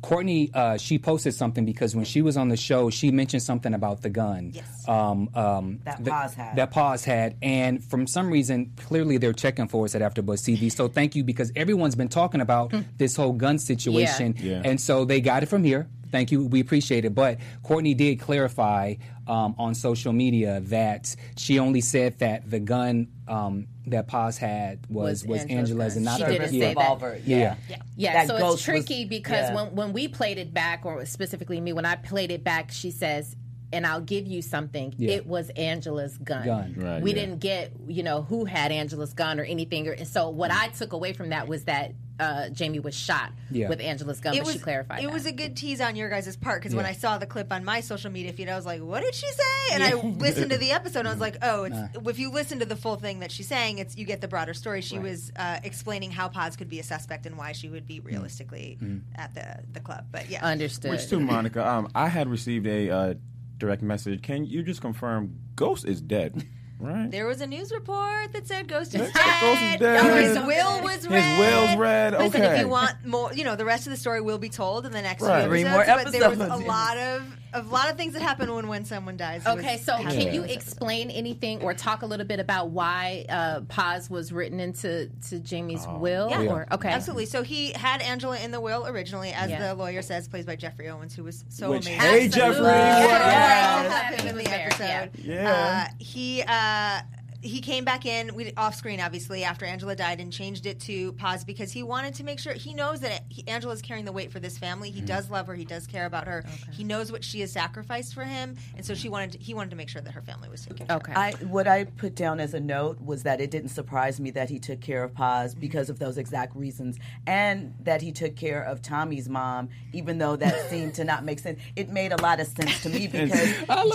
Courtney, 0.03 0.51
uh, 0.55 0.77
she 0.77 0.99
posted 0.99 1.35
something 1.35 1.65
because 1.65 1.95
when 1.95 2.05
she 2.05 2.23
was 2.23 2.37
on 2.37 2.49
the 2.49 2.57
show, 2.57 2.91
she 2.91 3.11
mentioned 3.11 3.43
something 3.43 3.75
about 3.75 4.03
the 4.03 4.11
gun. 4.11 4.53
Yes. 4.55 4.89
Um, 4.89 5.29
um, 5.35 5.81
That 5.85 6.05
the- 6.05 6.11
Paz 6.11 6.35
had. 6.35 6.57
That 6.57 6.71
Paz 6.71 7.05
had, 7.05 7.37
and 7.43 7.83
from 7.85 8.07
some 8.07 8.31
reason, 8.31 8.73
clearly 8.77 9.19
they're 9.19 9.33
checking 9.33 9.69
for 9.69 9.85
us 9.85 9.95
at 9.95 10.03
AfterBuzz 10.03 10.43
TV. 10.43 10.71
So 10.73 10.89
thank 10.89 11.15
you 11.17 11.25
because 11.25 11.53
everyone's 11.57 11.95
been 11.95 12.09
talking 12.09 12.41
about 12.41 12.73
this 12.99 13.17
whole 13.17 13.33
gun 13.33 13.59
situation, 13.59 14.35
Yeah. 14.39 14.63
and 14.65 14.81
so 14.81 15.05
they 15.05 15.21
got 15.21 15.43
it 15.43 15.47
from 15.47 15.65
here. 15.65 15.89
Thank 16.11 16.33
you. 16.33 16.45
We 16.45 16.59
appreciate 16.59 17.05
it. 17.05 17.15
But 17.15 17.39
Courtney 17.63 17.95
did 17.95 18.19
clarify 18.19 18.95
um, 19.31 19.55
on 19.59 19.75
social 19.75 20.13
media 20.13 20.61
that 20.65 21.15
she 21.37 21.59
only 21.59 21.81
said 21.81 22.19
that 22.19 22.51
the 22.51 22.59
gun 22.59 23.09
um, 23.29 23.67
that 23.87 24.09
Paz 24.09 24.37
had 24.39 24.81
was 24.89 25.25
was, 25.25 25.27
Was 25.27 25.41
Angela's, 25.43 25.61
Angela's 25.71 25.97
and 25.97 26.05
not 26.05 26.19
the 26.19 26.27
She 26.27 26.33
didn't 26.39 26.55
yeah. 26.55 26.61
say 26.69 26.75
that. 26.75 26.81
revolver. 26.81 27.21
Yeah. 27.25 27.57
Yeah. 27.69 27.77
Yeah, 27.97 28.13
That 28.13 28.27
so 28.29 28.39
ghost 28.39 28.55
it's 28.57 28.65
tricky 28.65 29.01
was- 29.05 29.09
because 29.09 29.49
yeah. 29.51 29.55
when 29.55 29.75
when 29.75 29.93
we 29.93 30.09
played 30.09 30.39
it 30.39 30.53
back, 30.53 30.85
or 30.85 31.05
specifically 31.07 31.61
me, 31.61 31.73
when 31.73 31.85
I 31.87 31.95
played 31.97 32.31
it 32.31 32.43
back, 32.43 32.73
she 32.73 32.91
says, 32.91 33.37
"And 33.73 33.87
I'll 33.87 34.01
give 34.01 34.27
you 34.27 34.43
something. 34.43 34.95
Yeah. 34.99 35.13
It 35.13 35.27
was 35.27 35.51
Angela's 35.51 36.19
gun. 36.19 36.45
Gun. 36.45 36.75
Right, 36.77 37.03
we 37.03 37.11
yeah. 37.11 37.21
didn't 37.21 37.39
get 37.39 37.73
you 37.87 38.03
know 38.03 38.23
who 38.23 38.45
had 38.47 38.73
Angela's 38.73 39.13
gun 39.15 39.39
or 39.39 39.45
anything. 39.45 39.87
Or, 39.89 39.93
and 39.93 40.09
so 40.09 40.29
what 40.31 40.51
I 40.51 40.69
took 40.69 40.93
away 40.93 41.13
from 41.13 41.29
that 41.31 41.47
was 41.47 41.65
that 41.65 41.93
uh, 42.21 42.49
Jamie 42.51 42.79
was 42.81 42.95
shot 42.95 43.33
Yeah. 43.51 43.69
with 43.69 43.81
Angela's 43.81 44.21
gun. 44.21 44.35
it 44.35 44.39
but 44.39 44.47
was 44.47 44.55
she 44.55 44.59
clarified. 44.61 45.03
It 45.03 45.07
that. 45.07 45.13
was 45.13 45.27
a 45.27 45.33
good 45.33 45.57
tease 45.57 45.81
on 45.81 45.97
your 45.97 46.09
guys' 46.09 46.37
part 46.37 46.61
because 46.63 46.75
when 46.75 46.87
I 46.87 46.93
saw 46.93 47.19
the 47.19 47.27
clip 47.27 47.53
on 47.53 47.65
my 47.65 47.81
social 47.81 48.11
media 48.11 48.33
feed, 48.33 48.49
I 48.49 48.57
was 48.57 48.67
like, 48.67 48.83
"What 48.83 49.03
did 49.03 49.15
she 49.15 49.27
say?" 49.27 49.43
And 49.75 49.83
I 49.83 49.95
listened 50.19 50.51
to 50.51 50.59
the 50.59 50.73
episode, 50.73 51.01
and 51.01 51.09
I 51.09 51.13
was 51.13 51.21
like, 51.21 51.37
"Oh, 51.43 51.65
it's 51.65 51.79
if 52.09 52.19
you 52.19 52.31
listen 52.31 52.59
to 52.61 52.67
the 52.67 52.77
full 52.77 52.97
thing 52.97 53.21
that 53.21 53.33
she's 53.33 53.49
saying, 53.49 53.79
it's 53.79 53.97
you 53.97 54.05
get 54.05 54.21
the 54.21 54.29
broader 54.29 54.55
story." 54.55 54.81
She 54.83 54.99
was 54.99 55.33
uh, 55.37 55.61
explaining 55.65 56.11
how 56.11 56.29
Paz 56.29 56.57
could 56.57 56.69
be 56.69 56.79
a 56.79 56.85
suspect 56.85 57.27
and 57.27 57.37
why 57.39 57.53
she 57.53 57.69
would 57.69 57.87
be 57.87 58.01
realistically 58.01 58.79
at 59.17 59.35
the 59.35 59.61
the 59.73 59.81
club. 59.81 60.07
But 60.13 60.29
yeah, 60.31 60.45
understood. 60.45 60.91
Which 60.91 61.09
too, 61.09 61.21
Monica. 61.21 61.67
Um, 61.67 61.89
I 61.95 62.09
had 62.09 62.29
received 62.29 62.67
a 62.67 62.91
uh, 62.91 63.15
direct 63.59 63.83
message. 63.83 64.23
Can 64.23 64.45
you 64.45 64.63
just 64.63 64.81
confirm 64.81 65.35
Ghost 65.57 65.85
is 65.87 66.01
dead? 66.01 66.47
Right. 66.81 67.11
There 67.11 67.27
was 67.27 67.41
a 67.43 67.47
news 67.47 67.71
report 67.73 68.33
that 68.33 68.47
said 68.47 68.67
Ghost 68.67 68.95
is 68.95 69.03
Ghost 69.03 69.15
dead. 69.15 69.75
is 69.75 69.81
dead. 69.81 70.23
His 70.25 70.39
will 70.39 70.83
was 70.83 71.07
read. 71.07 71.23
His 71.23 71.39
will's 71.39 71.77
read. 71.77 72.13
Listen, 72.15 72.41
Okay. 72.43 72.55
if 72.55 72.61
you 72.61 72.69
want 72.69 72.95
more, 73.05 73.33
you 73.35 73.45
know, 73.45 73.55
the 73.55 73.67
rest 73.67 73.87
of 73.87 73.91
the 73.91 73.99
story 73.99 74.21
will 74.23 74.39
be 74.39 74.49
told 74.49 74.87
in 74.87 74.93
the 74.93 75.03
next 75.03 75.23
Right. 75.23 75.43
few 75.43 75.51
Three 75.51 75.65
episodes. 75.65 76.05
But 76.05 76.13
there 76.13 76.31
was 76.31 76.41
a 76.41 76.57
lot 76.67 76.97
of 76.97 77.23
a 77.53 77.63
lot 77.63 77.91
of 77.91 77.97
things 77.97 78.13
that 78.15 78.23
happen 78.23 78.53
when 78.55 78.69
when 78.69 78.85
someone 78.85 79.17
dies. 79.17 79.47
Okay, 79.47 79.77
so 79.79 79.95
happening. 79.97 80.27
can 80.27 80.35
you 80.35 80.43
explain 80.43 81.11
anything 81.11 81.61
or 81.63 81.75
talk 81.75 82.03
a 82.03 82.07
little 82.07 82.27
bit 82.27 82.41
about 82.41 82.71
why 82.71 83.25
uh, 83.29 83.61
Paz 83.69 84.09
was 84.09 84.33
written 84.33 84.61
into 84.61 85.11
to 85.29 85.39
Jamie's 85.41 85.87
will? 85.87 86.29
Yeah. 86.31 86.43
Or 86.45 86.67
okay, 86.73 86.89
Absolutely. 86.91 87.27
So 87.27 87.43
he 87.43 87.73
had 87.73 88.03
Angela 88.03 88.39
in 88.39 88.51
the 88.51 88.61
will 88.61 88.87
originally, 88.87 89.31
as 89.33 89.51
Yeah. 89.51 89.69
the 89.69 89.75
lawyer 89.75 90.03
says, 90.03 90.29
plays 90.29 90.47
by 90.47 90.57
Jeffrey 90.57 90.89
Owens, 90.89 91.15
who 91.15 91.25
was 91.25 91.45
so 91.49 91.71
Which, 91.71 91.87
amazing. 91.87 92.01
hey, 92.01 92.29
Jeffrey, 92.29 92.65
Yeah. 92.67 93.07
what 93.07 93.21
Yeah. 93.21 94.11
up? 94.13 94.21
Him 94.21 94.29
in 94.29 94.37
the 94.37 94.43
He 94.43 94.49
was 94.69 94.79
there, 94.79 95.03
episode. 95.03 95.25
yeah. 95.25 95.87
Uh, 95.91 95.95
he 95.99 96.43
uh, 96.47 97.01
he 97.43 97.61
came 97.61 97.85
back 97.85 98.07
in 98.07 98.35
we, 98.35 98.53
off 98.57 98.75
screen, 98.75 99.01
obviously, 99.01 99.45
after 99.45 99.65
Angela 99.65 99.97
died, 99.97 100.21
and 100.21 100.33
changed 100.33 100.67
it 100.67 100.81
to 100.81 101.13
Paz 101.15 101.45
because 101.45 101.73
he 101.73 101.83
wanted 101.83 102.15
to 102.15 102.25
make 102.25 102.39
sure 102.39 102.53
he 102.53 102.75
knows 102.75 103.01
that 103.01 103.25
he, 103.29 103.47
Angela's 103.49 103.83
carrying 103.83 104.05
the 104.05 104.13
weight 104.13 104.31
for 104.31 104.41
this 104.41 104.59
family. 104.59 104.91
He 104.91 104.99
mm-hmm. 104.99 105.07
does 105.07 105.31
love 105.31 105.47
her. 105.47 105.55
He 105.55 105.65
does 105.65 105.87
care 105.87 106.07
about 106.07 106.27
her. 106.27 106.45
He 106.73 106.85
knows 106.85 107.11
what 107.11 107.25
she 107.25 107.41
has 107.41 107.53
sacrificed 107.53 108.15
for 108.15 108.25
him, 108.25 108.57
and 108.77 108.85
so 108.85 108.95
she 108.95 109.09
wanted 109.09 109.33
to, 109.33 109.39
he 109.39 109.55
wanted 109.55 109.71
to 109.71 109.77
make 109.77 109.89
sure 109.89 110.03
that 110.03 110.13
her 110.13 110.23
family 110.23 110.49
was 110.49 110.65
taken 110.67 110.87
care 110.87 110.97
okay. 110.97 111.13
I 111.15 111.33
what 111.45 111.67
I 111.67 111.85
put 111.85 112.15
down 112.15 112.41
as 112.41 112.55
a 112.55 112.61
note 112.61 113.01
was 113.01 113.23
that 113.23 113.41
it 113.41 113.51
didn't 113.51 113.71
surprise 113.71 114.21
me 114.21 114.31
that 114.33 114.51
he 114.51 114.59
took 114.59 114.81
care 114.81 115.03
of 115.05 115.15
Paz 115.15 115.53
mm-hmm. 115.53 115.61
because 115.61 115.91
of 115.91 115.99
those 115.99 116.19
exact 116.19 116.55
reasons, 116.57 116.99
and 117.27 117.75
that 117.81 118.03
he 118.03 118.13
took 118.13 118.37
care 118.37 118.63
of 118.63 118.83
Tommy's 118.83 119.29
mom, 119.29 119.69
even 119.93 120.19
though 120.19 120.37
that 120.37 120.59
seemed 120.71 120.95
to 120.95 121.05
not 121.05 121.25
make 121.25 121.39
sense. 121.39 121.61
It 121.77 121.89
made 121.89 122.13
a 122.13 122.21
lot 122.21 122.41
of 122.41 122.47
sense 122.47 122.83
to 122.83 122.89
me 122.89 123.07
because 123.11 123.31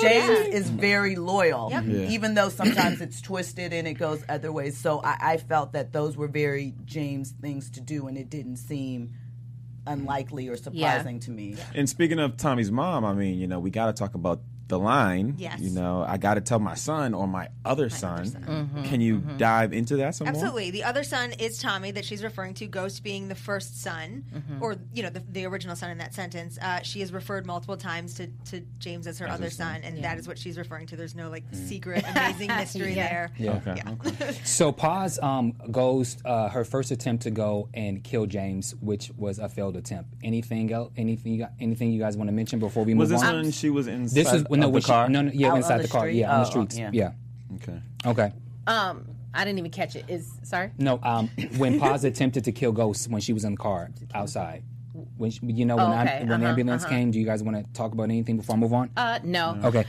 James 0.02 0.48
is 0.54 0.70
very 0.70 1.16
loyal, 1.16 1.70
Yeah. 1.72 1.82
even 2.10 2.34
though 2.34 2.50
sometimes 2.50 3.02
it's 3.02 3.22
twisted 3.36 3.74
and 3.74 3.86
it 3.86 3.96
goes 3.96 4.24
other 4.30 4.50
ways. 4.50 4.78
So 4.78 5.02
I, 5.04 5.18
I 5.34 5.38
felt 5.38 5.74
that 5.74 5.92
those 5.92 6.16
were 6.16 6.30
very 6.30 6.74
James 6.86 7.34
things 7.42 7.70
to 7.72 7.82
do, 7.82 8.08
and 8.08 8.18
it 8.18 8.30
didn't 8.30 8.56
seem 8.56 9.12
unlikely 9.86 10.48
or 10.48 10.56
surprising 10.56 11.20
to 11.20 11.32
me. 11.32 11.58
And 11.74 11.90
speaking 11.90 12.18
of 12.18 12.38
Tommy's 12.38 12.72
mom, 12.72 13.04
I 13.04 13.14
mean, 13.14 13.38
you 13.38 13.46
know, 13.46 13.60
we 13.60 13.72
got 13.72 13.88
to 13.88 13.94
talk 13.94 14.16
about 14.16 14.40
the 14.68 14.80
line. 14.80 15.36
Yes. 15.38 15.60
You 15.60 15.70
know, 15.72 16.04
I 16.08 16.18
got 16.18 16.36
to 16.36 16.42
tell 16.42 16.60
my 16.60 16.76
son 16.76 17.14
or 17.14 17.28
my 17.28 17.50
other 17.64 17.90
son. 17.90 18.72
Can 18.86 19.02
you 19.02 19.20
dive 19.38 19.74
into 19.74 19.98
that 19.98 20.16
some 20.16 20.26
more? 20.26 20.34
Absolutely. 20.34 20.72
The 20.72 20.84
other 20.84 21.04
son 21.04 21.34
is 21.34 21.60
Tommy 21.60 21.92
that 21.92 22.06
she's 22.06 22.24
referring 22.24 22.54
to, 22.56 22.68
Ghost 22.68 23.04
being 23.04 23.28
the 23.28 23.36
first 23.36 23.82
son, 23.82 24.24
or, 24.62 24.76
you 24.94 25.04
know, 25.04 25.10
the, 25.10 25.24
the 25.32 25.46
original 25.46 25.76
son 25.76 25.92
in 25.92 25.98
that 26.00 26.14
sentence. 26.14 26.58
Uh, 26.62 26.82
she 26.82 27.00
has 27.02 27.14
referred 27.14 27.46
multiple 27.46 27.78
times 27.78 28.16
to, 28.16 28.28
to 28.52 28.62
James 28.80 29.08
as 29.08 29.20
her 29.20 29.28
other 29.28 29.50
son, 29.50 29.82
and 29.84 30.04
that 30.04 30.18
is 30.18 30.28
what 30.28 30.38
she's 30.38 30.58
referring 30.58 30.88
to. 30.88 30.96
There's 30.96 31.16
no, 31.16 31.30
like, 31.30 31.44
secret, 31.52 32.04
amazing 32.10 32.48
mystery 32.56 32.94
there. 32.96 33.32
Yeah. 33.38 33.62
Okay. 33.68 33.82
okay. 34.08 34.38
So 34.46 34.72
Paz 34.72 35.20
um, 35.20 35.54
goes 35.72 36.18
uh, 36.24 36.50
her 36.50 36.64
first 36.64 36.92
attempt 36.92 37.24
to 37.24 37.32
go 37.32 37.70
and 37.74 38.04
kill 38.04 38.26
James, 38.26 38.76
which 38.80 39.12
was 39.18 39.40
a 39.40 39.50
failed 39.50 39.76
attempt. 39.76 40.14
Anything 40.24 40.72
else? 40.72 40.92
Anything? 40.98 41.34
You 41.34 41.40
got, 41.40 41.52
anything 41.60 41.92
you 41.92 42.00
guys 42.00 42.16
want 42.18 42.30
to 42.30 42.32
mention 42.34 42.60
before 42.60 42.84
we 42.84 42.94
Was 42.94 43.10
move 43.10 43.20
this 43.20 43.28
on? 43.28 43.36
when 43.36 43.52
she 43.52 43.70
was 43.70 43.88
inside 43.88 44.16
this 44.16 44.32
was 44.32 44.44
of 44.56 44.60
no, 44.62 44.68
the 44.68 44.74
when 44.74 44.82
she- 44.82 44.88
car? 44.88 45.10
no, 45.10 45.22
no, 45.24 45.32
yeah, 45.34 45.52
Out 45.52 45.58
inside 45.58 45.78
the, 45.80 45.84
the 45.84 45.88
car, 45.90 46.02
street? 46.02 46.16
yeah, 46.16 46.32
on 46.34 46.42
the 46.42 46.48
Oh, 46.48 46.50
streets, 46.50 46.78
yeah. 46.78 46.90
yeah. 46.94 47.12
Okay. 47.56 47.80
Okay. 48.06 48.32
um, 48.68 49.08
I 49.34 49.44
didn't 49.44 49.60
even 49.60 49.72
catch 49.72 49.96
it. 49.98 50.06
Is 50.08 50.32
sorry. 50.44 50.72
No, 50.78 51.00
um, 51.04 51.28
when 51.58 51.80
Paz 51.80 52.04
attempted 52.06 52.46
to 52.46 52.52
kill 52.54 52.72
Ghost 52.72 53.10
when 53.10 53.20
she 53.22 53.34
was 53.34 53.44
in 53.44 53.52
the 53.52 53.58
car 53.58 53.90
outside. 54.14 54.64
When 55.18 55.30
she, 55.30 55.46
you 55.48 55.66
know 55.66 55.76
when, 55.76 55.86
Oh, 55.88 55.94
am- 55.94 56.08
okay, 56.08 56.20
when 56.20 56.28
the 56.28 56.36
uh-huh, 56.36 56.46
ambulance 56.46 56.84
uh-huh. 56.84 56.94
came, 56.94 57.12
do 57.12 57.20
you 57.20 57.26
guys 57.26 57.44
want 57.44 57.58
to 57.58 57.64
talk 57.74 57.92
about 57.92 58.04
anything 58.04 58.38
before 58.38 58.56
I 58.56 58.60
move 58.60 58.74
on? 58.74 58.90
Uh, 58.96 59.20
no. 59.24 59.60
okay. 59.66 59.86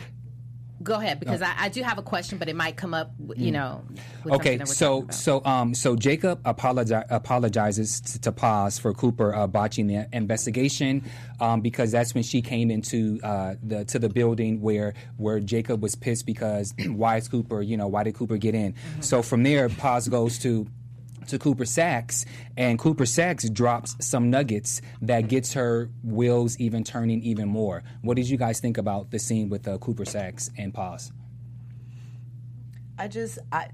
Go 0.86 0.94
ahead 0.94 1.20
because 1.20 1.42
I, 1.42 1.52
I 1.58 1.68
do 1.68 1.82
have 1.82 1.98
a 1.98 2.02
question, 2.02 2.38
but 2.38 2.48
it 2.48 2.56
might 2.56 2.76
come 2.76 2.94
up. 2.94 3.10
You 3.36 3.50
know. 3.50 3.84
with 4.24 4.34
Okay, 4.34 4.58
something 4.58 4.58
that 4.58 4.68
we're 4.68 5.12
so 5.12 5.40
so 5.40 5.44
um 5.44 5.74
so 5.74 5.96
Jacob 5.96 6.42
apologi- 6.44 7.04
apologizes 7.10 8.00
to, 8.00 8.20
to 8.20 8.32
Paz 8.32 8.78
for 8.78 8.94
Cooper 8.94 9.34
uh, 9.34 9.46
botching 9.46 9.88
the 9.88 10.08
investigation 10.12 11.02
um, 11.40 11.60
because 11.60 11.90
that's 11.90 12.14
when 12.14 12.22
she 12.22 12.40
came 12.40 12.70
into 12.70 13.20
uh, 13.22 13.54
the 13.62 13.84
to 13.86 13.98
the 13.98 14.08
building 14.08 14.60
where 14.60 14.94
where 15.16 15.40
Jacob 15.40 15.82
was 15.82 15.94
pissed 15.94 16.24
because 16.26 16.72
why 16.86 17.16
is 17.16 17.28
Cooper 17.28 17.62
you 17.62 17.76
know 17.76 17.88
why 17.88 18.04
did 18.04 18.14
Cooper 18.14 18.36
get 18.36 18.54
in? 18.54 18.74
So 19.00 19.22
from 19.22 19.42
there, 19.42 19.68
Paz 19.68 20.08
goes 20.08 20.38
to 20.40 20.66
to 21.26 21.38
Cooper 21.38 21.64
Saxe, 21.64 22.24
and 22.56 22.78
Cooper 22.78 23.06
Saxe 23.06 23.48
drops 23.50 23.96
some 24.00 24.30
nuggets 24.30 24.80
that 25.02 25.28
gets 25.28 25.52
her 25.54 25.90
wheels 26.02 26.58
even 26.58 26.84
turning 26.84 27.22
even 27.22 27.48
more. 27.48 27.82
What 28.02 28.16
did 28.16 28.28
you 28.28 28.36
guys 28.36 28.60
think 28.60 28.78
about 28.78 29.10
the 29.10 29.18
scene 29.18 29.48
with 29.48 29.66
uh, 29.68 29.78
Cooper 29.78 30.04
Saxe 30.04 30.50
and 30.56 30.72
Paz? 30.72 31.12
I 32.98 33.08
just 33.08 33.38
I 33.52 33.68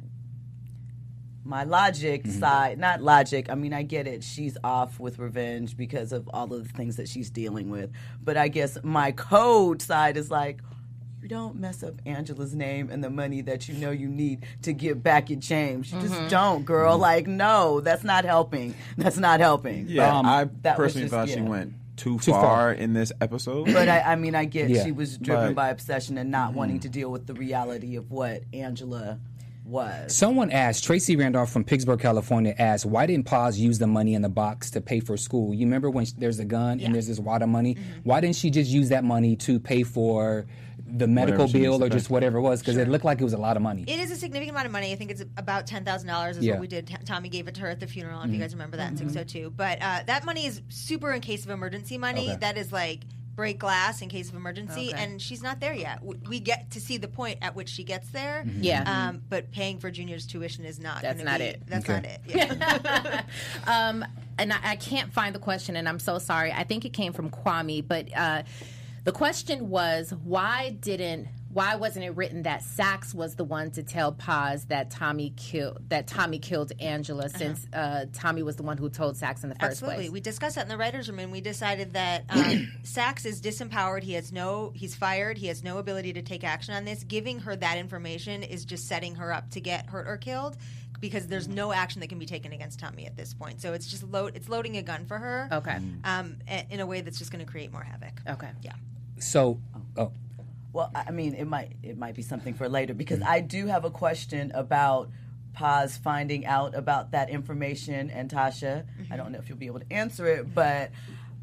my 1.45 1.65
logic 1.65 2.27
side, 2.27 2.79
not 2.79 3.03
logic. 3.03 3.51
I 3.51 3.55
mean, 3.55 3.73
I 3.73 3.83
get 3.83 4.07
it. 4.07 4.23
She's 4.23 4.57
off 4.63 5.01
with 5.01 5.19
revenge 5.19 5.77
because 5.77 6.13
of 6.13 6.29
all 6.33 6.53
of 6.53 6.69
the 6.69 6.73
things 6.73 6.97
that 6.97 7.09
she's 7.09 7.31
dealing 7.31 7.69
with. 7.69 7.91
But 8.23 8.37
I 8.37 8.49
guess 8.49 8.79
my 8.83 9.13
code 9.13 9.83
side 9.83 10.17
is 10.17 10.31
like, 10.31 10.61
you 11.23 11.29
don't 11.29 11.55
mess 11.55 11.85
up 11.85 11.95
Angela's 12.05 12.53
name 12.53 12.91
and 12.91 13.03
the 13.03 13.09
money 13.11 13.43
that 13.43 13.69
you 13.69 13.75
know 13.75 13.93
you 13.93 14.09
need 14.09 14.45
to 14.63 14.73
give 14.73 15.03
back 15.03 15.31
at 15.31 15.39
James. 15.39 15.93
You 15.93 16.01
just 16.01 16.15
mm-hmm. 16.15 16.29
don't, 16.29 16.65
girl. 16.65 16.95
Mm-hmm. 16.95 17.03
Like, 17.03 17.27
no, 17.29 17.81
that's 17.81 18.03
not 18.03 18.25
helping. 18.25 18.75
That's 18.97 19.17
not 19.17 19.39
helping. 19.39 19.87
Yeah, 19.89 20.19
Um, 20.19 20.27
I 20.27 20.49
that 20.63 20.77
personally 20.77 21.05
just- 21.05 21.15
thought 21.15 21.29
she 21.29 21.41
went 21.41 21.75
too, 21.97 22.19
Too 22.19 22.33
far, 22.33 22.43
far. 22.43 22.73
in 22.73 22.93
this 22.93 23.13
episode. 23.21 23.73
But 23.73 23.89
I, 23.89 24.01
I 24.01 24.17
mean, 24.17 24.35
I 24.35 24.47
get 24.47 24.69
Yeah, 24.69 24.83
she 24.83 24.91
was 24.91 25.17
driven 25.17 25.55
but- 25.55 25.63
by 25.63 25.69
obsession 25.69 26.19
and 26.19 26.31
not 26.31 26.55
wanting 26.55 26.77
mm-hmm. 26.77 26.83
to 26.83 26.89
deal 26.89 27.11
with 27.11 27.27
the 27.27 27.35
reality 27.35 27.95
of 27.95 28.11
what 28.11 28.43
Angela 28.53 29.21
was. 29.65 30.15
Someone 30.15 30.51
asked, 30.51 30.83
Tracy 30.83 31.15
Randolph 31.15 31.53
from 31.53 31.63
Pittsburgh, 31.63 32.01
California 32.01 32.55
asked, 32.59 32.85
why 32.85 33.07
didn't 33.07 33.27
Paz 33.27 33.61
use 33.61 33.79
the 33.79 33.87
money 33.87 34.15
in 34.15 34.23
the 34.23 34.29
box 34.29 34.71
to 34.73 34.81
pay 34.81 34.99
for 34.99 35.17
school? 35.17 35.55
You 35.55 35.67
remember 35.67 35.89
when 35.89 36.05
sh- 36.05 36.13
there's 36.19 36.41
a 36.41 36.45
gun 36.45 36.81
and 36.81 36.93
there's 36.93 37.07
this 37.07 37.21
wad 37.21 37.43
of 37.43 37.49
money? 37.49 37.77
Why 38.03 38.21
didn't 38.21 38.37
she 38.37 38.51
just 38.51 38.71
use 38.71 38.89
that 38.89 39.05
money 39.05 39.37
to 39.37 39.61
pay 39.61 39.85
for 39.85 40.47
the 40.95 41.07
medical 41.07 41.49
bill 41.49 41.83
or 41.83 41.89
just 41.89 42.11
whatever 42.11 42.39
it 42.39 42.43
was? 42.43 42.61
Because 42.61 42.77
it 42.77 42.89
looked 42.89 43.05
like 43.05 43.21
it 43.21 43.25
was 43.25 43.33
a 43.33 43.39
lot 43.39 43.57
of 43.57 43.63
money. 43.63 43.85
It 43.87 43.99
is 43.99 44.11
a 44.11 44.17
significant 44.17 44.51
amount 44.55 44.67
of 44.67 44.73
money. 44.73 44.93
I 44.93 44.97
think 44.97 45.11
it's 45.11 45.25
about 45.37 45.67
ten 45.67 45.85
thousand 45.85 46.09
dollars 46.09 46.37
is 46.37 46.45
Yeah. 46.45 46.53
what 46.53 46.61
we 46.61 46.67
did. 46.69 46.87
T- 46.87 46.97
Tommy 47.05 47.29
gave 47.29 47.49
it 47.49 47.55
to 47.57 47.63
her 47.63 47.69
at 47.69 47.81
the 47.81 47.87
funeral. 47.87 48.23
If 48.23 48.31
you 48.31 48.39
guys 48.39 48.53
remember 48.53 48.77
that 48.77 48.91
in 48.93 48.97
six 48.99 49.17
oh 49.17 49.25
two. 49.25 49.51
But 49.51 49.79
uh, 49.83 50.01
that 50.07 50.25
money 50.25 50.47
is 50.47 50.61
super 50.69 51.13
in 51.13 51.21
case 51.21 51.45
of 51.45 51.51
emergency 51.51 51.99
money. 51.99 52.29
Okay. 52.29 52.37
That 52.41 52.57
is 52.59 52.73
like 52.73 53.01
break 53.35 53.59
glass 53.59 54.03
in 54.03 54.11
case 54.11 54.29
of 54.29 54.35
emergency, 54.37 54.91
Okay. 54.93 55.03
and 55.03 55.21
she's 55.21 55.43
not 55.43 55.59
there 55.59 55.73
yet. 55.73 56.01
We 56.05 56.39
get 56.39 56.73
to 56.73 56.81
see 56.83 56.99
the 56.99 57.09
point 57.09 57.39
at 57.41 57.57
which 57.57 57.71
she 57.71 57.83
gets 57.83 58.11
there. 58.11 58.45
Yeah. 58.61 59.09
Um, 59.09 59.23
but 59.27 59.51
paying 59.53 59.79
for 59.79 59.91
Junior's 59.91 60.27
tuition 60.27 60.67
is 60.67 60.79
not. 60.79 61.01
That's 61.01 61.23
not 61.23 61.39
be- 61.39 61.47
it. 61.47 61.63
That's 61.67 61.89
Okay. 61.89 61.95
not 61.95 62.05
it. 62.05 62.21
Yeah. 62.27 63.23
um, 63.67 64.05
and 64.39 64.53
I, 64.53 64.59
I 64.63 64.77
can't 64.77 65.11
find 65.15 65.35
the 65.35 65.39
question, 65.39 65.77
and 65.77 65.89
I'm 65.89 65.99
so 65.99 66.19
sorry. 66.19 66.53
I 66.53 66.65
think 66.65 66.85
it 66.85 66.93
came 66.93 67.15
from 67.15 67.31
Kwame, 67.31 67.87
but 67.87 68.15
uh, 68.15 68.43
the 69.05 69.13
question 69.13 69.69
was 69.69 70.13
why 70.23 70.77
didn't 70.81 71.29
why 71.53 71.77
wasn't 71.77 72.03
it 72.03 72.17
written 72.17 72.45
that 72.45 72.63
Saxe 72.63 73.15
was 73.15 73.35
the 73.35 73.45
one 73.45 73.71
to 73.73 73.83
tell 73.83 74.13
Paz 74.13 74.65
that 74.67 74.91
Tommy 74.91 75.35
killed 75.37 75.83
that 75.91 76.07
Tommy 76.07 76.39
killed 76.39 76.73
Angela 76.81 77.29
since 77.29 77.67
uh, 77.75 78.07
Tommy 78.15 78.43
was 78.43 78.57
the 78.57 78.63
one 78.63 78.79
who 78.79 78.89
told 78.89 79.19
Saxe 79.19 79.43
in 79.43 79.51
the 79.51 79.55
first 79.57 79.73
Absolutely. 79.73 80.05
place? 80.05 80.11
We 80.13 80.21
discussed 80.21 80.55
that 80.55 80.63
in 80.63 80.69
the 80.69 80.79
writers' 80.79 81.11
room, 81.11 81.19
and 81.19 81.31
we 81.31 81.43
decided 81.43 81.93
that 81.93 82.25
um, 82.31 82.73
Saxe 82.85 83.27
is 83.27 83.43
disempowered. 83.43 84.03
He 84.03 84.15
has 84.15 84.33
no, 84.33 84.73
he's 84.75 84.95
fired. 84.95 85.37
He 85.37 85.49
has 85.49 85.63
no 85.63 85.77
ability 85.77 86.15
to 86.15 86.23
take 86.23 86.43
action 86.43 86.73
on 86.73 86.87
this. 86.87 87.05
Giving 87.05 87.41
her 87.41 87.55
that 87.55 87.77
information 87.77 88.43
is 88.43 88.65
just 88.65 88.89
setting 88.89 89.17
her 89.17 89.31
up 89.31 89.51
to 89.51 89.61
get 89.61 89.87
hurt 89.91 90.09
or 90.09 90.17
killed, 90.17 90.57
because 91.01 91.27
there's 91.27 91.49
no 91.49 91.71
action 91.71 92.01
that 92.01 92.09
can 92.09 92.19
be 92.19 92.27
taken 92.27 92.53
against 92.53 92.81
Tommy 92.81 93.05
at 93.05 93.17
this 93.17 93.35
point. 93.35 93.61
So 93.61 93.75
it's 93.75 93.89
just 93.89 94.05
load, 94.05 94.37
it's 94.37 94.49
loading 94.49 94.79
a 94.79 94.83
gun 94.83 95.05
for 95.05 95.19
her. 95.19 95.49
Okay. 95.53 95.79
Um, 96.05 96.37
in 96.71 96.81
a 96.81 96.87
way 96.87 97.03
that's 97.03 97.19
just 97.19 97.31
going 97.31 97.45
to 97.45 97.51
create 97.51 97.73
more 97.73 97.83
havoc. 97.83 98.23
Okay. 98.27 98.49
Yeah. 98.63 98.73
So, 99.23 99.61
oh, 99.97 100.13
Well, 100.73 100.91
I 100.95 101.05
I 101.09 101.11
mean, 101.11 101.35
it 101.35 101.47
might 101.47 101.73
it 101.83 101.97
might 101.97 102.15
be 102.15 102.23
something 102.23 102.55
for 102.55 102.69
later 102.69 102.95
because 102.95 103.23
I 103.23 103.41
do 103.41 103.67
have 103.67 103.85
a 103.85 103.91
question 103.91 104.53
about 104.55 105.11
Paz 105.53 105.97
finding 105.97 106.47
out 106.47 106.75
about 106.75 107.11
that 107.13 107.29
information 107.31 108.11
and 108.11 108.31
Tasha. 108.31 108.85
I 109.11 109.17
don't 109.17 109.33
know 109.33 109.39
if 109.39 109.49
you'll 109.49 109.59
be 109.59 109.67
able 109.67 109.81
to 109.81 109.93
answer 109.93 110.27
it, 110.27 110.55
but 110.55 110.91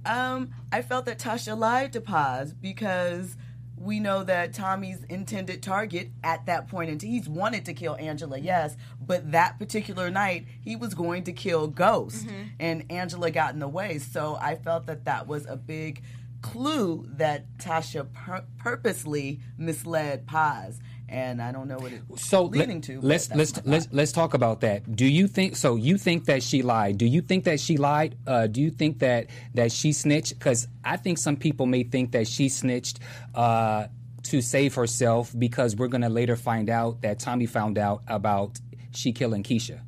um, 0.06 0.50
I 0.72 0.82
felt 0.82 1.06
that 1.06 1.20
Tasha 1.20 1.58
lied 1.58 1.94
to 1.94 2.02
Paz 2.02 2.54
because 2.54 3.38
we 3.78 4.00
know 4.02 4.24
that 4.24 4.54
Tommy's 4.54 5.04
intended 5.06 5.64
target 5.64 6.10
at 6.24 6.46
that 6.48 6.68
point, 6.68 6.90
and 6.90 7.02
he's 7.02 7.30
wanted 7.30 7.64
to 7.66 7.74
kill 7.74 7.96
Angela, 7.98 8.38
yes, 8.38 8.76
but 9.00 9.32
that 9.32 9.58
particular 9.58 10.10
night 10.10 10.46
he 10.60 10.76
was 10.76 10.94
going 10.94 11.24
to 11.24 11.32
kill 11.32 11.68
Ghost, 11.68 12.28
and 12.60 12.84
Angela 12.90 13.32
got 13.32 13.54
in 13.54 13.60
the 13.60 13.70
way. 13.70 14.00
So 14.00 14.38
I 14.42 14.56
felt 14.56 14.88
that 14.88 15.06
that 15.06 15.28
was 15.28 15.46
a 15.46 15.56
big 15.56 16.02
clue 16.42 17.06
that 17.18 17.46
Tasha 17.58 18.12
pur- 18.14 18.46
purposely 18.58 19.40
misled 19.58 20.26
Paz, 20.28 20.80
and 21.08 21.42
I 21.42 21.52
don't 21.52 21.68
know 21.68 21.78
what 21.78 21.92
it 21.92 22.02
was 22.08 22.22
so 22.22 22.44
let- 22.44 22.60
leading 22.60 22.82
to. 22.82 22.96
but 22.96 23.04
let's 23.04 23.30
let's 23.32 23.66
let's 23.66 23.88
let's 23.92 24.12
talk 24.12 24.34
about 24.34 24.62
that. 24.62 24.96
Do 24.96 25.06
you 25.06 25.28
think 25.28 25.56
so? 25.56 25.76
You 25.76 25.98
think 25.98 26.26
that 26.26 26.44
she 26.44 26.62
lied? 26.62 26.98
Do 26.98 27.06
you 27.06 27.22
think 27.22 27.46
that 27.46 27.60
she 27.60 27.78
lied? 27.78 28.16
Uh, 28.28 28.48
do 28.48 28.62
you 28.62 28.70
think 28.72 29.00
that 29.00 29.28
that 29.56 29.72
she 29.72 29.92
snitched? 29.92 30.38
Because 30.38 30.68
I 30.84 30.98
think 30.98 31.18
some 31.18 31.36
people 31.36 31.66
may 31.66 31.84
think 31.84 32.12
that 32.12 32.28
she 32.28 32.50
snitched 32.50 33.00
uh, 33.36 33.88
to 34.24 34.42
save 34.42 34.76
herself 34.76 35.34
because 35.38 35.76
we're 35.76 35.88
gonna 35.88 36.10
later 36.10 36.36
find 36.36 36.70
out 36.70 37.02
that 37.02 37.20
Tommy 37.20 37.46
found 37.48 37.78
out 37.78 38.04
about 38.08 38.60
she 38.92 39.12
killing 39.12 39.44
Keisha. 39.44 39.80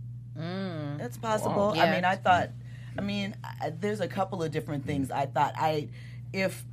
That's 0.97 1.17
possible. 1.17 1.73
Yeah. 1.75 1.83
I 1.85 1.95
mean, 1.95 2.05
I 2.05 2.15
thought. 2.15 2.49
I 2.97 3.01
mean, 3.01 3.35
I, 3.43 3.71
there's 3.71 4.01
a 4.01 4.07
couple 4.07 4.43
of 4.43 4.51
different 4.51 4.85
things. 4.85 5.11
I 5.11 5.25
thought 5.25 5.53
I, 5.55 5.87
if 6.34 6.63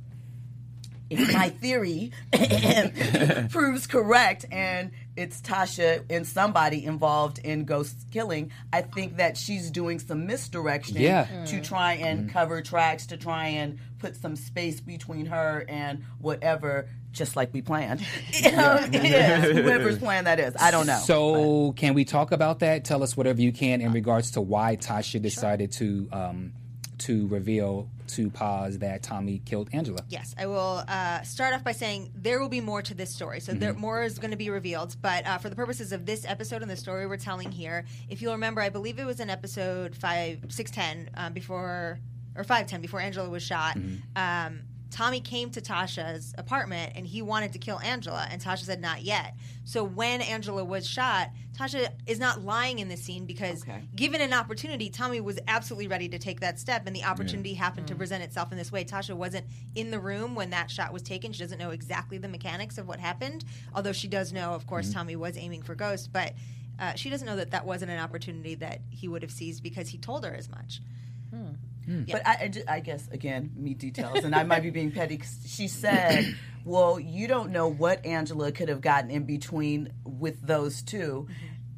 if 1.09 1.33
my 1.33 1.49
theory 1.61 2.11
proves 3.49 3.87
correct 3.87 4.45
and 4.51 4.91
it's 5.15 5.41
Tasha 5.41 6.03
and 6.09 6.25
somebody 6.25 6.85
involved 6.85 7.39
in 7.39 7.65
ghost 7.65 8.05
killing, 8.11 8.51
I 8.71 8.81
think 8.83 9.17
that 9.17 9.35
she's 9.35 9.69
doing 9.71 9.99
some 9.99 10.25
misdirection 10.27 10.97
Yeah. 10.97 11.45
to 11.47 11.61
try 11.61 11.93
and 11.93 12.29
cover 12.29 12.61
tracks, 12.61 13.07
to 13.07 13.17
try 13.17 13.47
and 13.47 13.79
put 13.97 14.15
some 14.15 14.35
space 14.35 14.79
between 14.79 15.25
her 15.25 15.65
and 15.67 16.03
whatever, 16.19 16.87
just 17.11 17.35
like 17.35 17.53
we 17.53 17.61
planned. 17.61 17.99
You 18.41 18.51
know, 18.51 18.75
is, 18.93 19.57
whoever's 19.57 19.97
plan 20.05 20.23
that 20.25 20.39
is. 20.39 20.55
I 20.59 20.71
don't 20.71 20.87
know. 20.87 20.99
So, 21.03 21.73
can 21.73 21.95
we 21.95 22.05
talk 22.05 22.31
about 22.31 22.59
that? 22.59 22.85
Tell 22.85 23.03
us 23.03 23.17
whatever 23.17 23.41
you 23.41 23.51
can 23.51 23.81
in 23.81 23.91
regards 23.91 24.31
to 24.31 24.41
why 24.41 24.77
Tasha 24.77 25.21
decided 25.21 25.71
to 25.73 26.07
um, 26.13 26.53
to 26.99 27.27
reveal 27.27 27.89
to 28.07 28.29
Paz 28.29 28.79
that 28.79 29.03
Tommy 29.03 29.41
killed 29.45 29.69
Angela. 29.73 30.03
Yes, 30.09 30.33
I 30.37 30.47
will 30.47 30.83
uh, 30.87 31.21
start 31.21 31.53
off 31.53 31.63
by 31.63 31.71
saying 31.71 32.11
there 32.15 32.39
will 32.39 32.49
be 32.49 32.61
more 32.61 32.81
to 32.81 32.93
this 32.93 33.13
story. 33.13 33.39
So 33.39 33.53
there, 33.53 33.73
more 33.73 34.03
is 34.03 34.19
going 34.19 34.31
to 34.31 34.37
be 34.37 34.49
revealed. 34.49 34.95
But 35.01 35.25
uh, 35.27 35.37
for 35.37 35.49
the 35.49 35.55
purposes 35.55 35.91
of 35.91 36.05
this 36.05 36.25
episode 36.25 36.61
and 36.61 36.69
the 36.69 36.75
story 36.75 37.05
we're 37.07 37.17
telling 37.17 37.51
here, 37.51 37.85
if 38.09 38.21
you'll 38.21 38.33
remember, 38.33 38.61
I 38.61 38.69
believe 38.69 38.99
it 38.99 39.05
was 39.05 39.19
in 39.19 39.29
episode 39.29 39.95
five, 39.95 40.45
six, 40.49 40.71
ten, 40.71 41.09
um, 41.15 41.33
before 41.33 41.99
or 42.35 42.43
five, 42.43 42.67
ten, 42.67 42.81
before 42.81 42.99
Angela 42.99 43.29
was 43.29 43.43
shot. 43.43 43.77
Um, 44.15 44.61
Tommy 44.91 45.19
came 45.19 45.49
to 45.51 45.61
Tasha's 45.61 46.33
apartment 46.37 46.93
and 46.95 47.05
he 47.05 47.21
wanted 47.21 47.53
to 47.53 47.59
kill 47.59 47.79
Angela, 47.79 48.27
and 48.29 48.41
Tasha 48.41 48.65
said 48.65 48.81
not 48.81 49.03
yet. 49.03 49.35
So 49.63 49.83
when 49.83 50.21
Angela 50.21 50.63
was 50.63 50.87
shot, 50.87 51.29
Tasha 51.57 51.91
is 52.07 52.19
not 52.19 52.43
lying 52.43 52.79
in 52.79 52.87
this 52.87 53.03
scene 53.03 53.25
because 53.25 53.63
Okay. 53.63 53.81
given 53.95 54.21
an 54.21 54.33
opportunity, 54.33 54.89
Tommy 54.89 55.21
was 55.21 55.39
absolutely 55.47 55.87
ready 55.87 56.09
to 56.09 56.17
take 56.17 56.39
that 56.39 56.59
step, 56.59 56.87
and 56.87 56.95
the 56.95 57.03
opportunity 57.03 57.53
happened 57.53 57.87
to 57.87 57.95
mm. 57.95 57.99
present 57.99 58.23
itself 58.23 58.51
in 58.51 58.57
this 58.57 58.71
way. 58.71 58.83
Tasha 58.83 59.13
wasn't 59.15 59.45
in 59.75 59.91
the 59.91 59.99
room 59.99 60.35
when 60.35 60.49
that 60.51 60.71
shot 60.71 60.91
was 60.91 61.03
taken. 61.03 61.33
She 61.33 61.39
doesn't 61.39 61.59
know 61.59 61.69
exactly 61.71 62.17
the 62.17 62.27
mechanics 62.27 62.77
of 62.77 62.87
what 62.87 62.99
happened, 62.99 63.45
although 63.75 63.91
she 63.91 64.07
does 64.07 64.33
know, 64.33 64.53
of 64.53 64.65
course, 64.65 64.87
mm-hmm. 64.87 64.99
Tommy 64.99 65.15
was 65.15 65.37
aiming 65.37 65.61
for 65.61 65.75
Ghost, 65.75 66.11
but 66.11 66.33
uh, 66.79 66.93
she 66.95 67.09
doesn't 67.09 67.25
know 67.25 67.35
that 67.35 67.51
that 67.51 67.65
wasn't 67.65 67.91
an 67.91 67.99
opportunity 67.99 68.55
that 68.55 68.81
he 68.89 69.07
would 69.07 69.21
have 69.21 69.31
seized 69.31 69.61
because 69.61 69.89
he 69.89 69.97
told 69.97 70.25
her 70.25 70.33
as 70.33 70.49
much. 70.49 70.81
Hmm. 71.29 71.51
Mm. 71.89 72.11
But 72.11 72.27
I, 72.27 72.51
I 72.69 72.75
I 72.75 72.79
guess 72.81 73.07
again, 73.11 73.51
me 73.55 73.73
details, 73.73 74.23
and 74.23 74.35
I 74.35 74.43
might 74.43 74.61
be 74.61 74.69
being 74.69 74.91
petty. 74.91 75.17
Cause 75.17 75.39
she 75.47 75.67
said, 75.67 76.35
"Well, 76.65 76.99
you 76.99 77.27
don't 77.27 77.51
know 77.51 77.67
what 77.67 78.05
Angela 78.05 78.51
could 78.51 78.69
have 78.69 78.81
gotten 78.81 79.09
in 79.09 79.23
between 79.23 79.91
with 80.03 80.45
those 80.45 80.83
2 80.83 80.97
mm-hmm. 80.97 81.33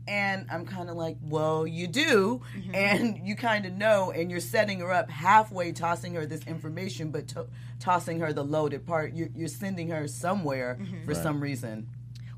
and 0.07 0.47
I'm 0.51 0.65
kind 0.65 0.89
of 0.89 0.97
like, 0.97 1.17
"Well, 1.21 1.65
you 1.65 1.87
do, 1.87 2.41
mm-hmm. 2.55 2.75
and 2.75 3.25
you 3.25 3.37
kind 3.37 3.65
of 3.65 3.71
know, 3.71 4.11
and 4.11 4.29
you're 4.29 4.41
setting 4.41 4.81
her 4.81 4.91
up 4.91 5.09
halfway, 5.09 5.71
tossing 5.71 6.15
her 6.15 6.25
this 6.25 6.45
information, 6.45 7.11
but 7.11 7.29
to- 7.29 7.47
tossing 7.79 8.19
her 8.19 8.33
the 8.33 8.43
loaded 8.43 8.85
part. 8.85 9.13
You're, 9.13 9.29
you're 9.33 9.47
sending 9.47 9.89
her 9.91 10.09
somewhere 10.09 10.77
mm-hmm. 10.81 11.05
for 11.05 11.15
some 11.15 11.39
reason." 11.41 11.87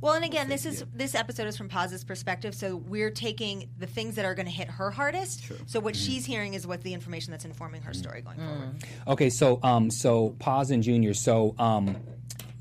Well, 0.04 0.16
and 0.16 0.26
again, 0.26 0.50
this 0.50 0.66
is 0.66 0.84
this 0.94 1.16
episode 1.16 1.48
is 1.48 1.56
from 1.56 1.70
Paz's 1.70 2.04
perspective, 2.04 2.54
so 2.54 2.76
we're 2.76 3.10
taking 3.10 3.70
the 3.80 3.88
things 3.88 4.16
that 4.16 4.26
are 4.26 4.36
going 4.36 4.48
to 4.48 4.52
hit 4.52 4.68
her 4.68 4.92
hardest. 4.92 5.50
So 5.66 5.80
what 5.80 5.96
she's 5.96 6.26
hearing 6.26 6.56
is 6.56 6.68
what 6.68 6.84
the 6.84 6.94
information 6.94 7.32
that's 7.32 7.46
informing 7.46 7.84
her 7.84 7.94
story 7.94 8.20
going 8.20 8.38
forward. 8.38 8.84
Okay, 9.08 9.30
so 9.30 9.62
um, 9.64 9.90
so 9.90 10.36
Paz 10.40 10.72
and 10.72 10.84
Junior. 10.84 11.14
So 11.14 11.56
um, 11.58 11.96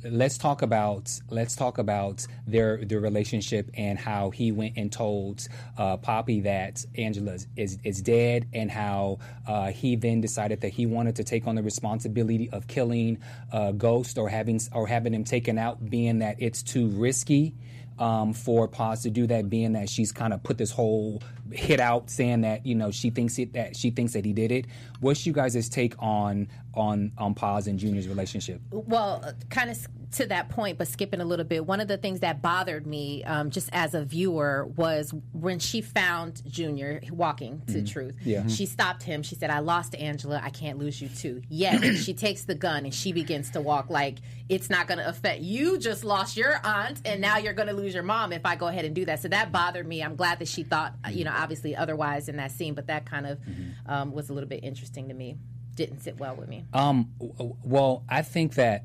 let's 0.05 0.39
talk 0.39 0.63
about 0.63 1.11
let's 1.31 1.55
talk 1.57 1.79
about 1.79 2.27
their 2.47 2.85
their 2.85 3.01
relationship 3.01 3.71
and 3.75 3.99
how 3.99 4.31
he 4.31 4.53
went 4.53 4.77
and 4.77 4.93
told 4.93 5.47
uh, 5.79 5.97
Papi 5.97 6.43
that 6.45 6.85
Angela 6.97 7.39
is, 7.57 7.79
is 7.85 8.03
dead, 8.03 8.47
and 8.53 8.71
how 8.71 9.19
uh, 9.47 9.71
he 9.71 9.97
then 9.97 10.21
decided 10.21 10.61
that 10.63 10.71
he 10.71 10.87
wanted 10.87 11.17
to 11.17 11.25
take 11.25 11.47
on 11.47 11.55
the 11.55 11.63
responsibility 11.63 12.51
of 12.51 12.67
killing 12.67 13.19
uh, 13.53 13.73
Ghost 13.73 14.19
or 14.19 14.29
having 14.29 14.61
or 14.73 14.87
having 14.87 15.15
him 15.15 15.25
taken 15.25 15.59
out, 15.59 15.89
being 15.89 16.19
that 16.21 16.37
it's 16.39 16.63
too 16.63 16.89
risky. 16.89 17.55
Um, 18.03 18.33
for 18.33 18.67
Paz 18.67 19.03
to 19.03 19.11
do 19.11 19.29
that, 19.29 19.49
being 19.49 19.75
that 19.75 19.89
she's 19.89 20.11
kind 20.11 20.33
of 20.33 20.43
put 20.43 20.59
this 20.59 20.73
whole 20.73 21.23
hit 21.53 21.79
out, 21.79 22.11
saying 22.11 22.41
that 22.41 22.67
you 22.67 22.75
know 22.75 22.91
she 22.91 23.11
thinks 23.11 23.39
it 23.39 23.53
that 23.53 23.77
she 23.77 23.91
thinks 23.91 24.13
that 24.15 24.25
he 24.25 24.33
did 24.33 24.51
it. 24.51 24.67
What's 24.99 25.25
you 25.25 25.33
guys' 25.33 25.69
take 25.69 25.95
on 26.01 26.49
on 26.75 27.13
on 27.17 27.35
Paz 27.35 27.69
and 27.69 27.79
Junior's 27.79 28.09
relationship? 28.09 28.61
well, 28.73 29.25
kind 29.51 29.71
of 29.71 29.87
to 30.13 30.27
that 30.27 30.49
point, 30.51 30.79
but 30.79 30.89
skipping 30.89 31.21
a 31.21 31.25
little 31.25 31.45
bit, 31.45 31.67
one 31.67 31.81
of 31.81 31.89
the 31.89 31.97
things 31.97 32.21
that 32.21 32.43
bothered 32.43 32.87
me 32.87 33.25
um, 33.25 33.51
just 33.51 33.71
as 33.73 33.95
a 33.95 34.05
viewer 34.05 34.67
was 34.77 35.13
when 35.33 35.59
she 35.59 35.81
found 35.81 36.43
Junior 36.47 37.01
walking 37.11 37.63
to 37.69 37.83
truth. 37.83 38.17
Yeah. 38.23 38.47
She 38.47 38.67
stopped 38.67 39.03
him. 39.03 39.23
She 39.23 39.35
said, 39.35 39.51
I 39.51 39.61
lost 39.61 39.95
Angela. 39.95 40.41
I 40.43 40.51
can't 40.51 40.79
lose 40.79 41.01
you 41.01 41.09
too. 41.09 41.43
Yet 41.49 41.97
she 41.97 42.13
takes 42.15 42.45
the 42.45 42.55
gun 42.55 42.85
and 42.85 42.95
she 42.95 43.13
begins 43.13 43.51
to 43.51 43.61
walk 43.61 43.91
like 43.91 44.19
it's 44.49 44.69
not 44.69 44.87
going 44.87 44.99
to 44.99 45.09
affect 45.09 45.41
you. 45.41 45.79
Just 45.79 46.05
lost 46.05 46.37
your 46.37 46.61
aunt 46.63 47.01
and 47.05 47.21
now 47.21 47.39
you're 47.39 47.55
going 47.55 47.69
to 47.69 47.75
lose 47.75 47.95
your 47.95 48.03
mom 48.03 48.33
if 48.33 48.45
I 48.45 48.57
go 48.57 48.67
ahead 48.69 48.85
and 48.85 48.95
do 48.95 49.05
that. 49.07 49.23
So 49.23 49.29
that 49.29 49.51
bothered 49.51 49.87
me. 49.87 50.03
I'm 50.03 50.17
glad 50.17 50.39
that 50.41 50.49
she 50.49 50.63
thought, 50.63 50.95
you 51.11 51.25
know, 51.25 51.33
obviously 51.35 51.75
otherwise 51.75 52.29
in 52.29 52.37
that 52.37 52.51
scene, 52.51 52.75
but 52.75 52.87
that 52.89 53.07
kind 53.07 53.27
of 53.27 53.39
um, 53.87 54.13
was 54.13 54.29
a 54.29 54.35
little 54.35 54.49
bit 54.49 54.63
interesting 54.63 55.09
to 55.09 55.15
me. 55.15 55.37
Didn't 55.75 56.01
sit 56.01 56.19
well 56.19 56.37
with 56.37 56.49
me. 56.49 56.67
Um, 56.75 57.13
well, 57.65 58.05
I 58.07 58.21
think 58.21 58.57
that 58.57 58.85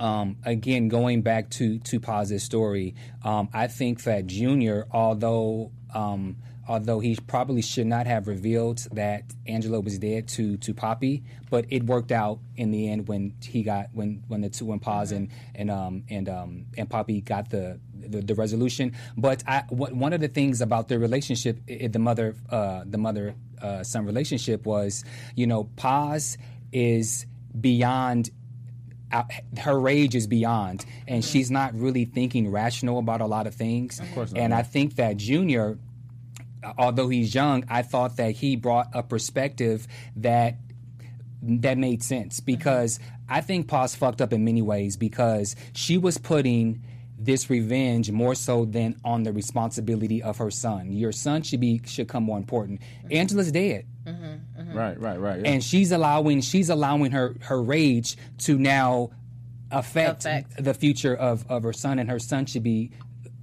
um, 0.00 0.36
again, 0.44 0.88
going 0.88 1.22
back 1.22 1.50
to 1.50 1.78
to 1.80 2.00
Paz's 2.00 2.42
story, 2.42 2.94
um, 3.24 3.48
I 3.52 3.66
think 3.66 4.02
that 4.04 4.26
Junior, 4.26 4.86
although 4.90 5.70
um, 5.94 6.36
although 6.68 6.98
he 6.98 7.16
probably 7.26 7.62
should 7.62 7.86
not 7.86 8.06
have 8.06 8.26
revealed 8.26 8.78
that 8.92 9.22
Angela 9.46 9.80
was 9.80 9.98
dead 9.98 10.28
to 10.28 10.56
to 10.58 10.74
Papi, 10.74 11.22
but 11.50 11.66
it 11.70 11.84
worked 11.84 12.12
out 12.12 12.40
in 12.56 12.70
the 12.70 12.88
end 12.88 13.08
when 13.08 13.34
he 13.42 13.62
got 13.62 13.88
when 13.92 14.22
when 14.28 14.40
the 14.40 14.48
two 14.50 14.66
when 14.66 14.78
Paz 14.80 15.12
and 15.12 15.30
and 15.54 15.70
um 15.70 16.04
and 16.10 16.28
um 16.28 16.66
and 16.76 16.88
Papi 16.88 17.24
got 17.24 17.50
the 17.50 17.78
the, 17.94 18.20
the 18.20 18.34
resolution. 18.34 18.92
But 19.16 19.42
I 19.46 19.64
what, 19.68 19.92
one 19.92 20.12
of 20.12 20.20
the 20.20 20.28
things 20.28 20.60
about 20.60 20.88
their 20.88 20.98
relationship, 20.98 21.58
i- 21.68 21.84
i- 21.84 21.86
the 21.88 21.98
mother 21.98 22.34
uh, 22.50 22.82
the 22.86 22.98
mother 22.98 23.34
uh, 23.62 23.82
son 23.82 24.04
relationship 24.04 24.66
was, 24.66 25.04
you 25.34 25.46
know, 25.46 25.64
Paz 25.76 26.36
is 26.72 27.26
beyond 27.58 28.30
out, 29.12 29.30
her 29.58 29.78
rage 29.78 30.14
is 30.14 30.26
beyond, 30.26 30.84
and 31.06 31.22
mm-hmm. 31.22 31.30
she's 31.30 31.50
not 31.50 31.74
really 31.74 32.04
thinking 32.04 32.50
rational 32.50 32.98
about 32.98 33.20
a 33.20 33.26
lot 33.26 33.46
of 33.46 33.54
things. 33.54 34.00
Of 34.00 34.12
course, 34.14 34.32
not. 34.32 34.40
and 34.40 34.54
I 34.54 34.62
think 34.62 34.96
that 34.96 35.16
Junior, 35.16 35.78
uh, 36.62 36.72
although 36.78 37.08
he's 37.08 37.34
young, 37.34 37.64
I 37.68 37.82
thought 37.82 38.16
that 38.16 38.32
he 38.32 38.56
brought 38.56 38.88
a 38.92 39.02
perspective 39.02 39.86
that 40.16 40.56
that 41.42 41.78
made 41.78 42.02
sense 42.02 42.40
mm-hmm. 42.40 42.46
because 42.46 42.98
I 43.28 43.40
think 43.40 43.68
Paz 43.68 43.94
fucked 43.94 44.20
up 44.20 44.32
in 44.32 44.44
many 44.44 44.62
ways 44.62 44.96
because 44.96 45.56
she 45.74 45.98
was 45.98 46.18
putting 46.18 46.82
this 47.18 47.48
revenge 47.48 48.10
more 48.10 48.34
so 48.34 48.64
than 48.64 48.96
on 49.04 49.22
the 49.22 49.32
responsibility 49.32 50.22
of 50.22 50.36
her 50.38 50.50
son. 50.50 50.92
Your 50.92 51.12
son 51.12 51.42
should 51.42 51.60
be 51.60 51.80
should 51.86 52.08
come 52.08 52.24
more 52.24 52.38
important. 52.38 52.80
Angela's 53.10 53.52
dead 53.52 53.86
Right, 54.76 55.00
right, 55.00 55.18
right. 55.18 55.40
yeah. 55.40 55.50
and 55.50 55.64
she's 55.64 55.92
allowing 55.92 56.40
she's 56.42 56.68
allowing 56.70 57.10
her 57.12 57.34
her 57.40 57.62
rage 57.62 58.16
to 58.38 58.58
now 58.58 59.10
affect, 59.70 60.20
Affect. 60.20 60.62
the 60.62 60.74
future 60.74 61.14
of 61.14 61.44
of 61.50 61.62
her 61.64 61.72
son 61.72 61.98
and 61.98 62.08
her 62.10 62.18
son 62.18 62.46
should 62.46 62.62
be 62.62 62.92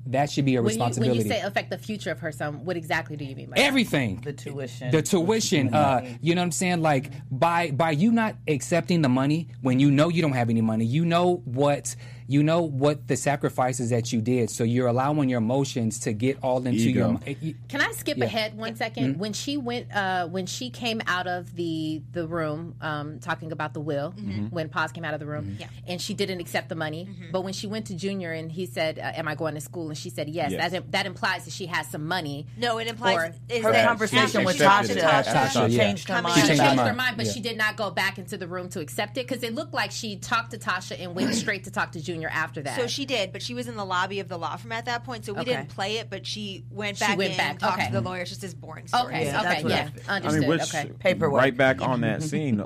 that 0.05 0.29
should 0.29 0.43
be 0.43 0.55
a 0.57 0.61
When 0.61 0.73
you, 0.77 0.81
when 0.99 1.13
you 1.13 1.21
say 1.21 1.39
affect 1.39 1.69
the 1.69 1.77
future 1.77 2.11
of 2.11 2.19
her 2.19 2.31
son, 2.33 2.65
what 2.65 2.75
exactly 2.75 3.15
do 3.15 3.23
you 3.23 3.35
mean 3.37 3.49
by 3.49 3.55
that? 3.55 3.63
everything 3.63 4.19
The 4.21 4.33
tuition. 4.33 4.91
the 4.91 5.01
tuition 5.01 5.73
uh 5.73 6.05
you 6.21 6.35
know 6.35 6.41
what 6.41 6.45
i'm 6.45 6.51
saying 6.51 6.81
like 6.81 7.09
by 7.31 7.71
by 7.71 7.91
you 7.91 8.11
not 8.11 8.35
accepting 8.47 9.01
the 9.01 9.07
money 9.09 9.47
when 9.61 9.79
you 9.79 9.89
know 9.91 10.09
you 10.09 10.21
don't 10.21 10.33
have 10.33 10.49
any 10.49 10.61
money 10.61 10.83
you 10.85 11.05
know 11.05 11.37
what 11.45 11.95
you 12.27 12.43
know 12.43 12.61
what 12.61 13.07
the 13.07 13.15
sacrifices 13.15 13.89
that 13.89 14.11
you 14.13 14.21
did 14.21 14.49
so 14.49 14.63
you're 14.63 14.87
allowing 14.87 15.29
your 15.29 15.39
emotions 15.39 15.99
to 15.99 16.13
get 16.13 16.37
all 16.43 16.65
into 16.65 16.89
Ego. 16.89 17.19
your 17.25 17.53
Can 17.69 17.81
I 17.81 17.91
skip 17.91 18.17
ahead 18.19 18.55
one 18.57 18.75
second? 18.75 19.17
When 19.19 19.33
she 19.33 19.57
went, 19.57 19.93
uh, 19.93 20.27
when 20.27 20.45
she 20.45 20.69
came 20.69 21.01
out 21.07 21.27
of 21.27 21.55
the 21.55 22.01
the 22.11 22.27
room, 22.27 22.75
um, 22.81 23.19
talking 23.19 23.51
about 23.51 23.73
the 23.73 23.79
will, 23.81 24.11
when 24.49 24.69
Paz 24.69 24.91
came 24.91 25.05
out 25.05 25.13
of 25.13 25.19
the 25.19 25.25
room, 25.25 25.57
Yeah. 25.59 25.67
and 25.87 26.01
she 26.01 26.13
didn't 26.13 26.39
accept 26.39 26.69
the 26.69 26.75
money, 26.75 27.07
but 27.31 27.41
when 27.43 27.53
she 27.53 27.67
went 27.67 27.87
to 27.87 27.95
Junior 27.95 28.31
and 28.31 28.51
he 28.51 28.65
said, 28.65 28.99
uh, 28.99 29.11
"Am 29.15 29.27
I 29.27 29.35
going 29.35 29.55
to 29.55 29.61
school?" 29.61 29.89
and 29.89 29.97
she 29.97 30.09
said, 30.09 30.29
"Yes," 30.29 30.51
Yes. 30.51 30.71
that 30.71 30.91
that 30.91 31.05
implies 31.05 31.45
that 31.45 31.51
she 31.53 31.65
has 31.67 31.87
some 31.87 32.07
money. 32.07 32.47
No, 32.57 32.77
it 32.79 32.87
implies 32.87 33.35
her 33.49 33.71
that 33.71 33.87
conversation 33.87 34.43
with 34.45 34.55
she 34.57 34.63
talked 34.63 34.87
Tasha, 34.89 35.23
Tasha, 35.23 35.69
yeah. 35.71 35.77
changed 35.77 36.07
her 36.09 36.21
mind. 36.21 36.35
She 36.35 36.47
changed 36.47 36.61
changed 36.61 36.79
her 36.79 36.85
her 36.87 36.93
mind. 36.93 36.97
mind, 36.97 37.17
but 37.17 37.25
Yeah. 37.25 37.31
she 37.33 37.39
did 37.41 37.57
not 37.57 37.75
go 37.75 37.89
back 37.91 38.17
into 38.17 38.37
the 38.37 38.47
room 38.47 38.69
to 38.69 38.79
accept 38.79 39.17
it 39.17 39.27
because 39.27 39.43
it 39.43 39.53
looked 39.55 39.73
like 39.73 39.91
she 39.91 40.17
talked 40.17 40.51
to 40.51 40.57
Tasha 40.57 40.99
and 41.01 41.15
went 41.15 41.33
straight 41.35 41.63
to 41.65 41.71
talk 41.71 41.91
to 41.93 42.01
Junior 42.01 42.12
after 42.21 42.61
that. 42.61 42.79
So 42.79 42.87
she 42.87 43.05
did, 43.05 43.31
but 43.31 43.41
she 43.41 43.53
was 43.53 43.67
in 43.67 43.75
the 43.75 43.85
lobby 43.85 44.19
of 44.19 44.27
the 44.27 44.37
law 44.37 44.55
firm 44.57 44.71
at 44.71 44.85
that 44.85 45.03
point, 45.03 45.25
so 45.25 45.33
we 45.33 45.41
Okay. 45.41 45.51
didn't 45.53 45.69
play 45.69 45.97
it. 45.97 46.09
But 46.09 46.25
she 46.27 46.63
went 46.69 46.97
She 46.97 47.05
back 47.05 47.17
went 47.17 47.31
in, 47.31 47.37
back, 47.37 47.59
talked 47.59 47.77
okay. 47.79 47.87
to 47.87 47.93
the 47.93 48.01
lawyer. 48.01 48.21
It's 48.21 48.29
just 48.29 48.41
this 48.41 48.53
boring 48.53 48.87
story. 48.87 49.05
okay, 49.15 49.25
Yeah, 49.25 49.39
okay, 49.41 49.67
yeah, 49.69 49.89
I- 50.07 50.19
I 50.19 50.31
mean, 50.39 50.47
which 50.47 50.61
okay. 50.73 50.91
Paperwork. 50.99 51.41
right 51.41 51.55
back 51.57 51.81
on 51.81 52.01
that 52.01 52.21
scene. 52.29 52.59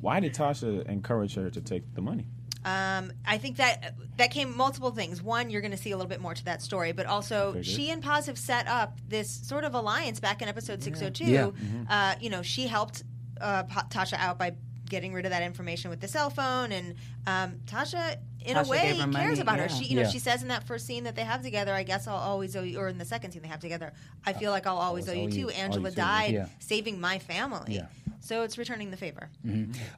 Why 0.00 0.20
did 0.20 0.34
Tasha 0.34 0.86
encourage 0.88 1.34
her 1.34 1.50
to 1.50 1.60
take 1.60 1.94
the 1.94 2.02
money? 2.02 2.26
Um, 2.64 3.12
I 3.26 3.38
think 3.38 3.56
that 3.56 3.94
that 4.18 4.30
came 4.30 4.56
multiple 4.56 4.92
things. 4.92 5.20
One, 5.20 5.50
you're 5.50 5.62
going 5.62 5.72
to 5.72 5.76
see 5.76 5.90
a 5.90 5.96
little 5.96 6.08
bit 6.08 6.20
more 6.20 6.32
to 6.34 6.44
that 6.44 6.62
story, 6.62 6.92
but 6.92 7.06
also 7.06 7.60
she 7.62 7.90
and 7.90 8.00
Paz 8.00 8.26
have 8.26 8.38
set 8.38 8.68
up 8.68 8.98
this 9.08 9.28
sort 9.30 9.64
of 9.64 9.74
alliance 9.74 10.20
back 10.20 10.42
in 10.42 10.48
episode 10.48 10.80
602. 10.82 11.24
Yeah. 11.24 11.50
Uh, 11.88 12.14
you 12.20 12.30
know, 12.30 12.42
she 12.42 12.68
helped 12.68 13.02
uh, 13.40 13.64
Pa- 13.64 13.86
Tasha 13.90 14.14
out 14.16 14.38
by 14.38 14.52
getting 14.88 15.12
rid 15.12 15.24
of 15.24 15.30
that 15.32 15.42
information 15.42 15.90
with 15.90 16.00
the 16.00 16.06
cell 16.06 16.30
phone, 16.30 16.70
and 16.70 16.94
um, 17.26 17.54
Tasha, 17.66 18.16
in 18.46 18.56
Tasha 18.56 18.66
a 18.66 18.68
way, 18.68 18.82
gave 18.82 18.96
cares 18.96 19.06
money, 19.12 19.40
about 19.40 19.58
her. 19.58 19.68
She, 19.68 19.84
you 19.84 19.96
know, 19.96 20.02
Yeah. 20.02 20.08
she 20.10 20.18
says 20.18 20.42
in 20.42 20.48
that 20.48 20.64
first 20.66 20.86
scene 20.86 21.04
that 21.04 21.16
they 21.16 21.22
have 21.24 21.42
together, 21.42 21.72
"I 21.74 21.82
guess 21.82 22.06
I'll 22.06 22.16
always 22.16 22.54
owe 22.56 22.62
you," 22.62 22.78
or 22.78 22.88
in 22.88 22.98
the 22.98 23.04
second 23.04 23.32
scene 23.32 23.42
they 23.42 23.48
have 23.48 23.60
together, 23.60 23.92
"I 24.26 24.32
feel 24.32 24.50
like 24.50 24.66
I'll 24.66 24.76
always 24.78 25.08
owe 25.08 25.12
you 25.12 25.30
too." 25.30 25.48
Angela 25.50 25.90
too. 25.90 25.96
died 25.96 26.32
Yeah. 26.34 26.46
saving 26.60 27.00
my 27.00 27.18
family, 27.18 27.74
Yeah. 27.76 27.86
so 28.20 28.42
it's 28.42 28.56
returning 28.58 28.90
the 28.90 28.96
favor. 28.96 29.28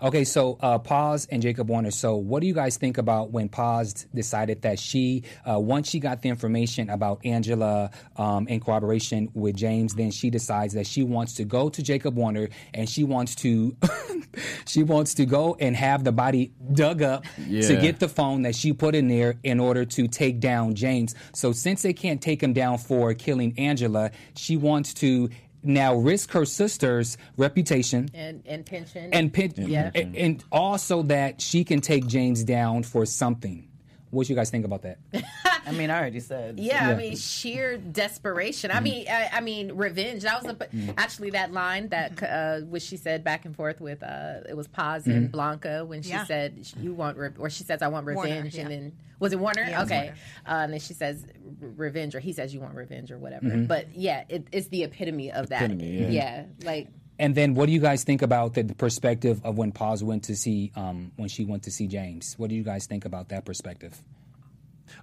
Okay, 0.03 0.25
so 0.25 0.59
uh, 0.61 0.79
Paz 0.79 1.27
and 1.31 1.43
Jacob 1.43 1.69
Warner. 1.69 1.91
So, 1.91 2.17
what 2.17 2.41
do 2.41 2.47
you 2.47 2.55
guys 2.55 2.77
think 2.77 2.99
about 2.99 3.31
when 3.31 3.49
Paz 3.49 4.07
decided 4.15 4.63
that 4.63 4.79
she, 4.79 5.23
uh, 5.49 5.59
once 5.59 5.89
she 5.89 6.01
got 6.01 6.23
the 6.23 6.29
information 6.29 6.91
about 6.91 7.25
Angela 7.25 7.91
um, 8.17 8.47
in 8.49 8.61
cooperation 8.61 9.29
with 9.35 9.57
James, 9.57 9.95
then 9.95 10.11
she 10.11 10.31
decides 10.31 10.75
that 10.75 10.87
she 10.87 11.03
wants 11.03 11.35
to 11.35 11.45
go 11.45 11.69
to 11.69 11.83
Jacob 11.83 12.17
Warner 12.17 12.49
and 12.73 12.89
she 12.89 13.05
wants 13.05 13.35
to, 13.37 13.77
she 14.67 14.83
wants 14.83 15.15
to 15.15 15.27
go 15.27 15.57
and 15.61 15.77
have 15.77 16.05
the 16.05 16.13
body 16.13 16.53
dug 16.73 17.03
up 17.03 17.25
to 17.37 17.77
get 17.81 18.01
the 18.01 18.09
phone 18.09 18.34
that 18.43 18.55
she 18.55 18.73
put 18.73 18.95
in 18.95 19.09
there 19.09 19.37
in 19.43 19.61
order 19.61 19.85
to 19.85 20.09
take 20.09 20.41
down 20.41 20.75
James. 20.75 21.15
So, 21.35 21.53
since 21.53 21.83
they 21.83 21.93
can't 21.93 22.21
take 22.21 22.43
him 22.43 22.53
down 22.53 22.79
for 22.79 23.15
killing 23.15 23.55
Angela, 23.59 24.11
she 24.37 24.57
wants 24.57 24.95
to. 24.95 25.31
Now 25.67 25.95
risk 25.95 26.31
her 26.33 26.45
sister's 26.45 27.17
reputation 27.39 28.11
and 28.13 28.43
and 28.45 28.67
pension 28.67 29.09
and 29.15 29.33
pin, 29.33 29.51
Yeah. 29.57 29.91
and, 29.95 30.15
and 30.15 30.45
also 30.53 31.05
that 31.05 31.41
she 31.41 31.65
can 31.65 31.81
take 31.81 32.07
James 32.07 32.45
down 32.45 32.83
for 32.83 33.07
something. 33.07 33.67
What 34.15 34.29
you 34.29 34.35
guys 34.37 34.51
think 34.51 34.65
about 34.65 34.83
that? 34.83 34.99
I 35.67 35.73
mean, 35.73 35.91
I 35.91 35.99
already 35.99 36.21
said. 36.21 36.61
Yeah, 36.61 36.91
I 36.91 36.95
mean 36.95 37.17
sheer 37.17 37.77
desperation. 37.79 38.71
Mm-hmm. 38.71 38.79
I 38.79 38.81
mean, 38.83 39.07
I, 39.09 39.31
I 39.35 39.41
mean 39.41 39.73
revenge. 39.73 40.23
That 40.23 40.43
was 40.43 40.55
the, 40.55 40.95
actually 40.99 41.31
that 41.31 41.53
line 41.53 41.89
that 41.89 42.23
uh, 42.23 42.61
which 42.67 42.83
she 42.83 42.97
said 42.97 43.25
back 43.25 43.45
and 43.45 43.55
forth 43.57 43.81
with. 43.81 44.03
Uh, 44.03 44.41
it 44.49 44.57
was 44.57 44.69
Paz 44.69 45.03
Mm-hmm. 45.05 45.11
and 45.11 45.33
Blanca 45.33 45.85
when 45.85 46.03
she 46.03 46.11
Yeah. 46.11 46.25
said 46.25 46.67
you 46.81 46.95
want, 46.95 47.17
re- 47.19 47.31
or 47.39 47.51
she 47.51 47.65
says 47.65 47.83
I 47.83 47.89
want 47.89 48.07
Warner, 48.07 48.21
revenge, 48.23 48.57
and 48.57 48.71
then 48.71 48.93
was 49.19 49.33
it 49.33 49.39
Warner? 49.39 49.63
Yeah, 49.63 49.81
it 49.81 49.85
okay, 49.85 49.97
Warner. 49.97 50.17
Uh, 50.47 50.65
and 50.65 50.73
then 50.73 50.81
she 50.81 50.95
says 50.95 51.27
revenge, 51.61 52.15
or 52.15 52.21
he 52.21 52.33
says 52.33 52.55
you 52.55 52.61
want 52.61 52.75
revenge, 52.75 53.11
or 53.11 53.19
whatever. 53.19 53.47
Mm-hmm. 53.47 53.65
But 53.67 53.95
yeah, 53.97 54.25
it, 54.29 54.47
it's 54.53 54.69
the 54.69 54.83
epitome 54.85 55.33
of 55.33 55.49
that. 55.51 55.63
Epitome, 55.71 56.13
yeah. 56.15 56.45
like 56.63 56.89
And 57.19 57.35
then, 57.35 57.55
what 57.55 57.67
do 57.67 57.73
you 57.73 57.81
guys 57.81 58.03
think 58.03 58.23
about 58.23 58.55
the, 58.55 58.63
the 58.65 58.75
perspective 58.75 59.41
of 59.45 59.57
when 59.57 59.71
Paz 59.71 60.03
went 60.03 60.25
to 60.25 60.37
see 60.37 60.73
um, 60.75 61.13
when 61.17 61.29
she 61.29 61.45
went 61.45 61.63
to 61.65 61.71
see 61.71 61.87
James? 61.87 62.35
What 62.39 62.51
do 62.51 62.57
you 62.57 62.65
guys 62.65 62.87
think 62.87 63.05
about 63.05 63.29
that 63.29 63.45
perspective? 63.45 63.97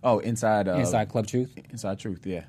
Oh, 0.03 0.19
inside 0.19 0.67
uh, 0.67 0.75
Inside 0.75 1.09
Club 1.09 1.27
Truth. 1.27 1.55
Inside 1.69 1.99
Truth, 1.99 2.25
yeah. 2.25 2.43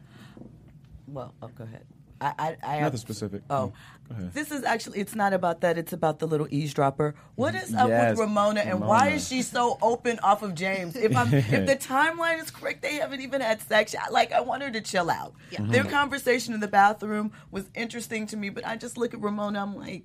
Well, 1.06 1.34
oh, 1.42 1.48
go 1.56 1.64
ahead. 1.64 1.84
I, 2.22 2.34
I, 2.38 2.46
I 2.46 2.50
Nothing 2.52 2.80
have, 2.80 2.98
specific. 3.00 3.42
Oh, 3.50 3.54
mm. 3.54 3.58
Go 3.58 3.72
this 4.32 4.50
is 4.50 4.64
actually, 4.64 5.00
it's 5.00 5.14
not 5.14 5.32
about 5.32 5.60
that. 5.62 5.78
It's 5.78 5.92
about 5.92 6.18
the 6.18 6.26
little 6.26 6.46
eavesdropper. 6.50 7.14
What 7.34 7.54
is 7.54 7.74
up 7.74 7.88
Yes, 7.88 8.10
with 8.10 8.20
Ramona 8.20 8.60
and 8.60 8.80
why 8.80 9.10
is 9.10 9.26
she 9.26 9.42
so 9.42 9.78
open 9.80 10.18
off 10.20 10.42
of 10.42 10.54
James? 10.54 10.96
If 10.96 11.16
I'm, 11.16 11.32
if 11.32 11.66
the 11.66 11.76
timeline 11.80 12.40
is 12.40 12.50
correct, 12.50 12.82
they 12.82 12.96
haven't 12.96 13.20
even 13.20 13.40
had 13.40 13.60
sex. 13.62 13.94
Like, 14.10 14.32
I 14.32 14.40
want 14.40 14.62
her 14.62 14.70
to 14.70 14.80
chill 14.80 15.10
out. 15.10 15.34
Their 15.50 15.82
mm-hmm. 15.82 15.90
conversation 15.90 16.54
in 16.54 16.60
the 16.60 16.68
bathroom 16.68 17.32
was 17.50 17.70
interesting 17.74 18.26
to 18.28 18.36
me, 18.36 18.50
but 18.50 18.66
I 18.66 18.76
just 18.76 18.98
look 18.98 19.14
at 19.14 19.20
Ramona, 19.20 19.62
I'm 19.62 19.76
like, 19.76 20.04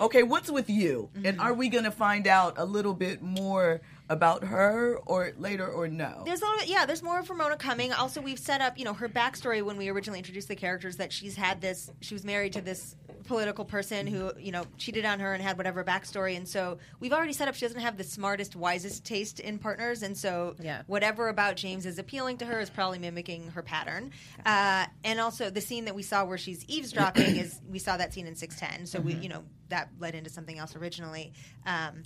okay, 0.00 0.22
what's 0.22 0.50
with 0.50 0.70
you? 0.70 1.10
And 1.16 1.24
mm-hmm. 1.24 1.40
are 1.40 1.54
we 1.54 1.68
going 1.68 1.84
to 1.84 1.90
find 1.90 2.26
out 2.26 2.54
a 2.56 2.64
little 2.64 2.94
bit 2.94 3.22
more 3.22 3.80
about 4.10 4.44
her 4.44 4.98
or 5.06 5.32
later 5.38 5.66
or 5.66 5.88
no? 5.88 6.22
There's 6.26 6.42
a 6.42 6.44
little 6.44 6.60
bit, 6.60 6.68
yeah. 6.68 6.84
There's 6.86 7.02
more 7.02 7.18
of 7.18 7.30
Ramona 7.30 7.56
coming. 7.56 7.92
Also, 7.92 8.20
we've 8.20 8.38
set 8.38 8.60
up, 8.60 8.78
you 8.78 8.84
know, 8.84 8.92
her 8.94 9.08
backstory 9.08 9.62
when 9.62 9.76
we 9.76 9.88
originally 9.88 10.18
introduced 10.18 10.48
the 10.48 10.56
characters 10.56 10.96
that 10.96 11.12
she's 11.12 11.36
had 11.36 11.60
this. 11.60 11.90
She 12.00 12.14
was 12.14 12.24
married 12.24 12.52
to 12.54 12.60
this 12.60 12.96
political 13.24 13.64
person 13.64 14.06
who, 14.06 14.30
you 14.38 14.52
know, 14.52 14.66
cheated 14.76 15.06
on 15.06 15.18
her 15.20 15.32
and 15.32 15.42
had 15.42 15.56
whatever 15.56 15.82
backstory. 15.82 16.36
And 16.36 16.46
so 16.46 16.76
we've 17.00 17.12
already 17.14 17.32
set 17.32 17.48
up. 17.48 17.54
She 17.54 17.64
doesn't 17.64 17.80
have 17.80 17.96
the 17.96 18.04
smartest, 18.04 18.54
wisest 18.54 19.04
taste 19.04 19.40
in 19.40 19.58
partners, 19.58 20.02
and 20.02 20.14
so 20.16 20.54
Yeah. 20.60 20.82
whatever 20.86 21.28
about 21.28 21.56
James 21.56 21.86
is 21.86 21.98
appealing 21.98 22.36
to 22.38 22.44
her 22.44 22.60
is 22.60 22.68
probably 22.68 22.98
mimicking 22.98 23.50
her 23.52 23.62
pattern. 23.62 24.10
Uh, 24.44 24.84
and 25.04 25.18
also 25.20 25.48
the 25.48 25.62
scene 25.62 25.86
that 25.86 25.94
we 25.94 26.02
saw 26.02 26.24
where 26.26 26.36
she's 26.36 26.62
eavesdropping 26.66 27.36
is 27.36 27.60
we 27.70 27.78
saw 27.78 27.96
that 27.96 28.12
scene 28.12 28.26
in 28.26 28.36
Six 28.36 28.58
Ten. 28.60 28.84
So 28.84 29.00
we, 29.00 29.14
you 29.14 29.30
know, 29.30 29.44
that 29.70 29.88
led 29.98 30.14
into 30.14 30.28
something 30.28 30.58
else 30.58 30.76
originally. 30.76 31.32
Um, 31.64 32.02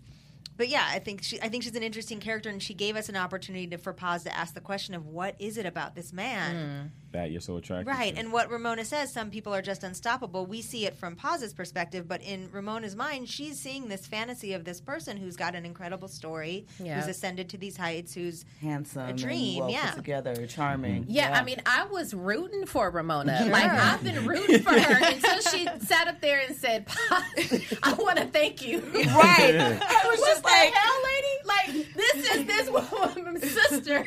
but 0.59 0.69
yeah, 0.69 0.87
I 0.91 0.99
think 0.99 1.23
she, 1.23 1.41
I 1.41 1.49
think 1.49 1.63
she's 1.63 1.77
an 1.77 1.85
interesting 1.85 2.19
character, 2.19 2.51
and 2.51 2.61
she 2.61 2.75
gave 2.75 2.97
us 2.97 3.09
an 3.09 3.17
opportunity 3.17 3.69
to, 3.69 3.79
for 3.79 3.93
Paz 3.93 4.25
to 4.25 4.37
ask 4.37 4.55
the 4.55 4.61
question 4.61 4.93
of 4.95 5.07
what 5.07 5.37
is 5.39 5.57
it 5.57 5.65
about 5.65 5.95
this 5.95 6.13
man, 6.13 6.91
mm. 6.91 7.08
That 7.13 7.31
you're 7.31 7.41
so 7.41 7.57
attracted 7.57 7.89
right? 7.91 8.13
to. 8.15 8.21
And 8.21 8.33
what 8.33 8.51
Ramona 8.51 8.85
says, 8.85 9.13
some 9.13 9.31
people 9.31 9.55
are 9.55 9.63
just 9.63 9.83
unstoppable. 9.83 10.45
We 10.45 10.61
see 10.61 10.85
it 10.85 10.95
from 10.95 11.17
Paz's 11.17 11.55
perspective, 11.55 12.07
but 12.07 12.21
in 12.23 12.51
Ramona's 12.53 12.95
mind, 12.95 13.29
she's 13.31 13.59
seeing 13.59 13.89
this 13.89 14.07
fantasy 14.07 14.53
of 14.53 14.65
this 14.65 14.81
person 14.81 15.17
who's 15.17 15.35
got 15.37 15.55
an 15.55 15.65
incredible 15.65 16.09
story, 16.09 16.67
Yeah. 16.79 16.97
who's 17.01 17.09
ascended 17.09 17.49
to 17.51 17.57
these 17.57 17.77
heights, 17.79 18.13
who's 18.13 18.45
Handsome, 18.61 19.09
a 19.09 19.13
dream, 19.15 19.49
and 19.55 19.61
well 19.61 19.71
yeah. 19.71 19.91
put 19.91 19.97
together, 19.97 20.47
charming. 20.47 21.03
Mm-hmm. 21.05 21.11
Yeah, 21.13 21.33
I 21.39 21.43
mean, 21.45 21.63
I 21.65 21.85
was 21.87 22.13
rooting 22.13 22.67
for 22.67 22.91
Ramona. 22.91 23.37
Like, 23.49 23.65
I've 23.71 24.05
been 24.05 24.27
rooting 24.27 24.63
for 24.63 24.79
her 24.79 25.05
until 25.07 25.41
she 25.41 25.67
sat 25.81 26.07
up 26.09 26.21
there 26.21 26.43
and 26.47 26.55
said, 26.57 26.87
"Pa, 26.87 27.25
I 27.83 27.95
want 27.95 28.19
to 28.19 28.27
thank 28.27 28.67
you. 28.67 28.81
right. 28.81 28.99
I 29.05 30.05
was 30.09 30.19
What 30.21 30.29
just 30.29 30.43
the 30.43 30.49
like, 30.49 30.73
hell, 30.75 30.95
lady? 31.05 31.38
Like, 31.49 31.95
this 31.95 32.35
is 32.35 32.45
this 32.45 32.71
woman's 33.17 33.51
sister. 33.51 34.07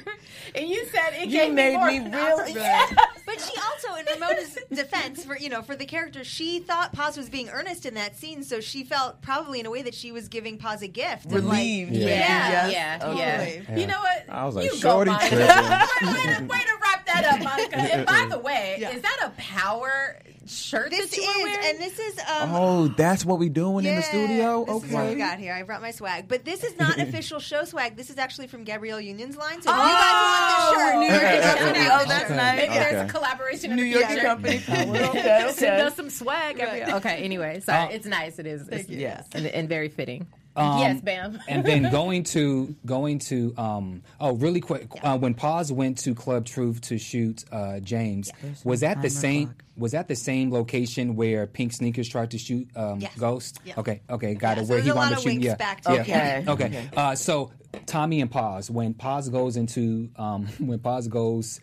And 0.55 0.69
you 0.69 0.85
said 0.85 1.13
it 1.13 1.25
You 1.25 1.31
gave 1.31 1.53
made 1.53 1.73
more 1.73 1.87
me 1.87 1.97
of 1.97 2.05
an 2.05 2.11
real 2.13 2.37
oppor- 2.39 2.53
Yes. 2.53 2.93
But 3.25 3.39
she 3.41 3.53
also, 3.61 3.95
in 3.99 4.05
Ramona's 4.05 4.57
defense, 4.73 5.23
for 5.25 5.37
you 5.37 5.49
know, 5.49 5.61
for 5.61 5.75
the 5.75 5.85
character, 5.85 6.23
she 6.23 6.59
thought 6.59 6.91
Paz 6.93 7.17
was 7.17 7.29
being 7.29 7.49
earnest 7.49 7.85
in 7.85 7.93
that 7.95 8.17
scene, 8.17 8.43
so 8.43 8.59
she 8.59 8.83
felt 8.83 9.21
probably 9.21 9.59
in 9.59 9.65
a 9.65 9.69
way 9.71 9.81
that 9.81 9.93
she 9.95 10.11
was 10.11 10.27
giving 10.27 10.57
Paz 10.57 10.81
a 10.81 10.87
gift. 10.87 11.25
of, 11.27 11.31
like- 11.31 11.41
relieved. 11.43 11.91
Yeah, 11.93 12.05
maybe, 12.05 12.09
yeah, 12.11 12.67
yes. 12.67 13.01
yeah, 13.01 13.09
Okay. 13.09 13.81
You 13.81 13.87
know 13.87 13.99
what? 13.99 14.25
I 14.29 14.45
was 14.45 14.55
like, 14.55 14.65
you 14.71 14.77
shorty 14.77 15.11
go, 15.11 15.17
Monica. 15.17 15.35
tripping. 15.35 16.47
way, 16.47 16.47
way 16.47 16.63
to, 16.63 16.77
wrap 16.81 17.05
that 17.05 17.25
up, 17.33 17.43
Monica. 17.43 17.77
And 17.77 18.05
by 18.05 18.27
the 18.29 18.39
way, 18.39 18.77
is 18.93 19.01
that 19.01 19.17
a 19.25 19.29
power 19.41 20.17
shirt 20.47 20.89
This 20.89 21.09
that 21.11 21.17
you 21.17 21.23
is, 21.23 21.43
wearing? 21.43 21.59
and 21.65 21.79
this 21.79 21.99
is. 21.99 22.17
Um, 22.19 22.49
Oh, 22.53 22.87
that's 22.89 23.23
what 23.23 23.39
we're 23.39 23.49
doing 23.49 23.85
in 23.85 23.95
the 23.95 24.01
studio? 24.01 24.65
This 24.65 24.83
is 24.85 24.91
what 24.91 25.07
we 25.09 25.15
got 25.15 25.39
here. 25.39 25.53
I 25.53 25.63
brought 25.63 25.81
my 25.81 25.91
swag, 25.91 26.27
but 26.27 26.43
this 26.45 26.63
is 26.63 26.77
not 26.77 26.99
official 26.99 27.39
show 27.39 27.63
swag. 27.63 27.95
This 27.95 28.09
is 28.09 28.17
actually 28.17 28.47
from 28.47 28.63
Gabrielle 28.63 28.99
Union's 29.01 29.37
line. 29.37 29.61
So 29.61 29.69
if 29.71 29.75
you 29.77 29.81
guys 29.81 30.13
want 30.23 30.75
this 30.75 30.83
shirt, 30.83 30.95
New 30.99 31.07
York 31.09 31.21
check 31.43 31.57
Company. 31.59 31.85
it 31.85 31.91
out. 31.91 32.01
Oh, 32.01 32.05
that's 32.07 32.25
Okay. 32.25 32.35
nice. 32.35 32.57
Maybe 32.57 32.73
there's 32.73 33.09
a 33.09 33.13
collaboration. 33.13 33.75
New 33.75 33.83
the 33.83 33.89
York 33.89 34.05
future. 34.05 34.21
Company 34.21 34.59
power. 34.59 34.97
Okay, 35.11 35.51
Send 35.53 35.73
okay. 35.75 35.81
us 35.81 35.95
some 35.95 36.09
swag. 36.09 36.57
Gabrielle. 36.57 36.97
Okay. 36.97 37.17
Anyway, 37.23 37.59
so 37.59 37.73
Uh, 37.81 37.87
it's 37.91 38.05
nice. 38.05 38.37
It 38.39 38.45
is. 38.47 38.67
It's, 38.67 38.89
Yes. 38.89 39.27
and, 39.33 39.45
and 39.47 39.67
very 39.69 39.89
fitting. 39.89 40.27
Um, 40.55 40.79
yes, 40.79 41.01
Bamm. 41.01 41.39
and 41.47 41.63
then 41.63 41.83
going 41.91 42.23
to 42.23 42.75
going 42.85 43.19
to 43.19 43.53
um, 43.57 44.03
oh 44.19 44.33
really 44.33 44.59
quick 44.59 44.89
uh, 45.01 45.17
when 45.17 45.33
Paz 45.33 45.71
went 45.71 45.97
to 45.99 46.13
Club 46.13 46.45
Truth 46.45 46.81
to 46.81 46.97
shoot 46.97 47.45
uh, 47.51 47.79
James 47.79 48.31
was 48.65 48.81
that 48.81 49.01
the 49.01 49.09
same 49.09 49.55
was 49.77 49.93
that 49.93 50.07
the 50.09 50.15
same 50.15 50.51
location 50.51 51.15
where 51.15 51.47
Pink 51.47 51.71
Sneakers 51.71 52.09
tried 52.09 52.31
to 52.31 52.37
shoot 52.37 52.67
um, 52.75 52.99
Yes. 52.99 53.15
Ghost 53.17 53.59
Yeah. 53.63 53.75
okay 53.77 54.01
okay 54.09 54.33
got 54.35 54.57
Yeah, 54.57 54.63
it 54.63 54.65
so 54.65 54.73
where 54.73 54.81
there's 54.81 54.83
he 54.85 54.89
a 54.91 54.95
wound 54.95 55.05
lot 55.11 55.11
up 55.13 55.17
of 55.19 55.23
shooting 55.23 55.41
yeah 55.41 55.55
back 55.55 55.81
to 55.81 55.93
yeah. 56.05 56.43
Okay. 56.47 56.65
okay 56.65 56.89
uh, 56.97 57.15
so 57.15 57.51
Tommy 57.85 58.19
and 58.19 58.29
Paz 58.29 58.69
when 58.69 58.93
Paz 58.93 59.29
goes 59.29 59.55
into 59.55 60.09
um, 60.17 60.47
when 60.59 60.79
Paz 60.79 61.07
goes 61.07 61.61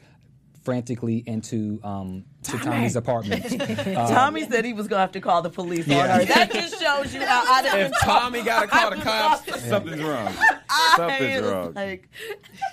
frantically 0.65 1.23
into 1.27 1.81
um, 1.83 2.25
to 2.49 2.59
Tommy's 2.59 2.97
apartment 2.97 3.45
Tommy 3.95 4.49
said 4.49 4.65
he 4.65 4.73
was 4.73 4.89
going 4.89 4.99
to 4.99 5.01
have 5.03 5.13
to 5.13 5.21
call 5.21 5.43
the 5.43 5.51
police 5.51 5.87
on 5.87 5.93
Yeah. 5.93 6.19
her. 6.19 6.25
That 6.25 6.53
just 6.53 6.81
shows 6.81 7.15
you 7.15 7.21
how 7.25 7.45
out 7.55 7.67
of 7.67 7.75
If 7.75 7.93
Tommy 8.03 8.43
got 8.43 8.63
to 8.63 8.67
call 8.69 8.91
the 8.91 8.99
I 8.99 9.01
cops, 9.01 9.63
something's 9.65 10.03
wrong. 10.03 10.35
I 10.71 10.95
Something's 10.97 11.43
wrong. 11.43 11.73
Like, 11.75 12.09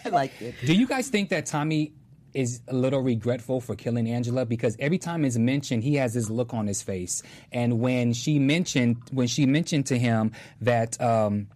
I 0.05 0.09
liked 0.09 0.41
it. 0.41 0.55
Do 0.65 0.73
you 0.73 0.88
guys 0.88 1.09
think 1.09 1.30
that 1.30 1.45
Tommy 1.45 1.93
is 2.34 2.61
a 2.67 2.73
little 2.76 2.99
regretful 3.01 3.61
for 3.61 3.76
killing 3.76 4.09
Angela? 4.09 4.45
Because 4.45 4.76
every 4.80 4.97
time 4.97 5.23
it's 5.26 5.38
mentioned, 5.38 5.84
he 5.84 5.95
has 5.95 6.13
this 6.13 6.30
look 6.30 6.53
on 6.53 6.67
his 6.67 6.82
face. 6.82 7.23
And 7.51 7.80
when 7.80 8.13
she 8.13 8.39
mentioned 8.39 8.97
when 9.11 9.28
she 9.28 9.45
mentioned 9.45 9.86
to 9.88 9.97
him 9.97 10.32
that 10.61 10.99
um, 11.01 11.47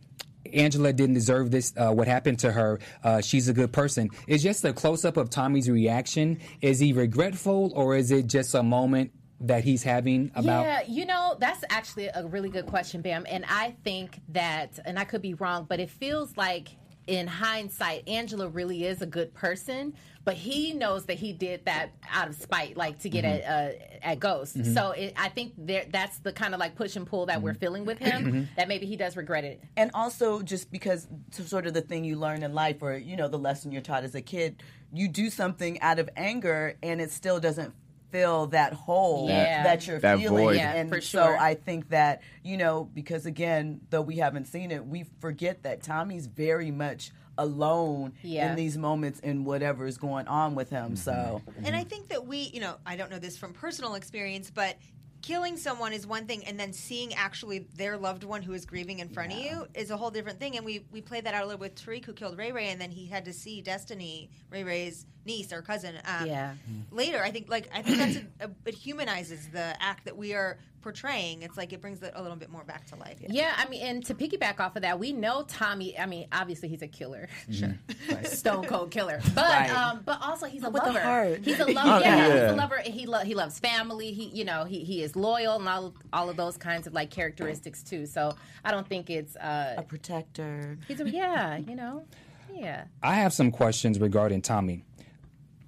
Angela 0.54 0.94
didn't 0.94 1.16
deserve 1.16 1.52
this, 1.52 1.74
uh, 1.78 1.92
what 1.92 2.08
happened 2.08 2.40
to 2.40 2.52
her, 2.52 2.80
uh, 3.04 3.22
she's 3.22 3.48
a 3.48 3.54
good 3.54 3.72
person. 3.72 4.10
It's 4.28 4.44
just 4.44 4.66
a 4.66 4.74
close 4.74 5.06
up 5.06 5.18
of 5.18 5.30
Tommy's 5.30 5.70
reaction. 5.70 6.40
Is 6.62 6.80
he 6.80 6.94
regretful, 6.94 7.72
or 7.76 7.96
is 7.96 8.12
it 8.12 8.28
just 8.28 8.56
a 8.56 8.64
moment 8.64 9.12
that 9.42 9.64
he's 9.64 9.84
having 9.84 10.32
about? 10.36 10.66
Yeah, 10.66 10.82
you 10.88 11.06
know, 11.06 11.38
that's 11.40 11.64
actually 11.70 12.08
a 12.14 12.28
really 12.28 12.50
good 12.50 12.66
question, 12.66 13.02
Bamm. 13.02 13.26
And 13.30 13.46
I 13.48 13.76
think 13.84 14.20
that, 14.30 14.80
and 14.86 15.00
I 15.00 15.06
could 15.06 15.22
be 15.22 15.34
wrong, 15.36 15.66
but 15.68 15.80
it 15.80 15.90
feels 15.90 16.36
like 16.36 16.70
in 17.08 17.26
hindsight, 17.26 18.08
Angela 18.08 18.48
really 18.48 18.86
is 18.86 19.02
a 19.02 19.06
good 19.06 19.34
person, 19.34 19.94
but 20.30 20.38
he 20.38 20.74
knows 20.74 21.06
that 21.06 21.18
he 21.18 21.34
did 21.34 21.66
that 21.66 21.90
out 22.12 22.28
of 22.30 22.36
spite, 22.36 22.78
like 22.78 23.00
to 23.00 23.10
get 23.10 23.24
Mm-hmm. 23.26 23.50
at 23.52 23.72
uh, 24.04 24.10
at 24.12 24.20
Ghost. 24.20 24.64
So 24.76 24.92
it, 24.92 25.14
I 25.18 25.30
think 25.30 25.54
there, 25.58 25.86
that's 25.92 26.20
the 26.20 26.32
kind 26.32 26.54
of 26.54 26.60
like 26.60 26.76
push 26.76 26.96
and 26.96 27.06
pull 27.08 27.26
that 27.26 27.42
we're 27.42 27.52
Mm-hmm. 27.52 27.60
feeling 27.60 27.86
with 27.86 27.98
him. 27.98 28.48
That 28.56 28.68
maybe 28.68 28.86
he 28.86 28.96
does 28.96 29.18
regret 29.18 29.44
it. 29.44 29.62
and 29.76 29.90
also 29.94 30.42
just 30.42 30.72
because 30.72 31.08
sort 31.32 31.66
of 31.66 31.74
the 31.74 31.82
thing 31.82 32.04
you 32.06 32.16
learn 32.16 32.44
in 32.44 32.54
life 32.54 32.78
or 32.82 32.96
you 32.98 33.16
know 33.18 33.28
the 33.28 33.40
lesson 33.40 33.72
you're 33.72 33.82
taught 33.82 34.04
as 34.04 34.14
a 34.16 34.22
kid 34.22 34.62
you 34.94 35.08
do 35.08 35.30
something 35.30 35.80
out 35.82 36.00
of 36.00 36.10
anger 36.16 36.76
and 36.84 37.00
it 37.02 37.12
still 37.12 37.40
doesn't 37.40 37.74
fill 38.12 38.48
that 38.48 38.74
hole 38.74 39.28
Yeah. 39.30 39.64
that 39.64 39.86
you're 39.86 40.00
That 40.00 40.18
feeling 40.20 40.44
void. 40.46 40.56
Yeah, 40.56 40.74
and 40.74 40.90
for 40.90 41.00
so 41.02 41.24
i 41.40 41.54
think 41.54 41.90
that 41.90 42.22
you 42.44 42.58
know 42.58 42.90
because 42.92 43.26
again 43.28 43.82
though 43.92 44.02
we 44.02 44.16
haven't 44.18 44.46
seen 44.46 44.72
it 44.72 44.84
we 44.86 45.06
forget 45.22 45.62
that 45.64 45.84
tommy's 45.84 46.26
very 46.26 46.72
much 46.72 47.12
alone 47.40 48.14
Yeah. 48.22 48.50
in 48.52 48.56
these 48.56 48.78
moments 48.78 49.20
and 49.24 49.46
whatever 49.46 49.88
is 49.88 49.98
going 49.98 50.28
on 50.28 50.54
with 50.56 50.70
him 50.70 50.96
so 50.96 51.42
And 51.64 51.76
I 51.76 51.84
think 51.84 52.10
that 52.10 52.28
we, 52.28 52.52
you 52.54 52.60
know, 52.62 52.76
I 52.86 52.96
don't 52.96 53.10
know 53.10 53.20
this 53.20 53.38
from 53.38 53.54
personal 53.54 53.96
experience, 53.96 54.52
but 54.52 54.76
killing 55.22 55.58
someone 55.58 55.94
is 55.94 56.06
one 56.08 56.26
thing, 56.26 56.44
and 56.46 56.60
then 56.60 56.74
seeing 56.74 57.14
actually 57.14 57.60
their 57.76 57.98
loved 57.98 58.24
one 58.24 58.42
who 58.42 58.54
is 58.54 58.66
grieving 58.66 59.00
in 59.00 59.10
front 59.10 59.34
of 59.34 59.40
you 59.40 59.68
is 59.74 59.92
a 59.92 59.98
whole 59.98 60.12
different 60.12 60.40
thing. 60.40 60.58
And 60.58 60.66
we 60.66 60.86
we 60.92 61.02
played 61.02 61.26
that 61.26 61.34
out 61.34 61.44
a 61.44 61.46
little 61.46 61.60
with 61.60 61.76
Tariq, 61.76 62.06
who 62.06 62.14
killed 62.14 62.38
Ray 62.38 62.52
Ray, 62.52 62.70
and 62.70 62.80
then 62.80 62.92
he 62.92 63.06
had 63.08 63.26
to 63.26 63.34
see 63.34 63.62
Destiny, 63.62 64.30
Ray 64.50 64.64
Ray's 64.64 65.06
niece 65.26 65.52
or 65.54 65.62
cousin. 65.62 65.96
Um, 66.06 66.26
Yeah. 66.28 66.54
Later, 66.92 67.22
I 67.24 67.32
think 67.32 67.50
like 67.50 67.70
I 67.74 67.82
think 67.82 67.98
that's 67.98 68.16
a, 68.42 68.46
a, 68.46 68.50
it 68.66 68.76
humanizes 68.76 69.48
the 69.50 69.76
act 69.82 70.06
that 70.06 70.18
we 70.18 70.34
are 70.34 70.58
portraying. 70.82 71.42
It's 71.42 71.58
like 71.58 71.74
it 71.74 71.82
brings 71.82 72.02
it 72.02 72.14
a 72.16 72.22
little 72.22 72.38
bit 72.38 72.50
more 72.50 72.64
back 72.64 72.86
to 72.88 72.96
life. 72.96 73.18
Yeah, 73.28 73.54
I 73.58 73.68
mean, 73.68 73.82
and 73.82 74.06
to 74.06 74.16
piggyback 74.16 74.62
off 74.62 74.78
of 74.78 74.84
that, 74.84 74.98
we 74.98 75.12
know 75.12 75.44
Tommy. 75.46 76.00
I 76.00 76.06
mean, 76.06 76.28
obviously 76.32 76.70
he's 76.70 76.82
a 76.82 76.88
killer, 76.88 77.28
Sure. 77.52 77.78
stone 78.24 78.64
cold 78.66 78.90
killer, 78.90 79.20
but 79.36 79.44
Right. 79.44 79.70
um, 79.70 80.02
but 80.06 80.20
also 80.22 80.46
he's 80.46 80.64
a 80.64 80.70
With 80.70 80.82
a 80.84 80.86
lover. 80.86 81.00
heart. 81.02 81.40
He's 81.44 81.60
a 81.60 81.66
lover. 81.72 82.00
yeah, 82.00 82.16
yeah. 82.28 82.44
he's 82.44 82.52
a 82.54 82.56
lover. 82.56 82.80
He 82.86 83.06
lo- 83.06 83.20
he 83.26 83.36
loves 83.36 83.60
family. 83.60 84.14
He 84.14 84.26
you 84.28 84.46
know 84.46 84.64
he 84.64 84.86
he 84.86 85.04
is 85.04 85.09
loyal 85.16 85.56
and 85.58 85.68
all 85.68 85.94
all 86.14 86.30
of 86.30 86.38
those 86.38 86.58
kinds 86.58 86.88
of 86.88 86.94
like 86.94 87.10
characteristics 87.10 87.84
too. 87.84 88.06
So 88.06 88.36
I 88.64 88.72
don't 88.72 88.88
think 88.88 89.10
it's 89.10 89.36
uh 89.36 89.76
a 89.78 89.84
protector 89.84 90.78
he's 90.88 91.00
a 91.02 91.10
yeah 91.10 91.58
you 91.58 91.76
know 91.76 92.06
yeah. 92.54 92.86
I 93.04 93.14
have 93.16 93.32
some 93.34 93.52
questions 93.52 94.00
regarding 94.00 94.42
Tommy. 94.42 94.84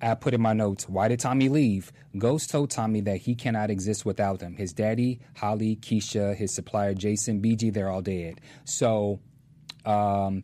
I 0.02 0.16
put 0.16 0.34
in 0.34 0.42
my 0.42 0.54
notes, 0.54 0.90
why 0.90 1.08
did 1.10 1.20
Tommy 1.20 1.48
leave? 1.48 1.92
Ghost 2.18 2.50
told 2.50 2.72
Tommy 2.72 3.02
that 3.02 3.18
he 3.18 3.36
cannot 3.36 3.70
exist 3.70 4.04
without 4.04 4.40
them. 4.40 4.56
His 4.56 4.74
daddy, 4.74 5.20
Holly, 5.38 5.76
Keisha, 5.76 6.36
his 6.36 6.52
supplier, 6.54 6.96
Jason, 6.96 7.40
BG, 7.40 7.72
they're 7.72 7.88
all 7.88 8.02
dead. 8.02 8.42
So, 8.66 9.20
um, 9.86 10.44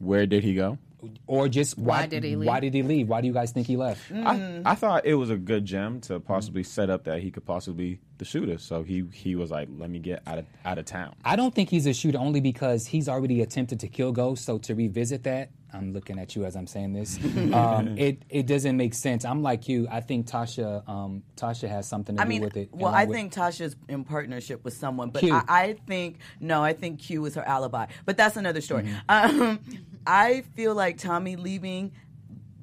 Where 0.00 0.26
did 0.26 0.42
he 0.42 0.54
go? 0.54 0.78
Or 1.26 1.48
just 1.48 1.76
why, 1.78 2.00
Why 2.00 2.06
did 2.06 2.24
he 2.24 2.36
leave? 2.36 2.46
Why 2.48 2.60
did 2.60 2.74
he 2.74 2.82
leave? 2.82 3.08
Why 3.08 3.20
do 3.20 3.26
you 3.26 3.32
guys 3.32 3.50
think 3.52 3.66
he 3.66 3.76
left? 3.76 4.00
I, 4.12 4.62
I 4.64 4.74
thought 4.74 5.04
it 5.04 5.14
was 5.14 5.30
a 5.30 5.36
good 5.36 5.64
gem 5.64 6.00
to 6.02 6.20
possibly 6.20 6.62
set 6.62 6.90
up 6.90 7.04
that 7.04 7.20
he 7.22 7.30
could 7.30 7.44
possibly 7.44 7.94
be 7.94 8.00
the 8.18 8.24
shooter. 8.24 8.58
So 8.58 8.82
he 8.82 9.04
he 9.12 9.34
was 9.34 9.50
like, 9.50 9.68
let 9.76 9.90
me 9.90 9.98
get 9.98 10.22
out 10.26 10.38
of 10.38 10.46
out 10.64 10.78
of 10.78 10.84
town. 10.84 11.14
I 11.24 11.36
don't 11.36 11.54
think 11.54 11.70
he's 11.70 11.86
a 11.86 11.92
shooter 11.92 12.18
only 12.18 12.40
because 12.40 12.86
he's 12.86 13.08
already 13.08 13.40
attempted 13.42 13.80
to 13.80 13.88
kill 13.88 14.12
Ghost. 14.12 14.44
So 14.44 14.58
to 14.58 14.74
revisit 14.74 15.24
that, 15.24 15.50
I'm 15.74 15.92
looking 15.92 16.18
at 16.18 16.36
you 16.36 16.44
as 16.44 16.54
I'm 16.54 16.66
saying 16.66 16.92
this. 16.92 17.18
um, 17.52 17.96
it 17.98 18.22
it 18.28 18.46
doesn't 18.46 18.76
make 18.76 18.94
sense. 18.94 19.24
I'm 19.24 19.42
like 19.42 19.68
you. 19.68 19.88
I 19.90 20.00
think 20.00 20.26
Tasha 20.28 20.88
um, 20.88 21.22
Tasha 21.36 21.68
has 21.68 21.88
something 21.88 22.16
to 22.16 22.22
I 22.22 22.24
do 22.24 22.28
mean, 22.28 22.42
with 22.42 22.56
it. 22.56 22.68
well, 22.72 22.90
along 22.90 22.94
I 22.94 23.04
with- 23.06 23.16
think 23.16 23.32
Tasha's 23.32 23.74
in 23.88 24.04
partnership 24.04 24.64
with 24.64 24.74
someone, 24.74 25.10
but 25.10 25.24
I 25.24 25.76
think 25.88 26.18
no, 26.38 26.62
I 26.62 26.74
think 26.74 27.00
Q 27.00 27.24
is 27.24 27.34
her 27.34 27.46
alibi. 27.46 27.86
But 28.04 28.16
that's 28.16 28.36
another 28.36 28.60
story. 28.60 28.84
Mm-hmm. 28.84 29.40
Um, 29.40 29.60
I 30.06 30.42
feel 30.54 30.74
like 30.74 30.98
Tommy 30.98 31.36
leaving 31.36 31.92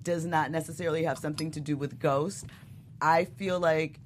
does 0.03 0.25
not 0.25 0.51
necessarily 0.51 1.03
have 1.03 1.17
something 1.17 1.51
to 1.51 1.59
do 1.59 1.77
with 1.77 1.99
Ghost. 1.99 2.45
I 3.01 3.25
feel 3.25 3.59
like 3.59 3.99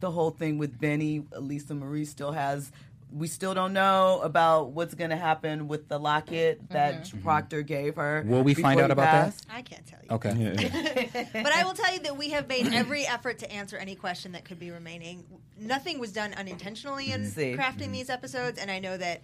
the 0.00 0.10
whole 0.10 0.30
thing 0.30 0.58
with 0.58 0.78
Benny, 0.78 1.24
Lisa 1.38 1.74
Marie 1.74 2.04
still 2.04 2.32
has. 2.32 2.70
We 3.12 3.28
still 3.28 3.54
don't 3.54 3.72
know 3.72 4.20
about 4.22 4.72
what's 4.72 4.94
going 4.94 5.10
to 5.10 5.16
happen 5.16 5.68
with 5.68 5.88
the 5.88 5.98
locket 5.98 6.60
that 6.70 6.94
mm-hmm. 6.94 7.02
Mm-hmm. 7.02 7.22
Proctor 7.22 7.62
gave 7.62 7.96
her. 7.96 8.24
Will 8.26 8.42
we 8.42 8.52
find 8.52 8.80
out 8.80 8.88
he 8.88 8.92
about 8.92 9.32
that? 9.32 9.46
I 9.48 9.62
can't 9.62 9.86
tell 9.86 10.00
you. 10.02 10.10
Okay. 10.16 11.28
but 11.32 11.52
I 11.52 11.64
will 11.64 11.72
tell 11.72 11.94
you 11.94 12.00
that 12.00 12.16
we 12.16 12.30
have 12.30 12.48
made 12.48 12.66
every 12.74 13.06
effort 13.06 13.38
to 13.38 13.50
answer 13.50 13.76
any 13.76 13.94
question 13.94 14.32
that 14.32 14.44
could 14.44 14.58
be 14.58 14.70
remaining. 14.70 15.24
Nothing 15.58 15.98
was 15.98 16.12
done 16.12 16.34
unintentionally 16.34 17.12
in 17.12 17.26
See. 17.26 17.54
crafting 17.54 17.84
mm-hmm. 17.84 17.92
these 17.92 18.10
episodes, 18.10 18.58
and 18.58 18.70
I 18.70 18.80
know 18.80 18.96
that 18.96 19.22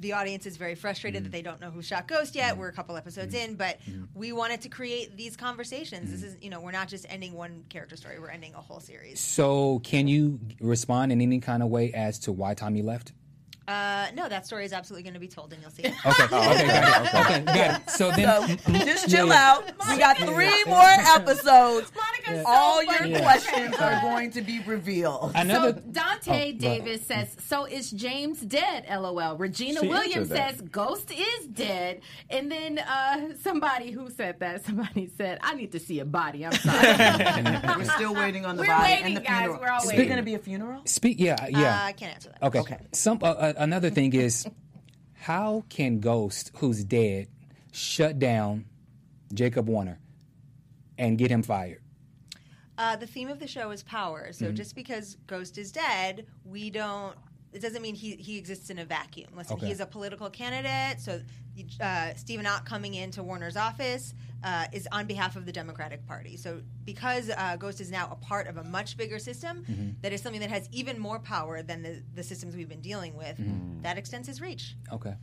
the 0.00 0.14
audience 0.14 0.46
is 0.46 0.56
very 0.56 0.74
frustrated 0.74 1.24
that 1.24 1.28
mm. 1.28 1.32
they 1.32 1.42
don't 1.42 1.60
know 1.60 1.70
who 1.70 1.82
shot 1.82 2.08
Ghost 2.08 2.34
yet. 2.34 2.54
Mm. 2.54 2.58
We're 2.58 2.68
a 2.68 2.72
couple 2.72 2.96
episodes 2.96 3.34
mm. 3.34 3.44
in, 3.44 3.54
but 3.54 3.78
we 4.14 4.32
wanted 4.32 4.62
to 4.62 4.68
create 4.68 5.16
these 5.16 5.36
conversations. 5.36 6.10
This 6.10 6.22
is, 6.22 6.36
you 6.40 6.50
know, 6.50 6.60
we're 6.60 6.72
not 6.72 6.88
just 6.88 7.06
ending 7.08 7.34
one 7.34 7.64
character 7.68 7.96
story; 7.96 8.18
we're 8.18 8.30
ending 8.30 8.54
a 8.54 8.60
whole 8.60 8.80
series. 8.80 9.20
So, 9.20 9.80
can 9.80 10.08
you 10.08 10.40
respond 10.60 11.12
in 11.12 11.20
any 11.20 11.40
kind 11.40 11.62
of 11.62 11.68
way 11.68 11.92
as 11.92 12.18
to 12.20 12.32
why 12.32 12.54
Tommy 12.54 12.82
left? 12.82 13.12
Uh, 13.70 14.10
no, 14.14 14.28
that 14.28 14.44
story 14.44 14.64
is 14.64 14.72
absolutely 14.72 15.04
going 15.04 15.14
to 15.14 15.20
be 15.20 15.28
told, 15.28 15.52
and 15.52 15.62
you'll 15.62 15.70
see 15.70 15.84
it. 15.84 15.94
Oh, 16.04 16.10
okay, 16.10 16.24
okay, 16.24 16.66
got 16.66 17.04
it. 17.04 17.14
Okay, 17.14 17.44
got 17.44 17.82
it. 17.82 17.90
So 17.90 18.10
then, 18.10 18.58
So 18.58 18.72
just 18.84 19.08
chill 19.08 19.30
out. 19.30 19.64
We 19.88 19.96
got 19.96 20.16
three 20.16 20.64
more 20.64 20.80
episodes. 20.82 21.92
Monica's 22.26 22.44
so 22.44 22.50
All 22.50 22.82
your 22.82 22.92
funny. 22.94 23.14
questions 23.20 23.74
are 23.76 24.00
going 24.02 24.30
to 24.32 24.42
be 24.42 24.60
revealed. 24.60 25.32
another. 25.34 25.72
So 25.74 25.80
Dante 25.92 26.52
Oh, 26.54 26.58
Davis 26.58 27.06
says, 27.06 27.36
"So 27.46 27.64
is 27.64 27.90
James 27.90 28.40
dead?" 28.40 28.84
LOL. 28.90 29.36
Regina 29.36 29.80
She 29.80 29.88
Williams 29.88 30.30
answered 30.30 30.36
that. 30.36 30.50
says, 30.58 30.60
"Ghost 30.62 31.10
is 31.12 31.46
dead." 31.46 32.00
And 32.28 32.50
then 32.50 32.78
uh, 32.78 33.34
somebody 33.42 33.90
who 33.90 34.10
said 34.10 34.40
that, 34.40 34.64
somebody 34.66 35.10
said, 35.16 35.38
"I 35.42 35.54
need 35.54 35.72
to 35.72 35.78
see 35.80 36.00
a 36.00 36.04
body." 36.04 36.44
I'm 36.46 36.52
sorry. 36.52 37.76
We're 37.78 37.84
still 37.84 38.14
waiting 38.14 38.44
on 38.46 38.56
the 38.56 38.62
We're 38.62 38.68
body 38.68 38.92
waiting, 38.92 39.06
and 39.06 39.16
the 39.16 39.20
guys. 39.20 39.38
funeral. 39.42 39.60
We're 39.60 39.68
all 39.70 39.80
Is 39.82 39.86
waiting. 39.88 40.04
it 40.04 40.08
going 40.08 40.16
to 40.18 40.22
be 40.24 40.34
a 40.34 40.38
funeral? 40.38 40.82
Speak. 40.84 41.18
Yeah, 41.20 41.36
Uh, 41.40 41.46
yeah. 41.48 41.84
I 41.84 41.92
can't 41.92 42.14
answer 42.14 42.30
that. 42.30 42.42
Okay. 42.46 42.58
Okay. 42.60 42.78
Some 42.92 43.18
uh, 43.22 43.26
uh, 43.26 43.52
another 43.56 43.90
thing 43.90 44.12
is, 44.14 44.46
how 45.14 45.64
can 45.68 46.00
Ghost, 46.00 46.50
who's 46.56 46.84
dead, 46.84 47.28
shut 47.72 48.18
down 48.18 48.64
Jacob 49.34 49.68
Warner 49.68 49.98
and 50.98 51.16
get 51.18 51.30
him 51.30 51.42
fired? 51.42 51.80
Uh, 52.80 52.96
the 52.96 53.06
theme 53.06 53.28
of 53.28 53.38
the 53.38 53.46
show 53.46 53.70
is 53.72 53.82
power. 53.82 54.22
Mm-hmm. 54.30 54.44
So 54.46 54.52
just 54.52 54.74
because 54.74 55.18
Ghost 55.26 55.58
is 55.58 55.70
dead, 55.70 56.26
we 56.44 56.70
don't. 56.70 57.14
It 57.52 57.60
doesn't 57.60 57.82
mean 57.82 57.94
he, 57.96 58.12
he 58.14 58.38
exists 58.38 58.70
in 58.70 58.78
a 58.78 58.84
vacuum. 58.84 59.28
Listen, 59.36 59.56
Okay. 59.56 59.66
he's 59.66 59.80
a 59.80 59.86
political 59.86 60.30
candidate. 60.30 61.00
So 61.00 61.20
uh, 61.80 62.14
Stephen 62.14 62.46
Ott 62.46 62.64
coming 62.64 62.94
into 62.94 63.22
Warner's 63.24 63.56
office 63.56 64.14
uh, 64.44 64.66
is 64.72 64.88
on 64.92 65.06
behalf 65.06 65.34
of 65.36 65.44
the 65.46 65.52
Democratic 65.52 66.06
Party. 66.06 66.36
So 66.36 66.62
because 66.84 67.28
uh, 67.28 67.56
Ghost 67.58 67.80
is 67.80 67.90
now 67.90 68.08
a 68.12 68.16
part 68.24 68.46
of 68.46 68.56
a 68.56 68.64
much 68.64 68.96
bigger 68.96 69.18
system 69.18 69.64
Mm-hmm. 69.68 69.88
that 70.02 70.12
is 70.12 70.22
something 70.22 70.40
that 70.40 70.50
has 70.50 70.68
even 70.72 70.96
more 70.98 71.18
power 71.18 71.60
than 71.62 71.82
the, 71.82 72.02
the 72.14 72.22
systems 72.22 72.54
we've 72.56 72.68
been 72.68 72.80
dealing 72.92 73.14
with, 73.16 73.36
Mm-hmm. 73.36 73.82
that 73.82 73.98
extends 73.98 74.28
his 74.28 74.40
reach. 74.40 74.76
Okay. 74.92 75.14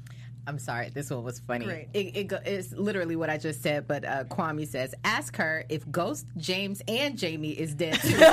I'm 0.48 0.60
sorry, 0.60 0.90
this 0.90 1.10
one 1.10 1.24
was 1.24 1.40
funny. 1.40 1.66
Great. 1.66 1.90
It, 1.94 2.16
it 2.16 2.32
it's 2.46 2.72
literally 2.72 3.18
what 3.18 3.30
I 3.30 3.38
just 3.38 3.62
said, 3.62 3.86
but 3.86 4.06
uh, 4.06 4.24
Kwame 4.24 4.66
says, 4.66 4.96
"Ask 5.04 5.36
her 5.36 5.66
if 5.68 5.90
Ghost, 5.92 6.26
James, 6.38 6.82
and 6.88 7.18
Jamie 7.18 7.52
is 7.52 7.74
dead 7.74 8.00
too." 8.00 8.08
People 8.18 8.24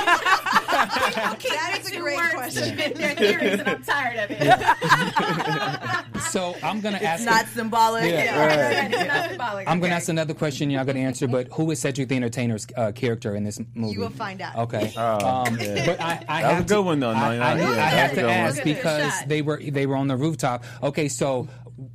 That 1.50 1.78
is 1.80 1.92
a 1.92 1.98
great 1.98 2.16
words 2.16 2.34
question. 2.34 2.76
to 2.76 2.82
fit 2.82 2.94
their 2.94 3.14
theories, 3.16 3.58
and 3.60 3.68
I'm 3.68 3.82
tired 3.82 4.30
of 4.30 4.30
it. 4.30 6.04
So 6.34 6.56
I'm 6.64 6.80
gonna 6.80 6.98
ask. 6.98 7.24
Not 7.24 7.46
symbolic. 7.46 8.04
It's 8.04 9.06
not 9.06 9.28
symbolic, 9.28 9.68
I'm 9.68 9.78
gonna 9.78 9.92
okay. 9.92 9.96
ask 9.96 10.08
another 10.08 10.34
question. 10.34 10.68
You're 10.68 10.80
not 10.80 10.86
gonna 10.88 10.98
answer, 10.98 11.28
but 11.28 11.46
who 11.52 11.70
is 11.70 11.78
Cedric 11.78 12.08
the 12.08 12.16
Entertainer's 12.16 12.66
uh, 12.76 12.90
character 12.90 13.36
in 13.36 13.44
this 13.44 13.60
movie? 13.74 13.92
You 13.92 14.00
will 14.00 14.10
find 14.10 14.40
out. 14.40 14.56
Okay. 14.56 14.92
Oh, 14.96 15.44
um, 15.46 15.56
yeah. 15.60 15.86
But 15.86 16.00
I, 16.00 16.24
I 16.28 16.42
That 16.42 16.52
was 16.54 16.60
a 16.60 16.62
good 16.62 16.74
to, 16.74 16.82
one, 16.82 16.98
though. 16.98 17.12
No, 17.12 17.18
I, 17.18 17.34
I, 17.34 17.58
yeah, 17.58 17.68
I 17.68 17.88
have 17.88 18.14
to 18.14 18.28
ask 18.28 18.64
because 18.64 19.12
they 19.26 19.42
were 19.42 19.60
they 19.62 19.86
were 19.86 19.94
on 19.94 20.08
the 20.08 20.16
rooftop. 20.16 20.64
Okay, 20.82 21.08
so 21.08 21.46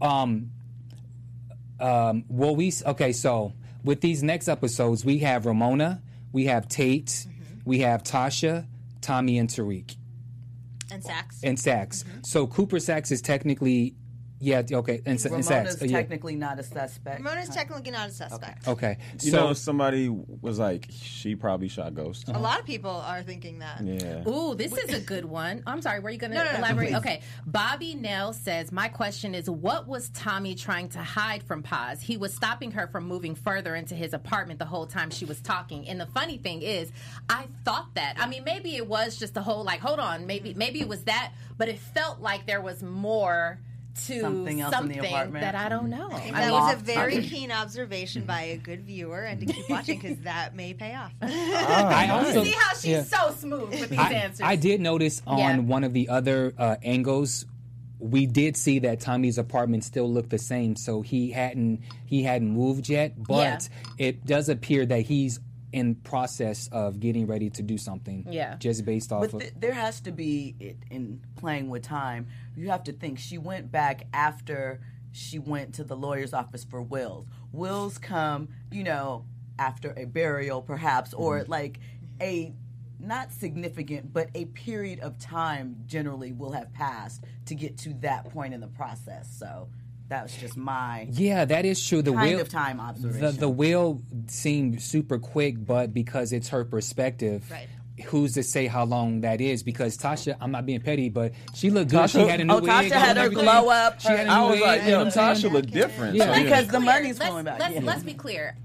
um, 0.02 0.52
um, 1.80 2.26
well, 2.28 2.56
we 2.56 2.72
okay. 2.86 3.12
So 3.12 3.54
with 3.84 4.02
these 4.02 4.22
next 4.24 4.48
episodes, 4.48 5.06
we 5.06 5.20
have 5.20 5.46
Ramona, 5.46 6.02
we 6.32 6.46
have 6.46 6.68
Tate, 6.68 7.06
Mm-hmm. 7.08 7.60
we 7.66 7.80
have 7.80 8.04
Tasha, 8.04 8.66
Tommy, 9.02 9.38
and 9.38 9.50
Tariq, 9.50 9.96
And 10.92 11.04
Saxe. 11.04 11.40
and 11.44 11.58
Saxe. 11.60 12.04
Mm-hmm. 12.04 12.20
So 12.24 12.48
Cooper 12.48 12.80
Saxe 12.80 13.12
is 13.12 13.22
technically, 13.22 13.96
yeah, 14.40 14.62
okay, 14.72 15.02
and, 15.06 15.08
and 15.08 15.26
Ramona's 15.26 15.48
Saxe. 15.48 15.82
uh, 15.82 15.86
yeah. 15.86 15.98
technically 15.98 16.36
not 16.36 16.60
a 16.60 16.64
suspect. 16.64 17.18
Ramona's 17.24 17.50
technically 17.50 17.92
not 17.92 18.10
a 18.10 18.12
suspect. 18.12 18.68
Okay, 18.68 18.98
You 19.22 19.32
so 19.32 19.38
know, 19.48 19.54
somebody 19.54 20.10
was 20.10 20.60
like, 20.60 20.88
she 20.92 21.36
probably 21.36 21.68
shot 21.68 21.94
Ghost. 21.94 22.30
A 22.30 22.40
lot 22.40 22.60
of 22.60 22.66
people 22.66 22.92
are 22.92 23.22
thinking 23.22 23.60
that. 23.60 23.82
Yeah. 23.84 24.28
Ooh, 24.30 24.56
this 24.56 24.74
is 24.78 24.94
a 24.94 25.00
good 25.02 25.26
one. 25.26 25.64
I'm 25.68 25.82
sorry, 25.82 26.00
were 26.00 26.10
you 26.10 26.18
going 26.18 26.32
to 26.32 26.38
No, 26.38 26.44
no, 26.46 26.52
no, 26.52 26.58
elaborate? 26.60 26.88
please. 26.90 26.98
Okay. 26.98 27.22
Bobby 27.46 27.96
Nell 27.96 28.34
says, 28.34 28.72
My 28.72 28.88
question 28.88 29.36
is, 29.36 29.50
what 29.50 29.88
was 29.88 30.10
Tommy 30.10 30.56
trying 30.56 30.90
to 30.90 31.00
hide 31.00 31.44
from 31.44 31.62
Paz? 31.64 32.02
He 32.02 32.18
was 32.18 32.34
stopping 32.34 32.72
her 32.72 32.88
from 32.88 33.06
moving 33.06 33.36
further 33.36 33.76
into 33.76 33.96
his 33.96 34.14
apartment 34.14 34.60
the 34.60 34.66
whole 34.66 34.86
time 34.86 35.10
she 35.10 35.26
was 35.26 35.42
talking. 35.42 35.88
And 35.88 36.00
the 36.00 36.06
funny 36.08 36.38
thing 36.38 36.62
is, 36.62 36.92
I 37.30 37.48
thought 37.66 37.94
that. 37.96 38.16
I 38.18 38.28
mean, 38.28 38.44
maybe 38.44 38.76
it 38.76 38.88
was 38.88 39.18
just 39.18 39.34
the 39.34 39.42
whole 39.42 39.64
like, 39.64 39.80
hold 39.82 40.00
on, 40.00 40.26
maybe 40.26 40.54
maybe 40.54 40.80
it 40.80 40.88
was 40.88 41.04
that, 41.04 41.34
but 41.58 41.68
it 41.68 41.80
felt 41.80 42.22
like 42.22 42.46
there 42.46 42.62
was 42.62 42.82
more 42.84 43.60
to 44.08 44.22
Something 44.22 44.62
else 44.62 44.76
in 44.80 44.88
the 44.90 45.00
apartment. 45.00 45.42
that 45.44 45.56
I 45.56 45.70
don't 45.70 45.90
know. 45.90 46.10
I 46.12 46.32
that 46.32 46.34
was 46.34 46.48
a 46.48 46.52
lost- 46.52 46.78
very 46.86 47.22
keen 47.24 47.52
observation 47.52 48.24
by 48.26 48.42
a 48.42 48.58
good 48.58 48.84
viewer, 48.86 49.22
and 49.22 49.40
to 49.46 49.54
keep 49.54 49.70
watching 49.70 50.00
because 50.00 50.18
that 50.20 50.56
may 50.56 50.74
pay 50.74 50.96
off. 50.96 51.12
I 51.22 52.10
also 52.10 52.44
See 52.44 52.52
how 52.52 52.74
she's 52.76 52.86
yeah. 52.86 53.04
so 53.04 53.32
smooth 53.32 53.70
with 53.72 53.90
these 53.90 54.00
I, 54.00 54.14
answers. 54.14 54.42
I 54.44 54.56
did 54.56 54.82
notice 54.82 55.22
on 55.28 55.38
Yeah. 55.40 55.58
one 55.60 55.84
of 55.84 55.94
the 55.94 56.10
other 56.10 56.54
uh, 56.58 56.76
angles 56.84 57.46
we 58.02 58.26
did 58.26 58.56
see 58.56 58.80
that 58.80 59.02
Tommy's 59.02 59.38
apartment 59.38 59.84
still 59.84 60.10
looked 60.10 60.30
the 60.30 60.38
same 60.38 60.78
so 60.78 61.02
he 61.02 61.32
hadn't 61.32 61.82
he 62.06 62.24
hadn't 62.24 62.48
moved 62.50 62.88
yet 62.88 63.22
but 63.22 63.68
it 63.98 64.26
does 64.26 64.48
appear 64.48 64.86
that 64.86 65.02
he's 65.02 65.42
in 65.72 65.96
process 65.96 66.68
of 66.72 67.00
getting 67.00 67.28
ready 67.28 67.50
to 67.52 67.62
do 67.62 67.78
something 67.78 68.26
Yeah. 68.30 68.56
just 68.58 68.86
based 68.86 69.12
off 69.12 69.22
But 69.22 69.34
of 69.34 69.40
th- 69.42 69.54
there 69.60 69.74
has 69.74 70.02
to 70.02 70.12
be 70.12 70.56
it 70.60 70.78
in 70.90 71.22
playing 71.36 71.70
with 71.70 71.84
time. 71.84 72.28
You 72.56 72.70
have 72.70 72.84
to 72.86 72.92
think 72.94 73.20
she 73.20 73.38
went 73.38 73.72
back 73.72 74.08
after 74.14 74.80
she 75.12 75.38
went 75.40 75.76
to 75.76 75.84
the 75.84 75.96
lawyer's 75.96 76.34
office 76.34 76.64
for 76.64 76.82
wills. 76.82 77.28
Wills 77.52 77.98
come, 77.98 78.50
you 78.72 78.84
know, 78.84 79.26
after 79.60 79.94
a 79.98 80.06
burial, 80.06 80.62
perhaps, 80.62 81.14
or 81.14 81.40
Mm-hmm. 81.42 81.52
like 81.52 81.80
a 82.22 82.54
not 83.02 83.32
significant, 83.32 84.12
but 84.12 84.30
a 84.36 84.46
period 84.46 85.00
of 85.00 85.18
time 85.20 85.84
generally 85.86 86.32
will 86.34 86.52
have 86.52 86.74
passed 86.74 87.24
to 87.46 87.56
get 87.56 87.78
to 87.78 87.94
that 87.96 88.30
point 88.32 88.54
in 88.54 88.60
the 88.60 88.68
process. 88.68 89.30
So 89.38 89.70
that 90.10 90.24
was 90.24 90.36
just 90.36 90.58
my 90.58 91.08
Yeah, 91.12 91.46
that 91.46 91.66
is 91.66 91.86
true. 91.86 92.02
The 92.02 92.12
kind 92.14 92.30
wheel, 92.30 92.40
of 92.42 92.50
time 92.50 92.78
the 92.78 92.84
observation. 92.84 93.38
the 93.40 93.50
wheel 93.50 94.02
seemed 94.28 94.82
super 94.82 95.18
quick, 95.20 95.64
but 95.66 95.94
because 95.94 96.34
it's 96.34 96.50
her 96.50 96.66
perspective. 96.66 97.50
Right. 97.50 97.68
Who's 98.06 98.34
to 98.36 98.44
say 98.44 98.68
how 98.68 98.86
long 98.86 99.22
that 99.22 99.42
is? 99.42 99.62
Because 99.62 99.98
Tasha, 99.98 100.36
I'm 100.40 100.52
not 100.52 100.66
being 100.66 100.80
petty, 100.80 101.10
but 101.10 101.34
she 101.54 101.70
looked 101.70 101.92
good. 101.92 102.10
She 102.10 102.20
had 102.20 102.40
a 102.40 102.46
new 102.46 102.54
Oh, 102.54 102.62
Tasha 102.62 102.92
had 102.92 103.18
her 103.18 103.24
everything. 103.26 103.44
glow 103.44 103.70
up, 103.70 104.00
She 104.00 104.08
had 104.08 104.16
a 104.16 104.20
her- 104.20 104.26
new 104.26 104.32
I 104.32 104.42
was 104.44 104.52
wig, 104.52 104.62
like, 104.62 104.80
you 104.84 104.86
know 104.88 104.92
yo, 104.92 104.98
what 105.00 105.18
I'm 105.18 105.36
saying? 105.36 105.52
Tasha 105.52 105.54
looked 105.54 105.72
different. 105.72 106.16
Yeah. 106.16 106.34
So, 106.34 106.44
Because 106.44 106.50
yeah. 106.50 106.62
the 106.62 106.68
clear. 106.70 106.80
money's 106.82 107.20
let's, 107.20 107.30
flowing 107.30 107.46
back. 107.46 107.60
Let's, 107.60 107.76
Yeah. 107.76 107.82
let's 107.84 108.04
be 108.04 108.14
clear. 108.14 108.56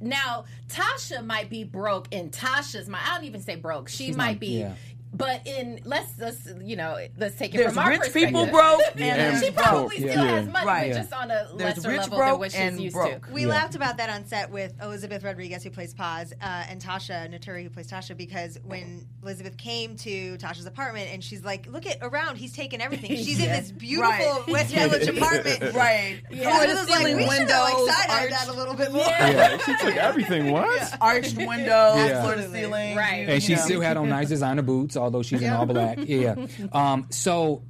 Now, 0.00 0.44
Tasha 0.68 1.24
might 1.24 1.50
be 1.50 1.64
broke 1.64 2.08
in 2.12 2.30
Tasha's 2.30 2.88
mind. 2.88 3.04
I 3.10 3.14
don't 3.16 3.24
even 3.24 3.40
say 3.40 3.56
broke. 3.56 3.88
She 3.88 4.06
She's 4.08 4.16
might 4.16 4.32
not- 4.32 4.40
be. 4.40 4.58
yeah. 4.60 4.74
But 5.16 5.46
in 5.46 5.80
let's 5.84 6.18
let's 6.18 6.48
you 6.62 6.76
know 6.76 6.98
let's 7.16 7.36
take 7.36 7.54
it 7.54 7.58
There's 7.58 7.74
from 7.74 7.84
our 7.84 7.90
rich 7.90 8.00
perspective. 8.00 8.28
people 8.30 8.46
broke 8.46 8.80
and 8.92 9.00
Yeah. 9.00 9.16
there's 9.16 9.42
she 9.44 9.50
broke. 9.50 9.64
probably 9.64 9.96
still 9.98 10.08
Yeah. 10.24 10.30
has 10.40 10.46
money, 10.48 10.66
Right. 10.66 10.92
but 10.92 10.98
just 10.98 11.12
on 11.12 11.30
a 11.30 11.48
There's 11.56 11.76
lesser 11.76 11.88
rich 11.90 12.00
level 12.00 12.18
than 12.18 12.38
what 12.38 12.52
she's 12.52 12.80
used 12.80 12.94
broke. 12.96 13.26
to. 13.28 13.32
We 13.32 13.46
laughed 13.46 13.74
about 13.74 13.98
that 13.98 14.10
on 14.10 14.26
set 14.26 14.50
with 14.50 14.72
Elizabeth 14.82 15.22
Rodriguez, 15.22 15.62
who 15.62 15.70
plays 15.70 15.94
Paz, 15.94 16.32
uh, 16.42 16.44
and 16.68 16.80
Tasha 16.82 17.32
Naturi, 17.32 17.62
who 17.62 17.70
plays 17.70 17.88
Tasha, 17.90 18.16
because 18.16 18.58
when 18.64 19.06
Elizabeth 19.22 19.56
came 19.56 19.96
to 19.98 20.36
Tasha's 20.38 20.66
apartment 20.66 21.08
and 21.12 21.22
she's 21.22 21.44
like, 21.44 21.66
"Look 21.68 21.86
at 21.86 21.98
around, 22.02 22.36
he's 22.36 22.52
taken 22.52 22.80
everything." 22.80 23.10
She's 23.24 23.38
in 23.38 23.48
this 23.50 23.70
beautiful 23.70 24.10
Right. 24.10 24.48
West 24.48 24.74
Village 24.74 25.06
apartment. 25.08 25.74
Right. 25.74 26.16
Yeah. 26.30 26.50
Floor 26.50 26.66
to 26.66 26.74
was 26.74 26.88
like, 26.90 26.98
ceiling 26.98 27.16
we 27.16 27.22
should 27.22 27.48
have 27.48 27.48
like 27.48 27.74
windows, 27.76 27.94
side-eyed 27.94 28.20
arched, 28.20 28.30
that 28.30 28.48
a 28.48 28.52
little 28.52 28.74
bit 28.74 28.92
more. 28.92 29.04
Yeah, 29.04 29.58
she 29.58 29.76
took 29.78 29.96
everything. 29.96 30.50
What? 30.50 30.96
arched 31.00 31.36
windows, 31.36 32.10
floor 32.20 32.34
to 32.34 32.50
ceiling. 32.50 32.96
Right. 32.96 33.28
and 33.28 33.42
she 33.42 33.56
still 33.56 33.80
had 33.80 33.96
on 33.96 34.08
nice 34.08 34.28
designer 34.28 34.62
boots, 34.62 34.96
although 35.04 35.22
she's 35.22 35.42
in 35.42 35.52
all 35.52 35.66
black. 35.66 35.98
Yeah. 36.00 36.34
Um, 36.72 37.06
so 37.10 37.62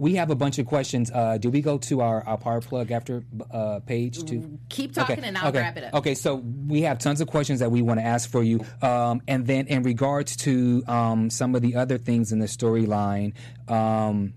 we 0.00 0.14
have 0.14 0.30
a 0.30 0.34
bunch 0.34 0.58
of 0.58 0.64
questions. 0.64 1.10
Uh, 1.10 1.36
do 1.36 1.50
we 1.50 1.60
go 1.60 1.76
to 1.76 2.00
our, 2.00 2.26
our 2.26 2.38
power 2.38 2.62
plug 2.62 2.90
after 2.90 3.22
uh, 3.50 3.80
page 3.80 4.24
two? 4.24 4.58
Keep 4.70 4.94
talking 4.94 5.22
and 5.22 5.36
I'll 5.36 5.48
okay. 5.48 5.58
wrap 5.58 5.76
it 5.76 5.84
up. 5.84 5.94
Okay, 5.96 6.14
so 6.14 6.36
we 6.36 6.82
have 6.82 6.98
tons 6.98 7.20
of 7.20 7.28
questions 7.28 7.60
that 7.60 7.70
we 7.70 7.82
want 7.82 8.00
to 8.00 8.06
ask 8.06 8.30
for 8.30 8.42
you. 8.42 8.64
Um, 8.80 9.20
and 9.28 9.46
then 9.46 9.66
in 9.66 9.82
regards 9.82 10.36
to 10.36 10.82
um, 10.88 11.28
some 11.28 11.54
of 11.54 11.60
the 11.60 11.76
other 11.76 11.98
things 11.98 12.32
in 12.32 12.38
the 12.38 12.46
storyline, 12.46 13.34
um, 13.68 14.32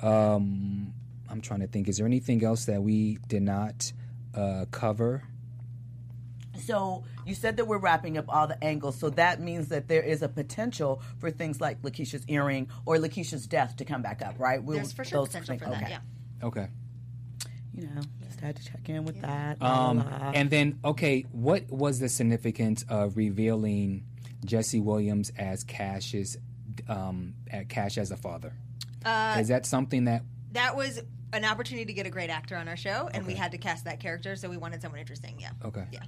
um, 0.00 0.94
I'm 1.28 1.42
trying 1.42 1.60
to 1.60 1.66
think, 1.66 1.88
is 1.88 1.98
there 1.98 2.06
anything 2.06 2.42
else 2.42 2.64
that 2.64 2.82
we 2.82 3.18
did 3.28 3.42
not 3.42 3.92
uh, 4.34 4.64
cover? 4.70 5.24
So 6.58 7.04
you 7.26 7.34
said 7.34 7.56
that 7.56 7.66
we're 7.66 7.78
wrapping 7.78 8.18
up 8.18 8.26
all 8.28 8.46
the 8.46 8.62
angles, 8.62 8.98
so 8.98 9.10
that 9.10 9.40
means 9.40 9.68
that 9.68 9.88
there 9.88 10.02
is 10.02 10.22
a 10.22 10.28
potential 10.28 11.02
for 11.18 11.30
things 11.30 11.60
like 11.60 11.82
Lakeisha's 11.82 12.24
earring 12.28 12.68
or 12.86 12.96
Lakeisha's 12.96 13.46
death 13.46 13.76
to 13.76 13.84
come 13.84 14.02
back 14.02 14.22
up, 14.22 14.38
right? 14.38 14.62
We'll, 14.62 14.76
There's 14.76 14.92
for 14.92 15.04
sure 15.04 15.20
those 15.20 15.28
potential 15.28 15.58
things- 15.58 15.62
for 15.62 15.70
that. 15.70 15.82
okay. 15.82 15.90
Yeah. 15.90 16.46
Okay. 16.46 16.68
You 17.74 17.86
know, 17.86 18.00
just 18.24 18.40
had 18.40 18.56
to 18.56 18.64
check 18.64 18.88
in 18.88 19.04
with 19.04 19.20
that. 19.20 19.62
Um, 19.62 19.98
la, 19.98 20.32
and 20.34 20.50
then, 20.50 20.80
okay, 20.84 21.22
what 21.30 21.70
was 21.70 22.00
the 22.00 22.08
significance 22.08 22.84
of 22.88 23.16
revealing 23.16 24.04
Jesse 24.44 24.80
Williams 24.80 25.30
as 25.38 25.62
Cash's, 25.62 26.36
um, 26.88 27.34
at 27.50 27.68
Cash 27.68 27.98
as 27.98 28.10
a 28.10 28.16
father? 28.16 28.52
Uh, 29.04 29.36
Is 29.38 29.48
that 29.48 29.64
something 29.64 30.04
that? 30.06 30.22
That 30.52 30.74
was 30.76 31.00
an 31.32 31.44
opportunity 31.44 31.84
to 31.84 31.92
get 31.92 32.06
a 32.06 32.10
great 32.10 32.30
actor 32.30 32.56
on 32.56 32.68
our 32.68 32.76
show, 32.76 33.08
and 33.12 33.26
we 33.26 33.34
had 33.34 33.52
to 33.52 33.58
cast 33.58 33.84
that 33.84 34.00
character, 34.00 34.34
so 34.34 34.48
we 34.48 34.56
wanted 34.56 34.82
someone 34.82 34.98
interesting. 34.98 35.36
Yeah. 35.38 35.50
Okay. 35.64 35.84
Yeah. 35.92 36.00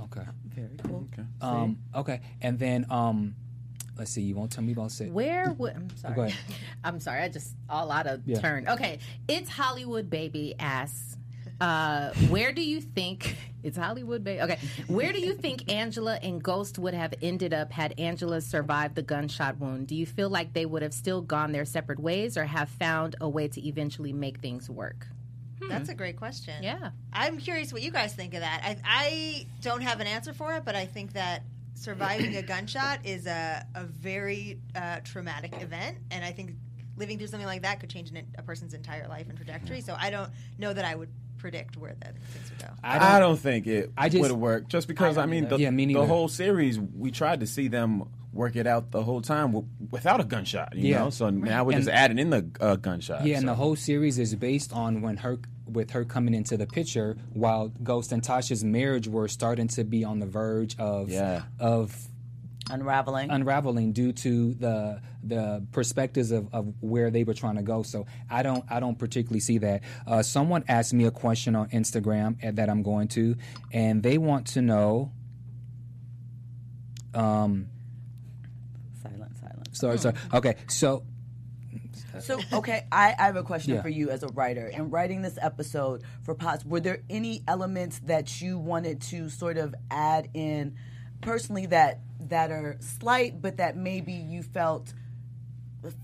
Okay. 0.00 0.22
Very 0.54 0.76
cool. 0.84 1.08
Okay. 1.12 1.26
Um, 1.40 1.78
okay. 1.94 2.20
And 2.40 2.58
then, 2.58 2.86
um, 2.90 3.34
let's 3.96 4.10
see. 4.10 4.22
You 4.22 4.34
won't 4.36 4.50
tell 4.52 4.64
me 4.64 4.72
about 4.72 4.92
Sid. 4.92 5.12
Where 5.12 5.52
would 5.52 5.74
I'm 5.74 5.90
sorry. 5.96 6.14
Go 6.14 6.22
ahead. 6.22 6.38
I'm 6.84 7.00
sorry. 7.00 7.22
I 7.22 7.28
just 7.28 7.54
all 7.68 7.90
out 7.90 8.06
of 8.06 8.22
Yeah. 8.26 8.40
turn. 8.40 8.68
Okay, 8.68 8.98
it's 9.26 9.50
Hollywood 9.50 10.08
baby 10.10 10.54
asks. 10.58 11.16
Uh, 11.60 12.12
where 12.28 12.52
do 12.52 12.62
you 12.62 12.80
think 12.80 13.36
it's 13.64 13.76
Hollywood 13.76 14.22
baby? 14.22 14.40
Okay, 14.42 14.58
where 14.86 15.12
do 15.12 15.18
you 15.20 15.34
think 15.34 15.72
Angela 15.72 16.14
and 16.22 16.40
Ghost 16.40 16.78
would 16.78 16.94
have 16.94 17.12
ended 17.20 17.52
up 17.52 17.72
had 17.72 17.98
Angela 17.98 18.40
survived 18.40 18.94
the 18.94 19.02
gunshot 19.02 19.58
wound? 19.58 19.88
Do 19.88 19.96
you 19.96 20.06
feel 20.06 20.30
like 20.30 20.52
they 20.52 20.66
would 20.66 20.82
have 20.82 20.94
still 20.94 21.20
gone 21.20 21.50
their 21.50 21.64
separate 21.64 21.98
ways, 21.98 22.36
or 22.36 22.44
have 22.44 22.68
found 22.68 23.16
a 23.20 23.28
way 23.28 23.48
to 23.48 23.66
eventually 23.66 24.12
make 24.12 24.38
things 24.40 24.70
work? 24.70 25.08
That's 25.68 25.88
a 25.88 25.94
great 25.94 26.16
question. 26.16 26.62
Yeah. 26.62 26.90
I'm 27.12 27.38
curious 27.38 27.72
what 27.72 27.82
you 27.82 27.90
guys 27.90 28.14
think 28.14 28.34
of 28.34 28.40
that. 28.40 28.60
I, 28.64 28.76
I 28.84 29.46
don't 29.62 29.82
have 29.82 30.00
an 30.00 30.06
answer 30.06 30.32
for 30.32 30.54
it, 30.54 30.64
but 30.64 30.74
I 30.74 30.86
think 30.86 31.14
that 31.14 31.42
surviving 31.74 32.36
a 32.36 32.42
gunshot 32.42 33.00
is 33.04 33.26
a, 33.26 33.66
a 33.74 33.84
very 33.84 34.60
uh, 34.74 35.00
traumatic 35.04 35.60
event, 35.60 35.98
and 36.10 36.24
I 36.24 36.32
think 36.32 36.52
living 36.96 37.18
through 37.18 37.28
something 37.28 37.46
like 37.46 37.62
that 37.62 37.80
could 37.80 37.90
change 37.90 38.10
an, 38.10 38.26
a 38.36 38.42
person's 38.42 38.74
entire 38.74 39.08
life 39.08 39.28
and 39.28 39.36
trajectory. 39.36 39.80
So 39.80 39.96
I 39.98 40.10
don't 40.10 40.30
know 40.58 40.72
that 40.72 40.84
I 40.84 40.94
would 40.94 41.10
predict 41.38 41.76
where 41.76 41.94
that 42.00 42.18
things 42.18 42.50
would 42.50 42.58
go. 42.58 42.68
I 42.82 43.20
don't, 43.20 43.36
think 43.36 43.66
it 43.66 43.92
I 43.96 44.08
would 44.08 44.30
have 44.30 44.32
worked 44.32 44.68
just 44.68 44.88
because 44.88 45.16
I, 45.16 45.26
mean 45.26 45.48
the, 45.48 45.56
Yeah, 45.56 45.70
me 45.70 45.92
the 45.94 46.04
whole 46.04 46.28
series 46.28 46.78
we 46.78 47.10
tried 47.10 47.40
to 47.40 47.46
see 47.46 47.68
them 47.68 48.08
work 48.38 48.54
it 48.56 48.66
out 48.68 48.92
the 48.92 49.02
whole 49.02 49.20
time 49.20 49.48
w- 49.52 49.66
without 49.90 50.20
a 50.20 50.24
gunshot 50.24 50.74
you 50.76 50.90
Yeah. 50.92 51.00
know 51.00 51.10
so 51.10 51.28
now 51.28 51.64
we're 51.64 51.72
just 51.72 51.88
adding 51.88 52.18
in 52.20 52.30
the 52.30 52.48
uh, 52.60 52.76
gunshot 52.76 53.26
Yeah, 53.26 53.36
and 53.38 53.48
the 53.48 53.54
whole 53.56 53.74
series 53.74 54.16
is 54.18 54.34
based 54.36 54.72
on 54.72 55.02
when 55.02 55.16
her 55.18 55.38
with 55.66 55.90
her 55.90 56.04
coming 56.04 56.34
into 56.34 56.56
the 56.56 56.66
picture 56.66 57.16
while 57.34 57.68
Ghost 57.82 58.12
and 58.12 58.22
Tasha's 58.22 58.62
marriage 58.64 59.08
were 59.08 59.26
starting 59.28 59.66
to 59.76 59.82
be 59.84 60.04
on 60.04 60.20
the 60.20 60.26
verge 60.26 60.78
of 60.78 61.10
Yeah. 61.10 61.42
of 61.58 62.08
Unraveling. 62.70 63.30
unraveling 63.30 63.92
due 63.92 64.12
to 64.12 64.54
the 64.54 65.00
the 65.24 65.64
perspectives 65.72 66.30
of, 66.30 66.48
of 66.52 66.72
where 66.80 67.10
they 67.10 67.24
were 67.24 67.32
trying 67.34 67.56
to 67.56 67.62
go. 67.62 67.82
So 67.82 68.06
I 68.30 68.42
don't 68.42 68.62
I 68.68 68.78
don't 68.78 68.98
particularly 68.98 69.40
see 69.40 69.58
that. 69.58 69.82
Uh, 70.06 70.22
someone 70.22 70.62
asked 70.68 70.92
me 70.94 71.04
a 71.06 71.10
question 71.10 71.56
on 71.56 71.68
Instagram 71.70 72.36
and 72.42 72.56
that 72.58 72.68
I'm 72.68 72.82
going 72.82 73.08
to, 73.08 73.36
and 73.72 74.02
they 74.02 74.16
want 74.18 74.46
to 74.48 74.60
know. 74.62 75.10
Um. 77.14 77.68
Sorry. 79.72 79.98
Sorry. 79.98 80.14
Hmm. 80.30 80.36
Okay. 80.36 80.54
So 80.68 81.04
So, 82.20 82.40
okay, 82.52 82.86
I, 82.90 83.14
I 83.18 83.26
have 83.26 83.36
a 83.36 83.42
question 83.42 83.74
Yeah. 83.74 83.82
for 83.82 83.88
you 83.88 84.10
as 84.10 84.22
a 84.22 84.28
writer. 84.28 84.66
In 84.66 84.90
writing 84.90 85.22
this 85.22 85.38
episode 85.40 86.02
for 86.22 86.34
Paz, 86.34 86.64
were 86.64 86.80
there 86.80 87.02
any 87.08 87.42
elements 87.46 88.00
that 88.06 88.40
you 88.40 88.58
wanted 88.58 89.00
to 89.02 89.28
sort 89.28 89.56
of 89.56 89.74
add 89.90 90.28
in 90.34 90.76
personally 91.20 91.66
that 91.66 92.00
that 92.20 92.50
are 92.50 92.76
slight, 92.80 93.40
but 93.40 93.58
that 93.58 93.76
maybe 93.76 94.12
you 94.12 94.42
felt 94.42 94.92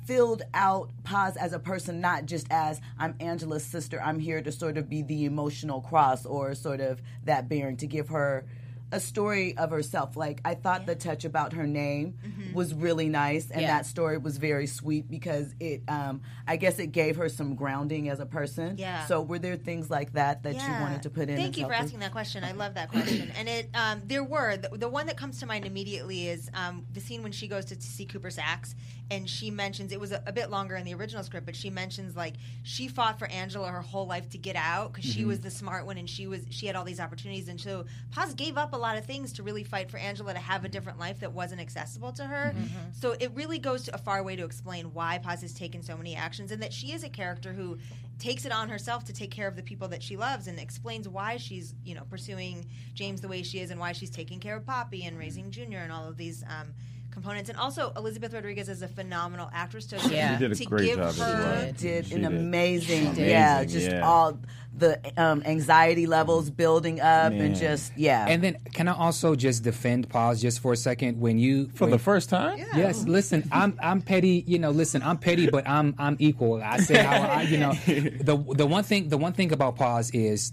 filled 0.07 0.43
out 0.55 0.91
Paz 1.03 1.37
as 1.37 1.53
a 1.53 1.59
person, 1.59 2.01
not 2.01 2.27
just 2.27 2.47
as 2.51 2.81
I'm 2.99 3.17
Angela's 3.19 3.65
sister. 3.65 4.01
I'm 4.01 4.21
here 4.21 4.41
to 4.41 4.53
sort 4.53 4.79
of 4.79 4.89
be 4.89 5.03
the 5.03 5.25
emotional 5.25 5.81
cross 5.81 6.25
or 6.25 6.55
sort 6.55 6.81
of 6.81 7.03
that 7.25 7.49
bearing 7.49 7.77
to 7.79 7.87
give 7.87 8.09
her 8.11 8.47
a 8.95 9.01
story 9.01 9.57
of 9.59 9.71
herself. 9.71 10.17
Like 10.17 10.41
I 10.45 10.55
thought 10.55 10.87
the 10.87 10.95
touch 10.95 11.25
about 11.25 11.53
her 11.55 11.67
name 11.67 12.15
was 12.55 12.73
really 12.73 13.09
nice, 13.09 13.51
and 13.51 13.61
Yeah. 13.63 13.67
that 13.79 13.87
story 13.87 14.19
was 14.19 14.37
very 14.39 14.67
sweet 14.67 15.11
because 15.11 15.55
it, 15.59 15.83
um, 15.89 16.23
I 16.47 16.57
guess, 16.57 16.79
it 16.79 16.89
gave 16.93 17.17
her 17.17 17.29
some 17.29 17.55
grounding 17.57 18.09
as 18.09 18.21
a 18.21 18.27
person. 18.27 18.77
Yeah. 18.79 19.05
So 19.07 19.21
were 19.21 19.39
there 19.41 19.57
things 19.57 19.91
like 19.91 20.13
that 20.13 20.45
that 20.45 20.55
you 20.55 20.73
wanted 20.81 21.03
to 21.03 21.11
put 21.11 21.29
in? 21.29 21.37
Thank 21.37 21.59
you 21.59 21.67
for 21.67 21.73
asking 21.73 21.99
that 22.01 22.13
question. 22.13 22.45
I 22.45 22.53
love 22.53 22.75
that 22.75 22.91
question. 22.91 23.33
and 23.37 23.49
it, 23.49 23.69
um, 23.75 24.03
there 24.07 24.23
were 24.25 24.57
the, 24.57 24.69
the 24.79 24.89
one 24.89 25.07
that 25.07 25.17
comes 25.17 25.41
to 25.41 25.47
mind 25.47 25.65
immediately 25.67 26.29
is 26.29 26.49
um, 26.55 26.87
the 26.93 27.01
scene 27.01 27.23
when 27.23 27.33
she 27.33 27.49
goes 27.49 27.65
to 27.67 27.81
see 27.81 28.07
Cooper 28.07 28.31
Saxe, 28.31 28.75
and 29.11 29.29
she 29.29 29.51
mentions 29.51 29.93
it 29.93 30.01
was 30.01 30.13
a, 30.13 30.23
a 30.27 30.33
bit 30.33 30.51
longer 30.51 30.77
in 30.77 30.85
the 30.85 30.95
original 30.95 31.23
script, 31.25 31.47
but 31.47 31.57
she 31.57 31.69
mentions 31.71 32.15
like 32.17 32.35
she 32.63 32.87
fought 32.89 33.19
for 33.19 33.27
Angela 33.27 33.69
her 33.69 33.83
whole 33.83 34.07
life 34.07 34.29
to 34.31 34.39
get 34.39 34.57
out 34.57 34.93
because 34.93 35.11
she 35.11 35.25
was 35.25 35.41
the 35.41 35.51
smart 35.51 35.85
one 35.85 35.99
and 35.99 36.09
she 36.09 36.27
was 36.27 36.43
she 36.51 36.67
had 36.67 36.77
all 36.77 36.85
these 36.85 37.01
opportunities, 37.01 37.49
and 37.49 37.61
so 37.61 37.85
Paz 38.13 38.35
gave 38.35 38.57
up 38.57 38.73
a 38.73 38.77
lot 38.85 38.99
of 38.99 39.07
things 39.07 39.33
to 39.35 39.43
really 39.43 39.65
fight 39.65 39.91
for 39.91 39.97
Angela 39.97 40.33
to 40.33 40.39
have 40.39 40.65
a 40.65 40.69
different 40.69 40.99
life 40.99 41.21
that 41.21 41.33
wasn't 41.33 41.61
accessible 41.61 42.13
to 42.13 42.25
her. 42.25 42.35
her. 42.35 42.55
So 42.93 43.13
it 43.19 43.31
really 43.35 43.59
goes 43.59 43.85
to 43.85 43.95
a 43.95 43.99
far 43.99 44.23
way 44.23 44.37
to 44.37 44.45
explain 44.45 44.93
why 44.93 45.19
Paz 45.19 45.43
has 45.43 45.55
taken 45.55 45.83
so 45.83 45.97
many 45.97 46.15
actions 46.15 46.53
and 46.53 46.63
that 46.63 46.73
she 46.73 46.93
is 46.93 47.03
a 47.03 47.09
character 47.09 47.53
who 47.53 47.79
takes 48.19 48.45
it 48.45 48.53
on 48.53 48.69
herself 48.69 49.05
to 49.05 49.13
take 49.13 49.31
care 49.31 49.49
of 49.49 49.57
the 49.57 49.63
people 49.63 49.89
that 49.89 50.03
she 50.03 50.17
loves 50.17 50.47
and 50.47 50.59
explains 50.59 51.09
why 51.09 51.37
she's, 51.37 51.75
you 51.85 51.95
know, 51.95 52.05
pursuing 52.11 52.67
James 52.95 53.21
the 53.21 53.29
way 53.29 53.43
she 53.43 53.59
is 53.59 53.71
and 53.71 53.81
why 53.81 53.93
she's 53.93 54.11
taking 54.11 54.39
care 54.39 54.57
of 54.57 54.65
Papi 54.65 55.07
and 55.07 55.19
raising 55.19 55.51
Junior 55.51 55.79
and 55.79 55.91
all 55.91 56.09
of 56.09 56.17
these 56.17 56.45
um, 56.45 56.75
components. 57.15 57.49
And 57.49 57.59
also 57.59 57.93
Elizabeth 57.97 58.35
Rodriguez 58.35 58.69
is 58.69 58.83
a 58.83 58.89
phenomenal 58.89 59.49
actress 59.55 59.87
to, 59.87 59.97
Yeah. 60.11 60.35
She 60.37 60.41
did 60.43 60.53
a 60.53 60.55
to 60.57 60.65
great 60.67 60.85
give 60.87 60.99
job 60.99 61.15
her 61.15 61.21
well. 61.65 61.73
did 61.79 62.07
She 62.07 62.15
an 62.15 62.21
did. 62.23 62.25
amazing, 62.33 63.07
Amazing, 63.07 63.25
yeah, 63.25 63.65
just 63.65 63.91
yeah. 63.91 64.01
all 64.07 64.39
the 64.77 65.01
um, 65.17 65.41
anxiety 65.47 66.07
levels 66.09 66.51
building 66.51 67.01
up 67.01 67.33
and 67.33 67.55
just 67.55 67.97
yeah. 67.97 68.27
And 68.29 68.43
then, 68.43 68.57
can 68.73 68.89
I 68.89 68.93
also 68.95 69.37
just 69.37 69.63
defend 69.63 70.09
Paz 70.09 70.43
just 70.43 70.59
for 70.61 70.73
a 70.73 70.77
second? 70.77 71.21
When 71.21 71.39
you 71.39 71.69
For 71.75 71.85
when- 71.85 71.93
the 71.93 71.99
first 71.99 72.29
time? 72.29 72.59
Yes, 72.59 73.07
listen, 73.07 73.49
I'm 73.53 73.79
I'm 73.81 74.01
petty, 74.03 74.43
you 74.49 74.59
know, 74.59 74.71
listen, 74.73 75.01
I'm 75.03 75.17
petty, 75.19 75.49
but 75.49 75.69
I'm 75.69 75.95
I'm 75.97 76.17
equal. 76.19 76.61
I 76.61 76.79
say 76.79 77.01
how 77.03 77.23
I, 77.23 77.43
you 77.43 77.59
know, 77.59 77.73
the 77.87 78.37
the 78.57 78.67
one 78.67 78.83
thing 78.83 79.09
the 79.09 79.17
one 79.17 79.33
thing 79.33 79.53
about 79.53 79.77
Paz 79.77 80.11
is, 80.11 80.53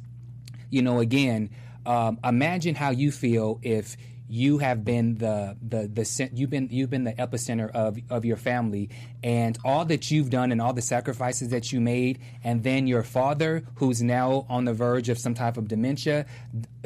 you 0.69 0.83
know, 0.83 0.99
again, 0.99 1.49
um, 1.87 2.19
imagine 2.23 2.75
how 2.75 2.91
you 2.91 3.11
feel 3.11 3.59
if 3.63 3.97
you 4.31 4.59
have 4.59 4.85
been 4.85 5.17
the 5.17 5.57
the 5.61 5.89
the 5.89 6.29
you've 6.33 6.49
been 6.49 6.69
you've 6.71 6.89
been 6.89 7.03
the 7.03 7.11
epicenter 7.13 7.69
of 7.71 7.97
of 8.09 8.23
your 8.23 8.37
family 8.37 8.89
and 9.21 9.57
all 9.65 9.83
that 9.83 10.09
you've 10.09 10.29
done 10.29 10.53
and 10.53 10.61
all 10.61 10.71
the 10.71 10.81
sacrifices 10.81 11.49
that 11.49 11.73
you 11.73 11.81
made. 11.81 12.17
And 12.41 12.63
then 12.63 12.87
your 12.87 13.03
father 13.03 13.65
who's 13.75 14.01
now 14.01 14.45
on 14.47 14.63
the 14.63 14.73
verge 14.73 15.09
of 15.09 15.19
some 15.19 15.33
type 15.33 15.57
of 15.57 15.67
dementia 15.67 16.27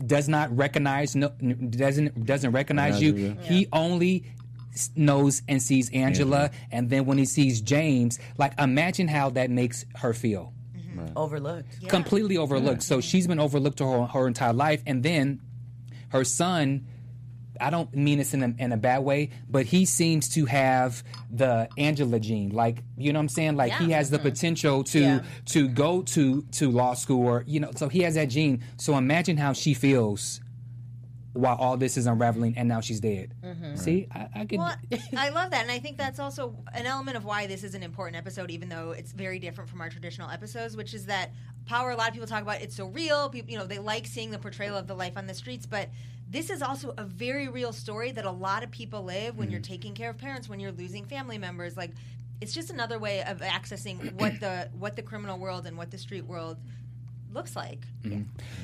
does 0.04 0.28
not 0.28 0.58
recognize 0.58 1.16
no 1.16 1.30
doesn't 1.30 2.26
doesn't 2.26 2.52
recognize 2.52 3.00
you. 3.00 3.14
Recognize 3.14 3.48
he 3.48 3.68
only 3.72 4.26
knows 4.96 5.44
and 5.48 5.62
sees 5.62 5.92
Angela, 5.92 6.50
and 6.72 6.90
then 6.90 7.06
when 7.06 7.20
he 7.20 7.26
sees 7.26 7.62
James, 7.62 8.18
like 8.40 8.60
imagine 8.60 9.08
how 9.08 9.30
that 9.30 9.52
makes 9.52 9.86
her 9.98 10.14
feel. 10.14 10.52
Mm-hmm. 10.76 11.16
overlooked. 11.16 11.90
Completely 11.90 12.38
overlooked. 12.38 12.82
So 12.82 13.02
she's 13.02 13.28
been 13.28 13.40
overlooked 13.40 13.80
her, 13.80 14.06
her 14.08 14.28
entire 14.28 14.54
life, 14.54 14.82
and 14.88 15.04
then 15.04 15.42
her 16.10 16.24
son. 16.24 16.88
I 17.60 17.70
don't 17.70 17.94
mean 17.96 18.18
this 18.18 18.34
in 18.34 18.44
a, 18.44 18.54
in 18.58 18.72
a 18.72 18.78
bad 18.78 19.00
way, 19.00 19.32
but 19.50 19.66
he 19.66 19.86
seems 19.86 20.30
to 20.30 20.46
have 20.46 21.04
the 21.30 21.70
Angela 21.78 22.20
gene. 22.20 22.50
Like, 22.50 22.84
you 22.98 23.14
know 23.14 23.20
what 23.20 23.24
I'm 23.24 23.30
saying? 23.30 23.56
Like 23.56 23.74
he 23.74 23.92
has 23.92 24.10
the 24.10 24.18
mm-hmm. 24.18 24.30
potential 24.30 24.84
to 24.86 25.00
Yeah. 25.00 25.24
to 25.48 25.68
go 25.68 26.02
to 26.02 26.42
to 26.44 26.72
law 26.72 26.94
school 26.94 27.26
or 27.26 27.44
you 27.48 27.60
know, 27.60 27.72
so 27.76 27.90
he 27.90 28.02
has 28.02 28.16
that 28.16 28.30
gene. 28.30 28.64
So 28.78 28.98
imagine 28.98 29.38
how 29.38 29.54
she 29.54 29.74
feels 29.74 30.42
while 31.36 31.58
all 31.58 31.76
this 31.76 31.98
is 31.98 32.08
unraveling 32.08 32.58
and 32.58 32.70
now 32.70 32.80
she's 32.80 33.02
dead. 33.02 33.34
Mm-hmm. 33.44 33.76
See, 33.76 34.08
I, 34.10 34.30
I 34.34 34.46
could 34.46 34.58
Well, 34.58 34.76
I 35.18 35.30
love 35.30 35.52
that, 35.52 35.64
and 35.64 35.72
I 35.72 35.80
think 35.80 35.98
that's 35.98 36.18
also 36.20 36.56
an 36.74 36.86
element 36.86 37.18
of 37.18 37.26
why 37.26 37.46
this 37.46 37.64
is 37.64 37.76
an 37.76 37.84
important 37.84 38.16
episode, 38.16 38.50
even 38.52 38.70
though 38.70 38.92
it's 38.92 39.12
very 39.12 39.38
different 39.40 39.70
from 39.70 39.82
our 39.82 39.90
traditional 39.90 40.30
episodes. 40.30 40.78
Which 40.78 40.94
is 40.94 41.08
that 41.08 41.32
power. 41.66 41.92
A 41.92 41.96
lot 41.96 42.08
of 42.08 42.14
people 42.14 42.28
talk 42.28 42.42
about 42.42 42.62
it's 42.62 42.76
so 42.76 42.88
real. 42.88 43.30
People, 43.30 43.52
you 43.52 43.58
know, 43.58 43.66
they 43.66 43.80
like 43.80 44.08
seeing 44.08 44.32
the 44.32 44.40
portrayal 44.40 44.78
of 44.78 44.88
the 44.88 44.96
life 44.96 45.18
on 45.18 45.28
the 45.28 45.34
streets, 45.34 45.66
but 45.66 45.90
this 46.30 46.50
is 46.50 46.62
also 46.62 46.94
a 46.98 47.04
very 47.04 47.48
real 47.48 47.72
story 47.72 48.12
that 48.12 48.26
a 48.26 48.32
lot 48.32 48.64
of 48.64 48.72
people 48.72 49.04
live 49.04 49.38
when 49.38 49.52
you're 49.52 49.60
mm-hmm. 49.60 49.72
taking 49.72 49.94
care 49.94 50.10
of 50.10 50.18
parents, 50.18 50.50
when 50.50 50.60
you're 50.60 50.72
losing 50.72 51.06
family 51.06 51.38
members. 51.38 51.78
Like, 51.78 51.92
it's 52.42 52.54
just 52.54 52.70
another 52.70 53.00
way 53.00 53.24
of 53.24 53.40
accessing 53.40 54.14
what 54.14 54.40
the 54.40 54.70
what 54.78 54.96
the 54.96 55.02
criminal 55.02 55.38
world 55.38 55.66
and 55.66 55.78
what 55.78 55.92
the 55.92 55.98
street 55.98 56.26
world 56.26 56.58
looks 57.36 57.56
like. 57.56 57.80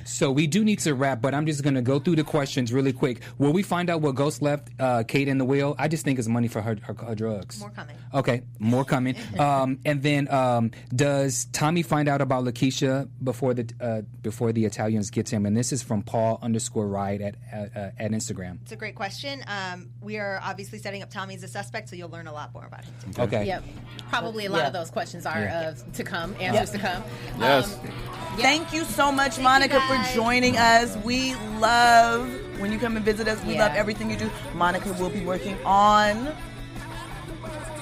So 0.05 0.31
we 0.31 0.47
do 0.47 0.63
need 0.63 0.79
to 0.79 0.93
wrap, 0.95 1.21
but 1.21 1.33
I'm 1.33 1.45
just 1.45 1.61
going 1.63 1.75
to 1.75 1.81
go 1.81 1.99
through 1.99 2.15
the 2.15 2.23
questions 2.23 2.71
really 2.73 2.93
quick. 2.93 3.21
Will 3.37 3.53
we 3.53 3.63
find 3.63 3.89
out 3.89 4.01
what 4.01 4.15
Ghost 4.15 4.41
left 4.41 4.69
uh, 4.79 5.03
Kate 5.07 5.27
in 5.27 5.37
the 5.37 5.45
wheel? 5.45 5.75
I 5.77 5.87
just 5.87 6.03
think 6.03 6.17
it's 6.19 6.27
money 6.27 6.47
for 6.47 6.61
her, 6.61 6.77
her, 6.81 6.93
her 6.93 7.15
drugs. 7.15 7.59
More 7.59 7.69
coming. 7.69 7.95
Okay, 8.13 8.41
more 8.59 8.85
coming. 8.85 9.15
um, 9.39 9.79
and 9.85 10.01
then 10.01 10.31
um, 10.31 10.71
does 10.95 11.45
Tommy 11.53 11.83
find 11.83 12.07
out 12.07 12.21
about 12.21 12.43
Lakeisha 12.45 13.07
before 13.23 13.53
the 13.53 13.71
uh, 13.79 14.01
before 14.21 14.51
the 14.51 14.65
Italians 14.65 15.09
get 15.09 15.25
to 15.27 15.35
him? 15.35 15.45
And 15.45 15.55
this 15.55 15.71
is 15.71 15.83
from 15.83 16.01
Paul 16.01 16.39
underscore 16.41 16.87
Ride 16.87 17.21
at 17.21 17.35
at, 17.51 17.75
uh, 17.75 17.89
at 17.99 18.11
Instagram. 18.11 18.59
It's 18.63 18.71
a 18.71 18.75
great 18.75 18.95
question. 18.95 19.43
Um, 19.47 19.89
we 20.01 20.17
are 20.17 20.39
obviously 20.43 20.79
setting 20.79 21.03
up 21.03 21.09
Tommy 21.09 21.35
as 21.35 21.43
a 21.43 21.47
suspect, 21.47 21.89
so 21.89 21.95
you'll 21.95 22.09
learn 22.09 22.27
a 22.27 22.33
lot 22.33 22.53
more 22.53 22.65
about 22.65 22.85
him. 22.85 22.93
Too. 23.13 23.21
Okay. 23.23 23.45
Yep. 23.45 23.63
Probably 24.09 24.45
a 24.45 24.49
lot 24.51 24.59
Yeah. 24.59 24.67
of 24.67 24.73
those 24.73 24.89
questions 24.89 25.25
are 25.25 25.37
uh, 25.47 25.75
to 25.93 26.03
come, 26.03 26.35
answers 26.39 26.71
to 26.71 26.79
come. 26.79 27.03
Yes. 27.39 27.75
Um, 27.75 27.89
Thank 28.61 28.73
you 28.73 28.83
so 28.83 29.11
much, 29.11 29.37
you, 29.37 29.43
Monica, 29.43 29.81
for 29.87 29.97
joining 30.13 30.55
us. 30.55 30.95
We 30.97 31.33
love 31.57 32.29
when 32.59 32.71
you 32.71 32.77
come 32.77 32.95
and 32.95 33.03
visit 33.03 33.27
us. 33.27 33.43
We 33.43 33.55
Yeah. 33.55 33.65
love 33.65 33.75
everything 33.75 34.11
you 34.11 34.15
do. 34.15 34.29
Monica 34.53 34.93
will 34.93 35.09
be 35.09 35.21
working 35.21 35.57
on 35.65 36.31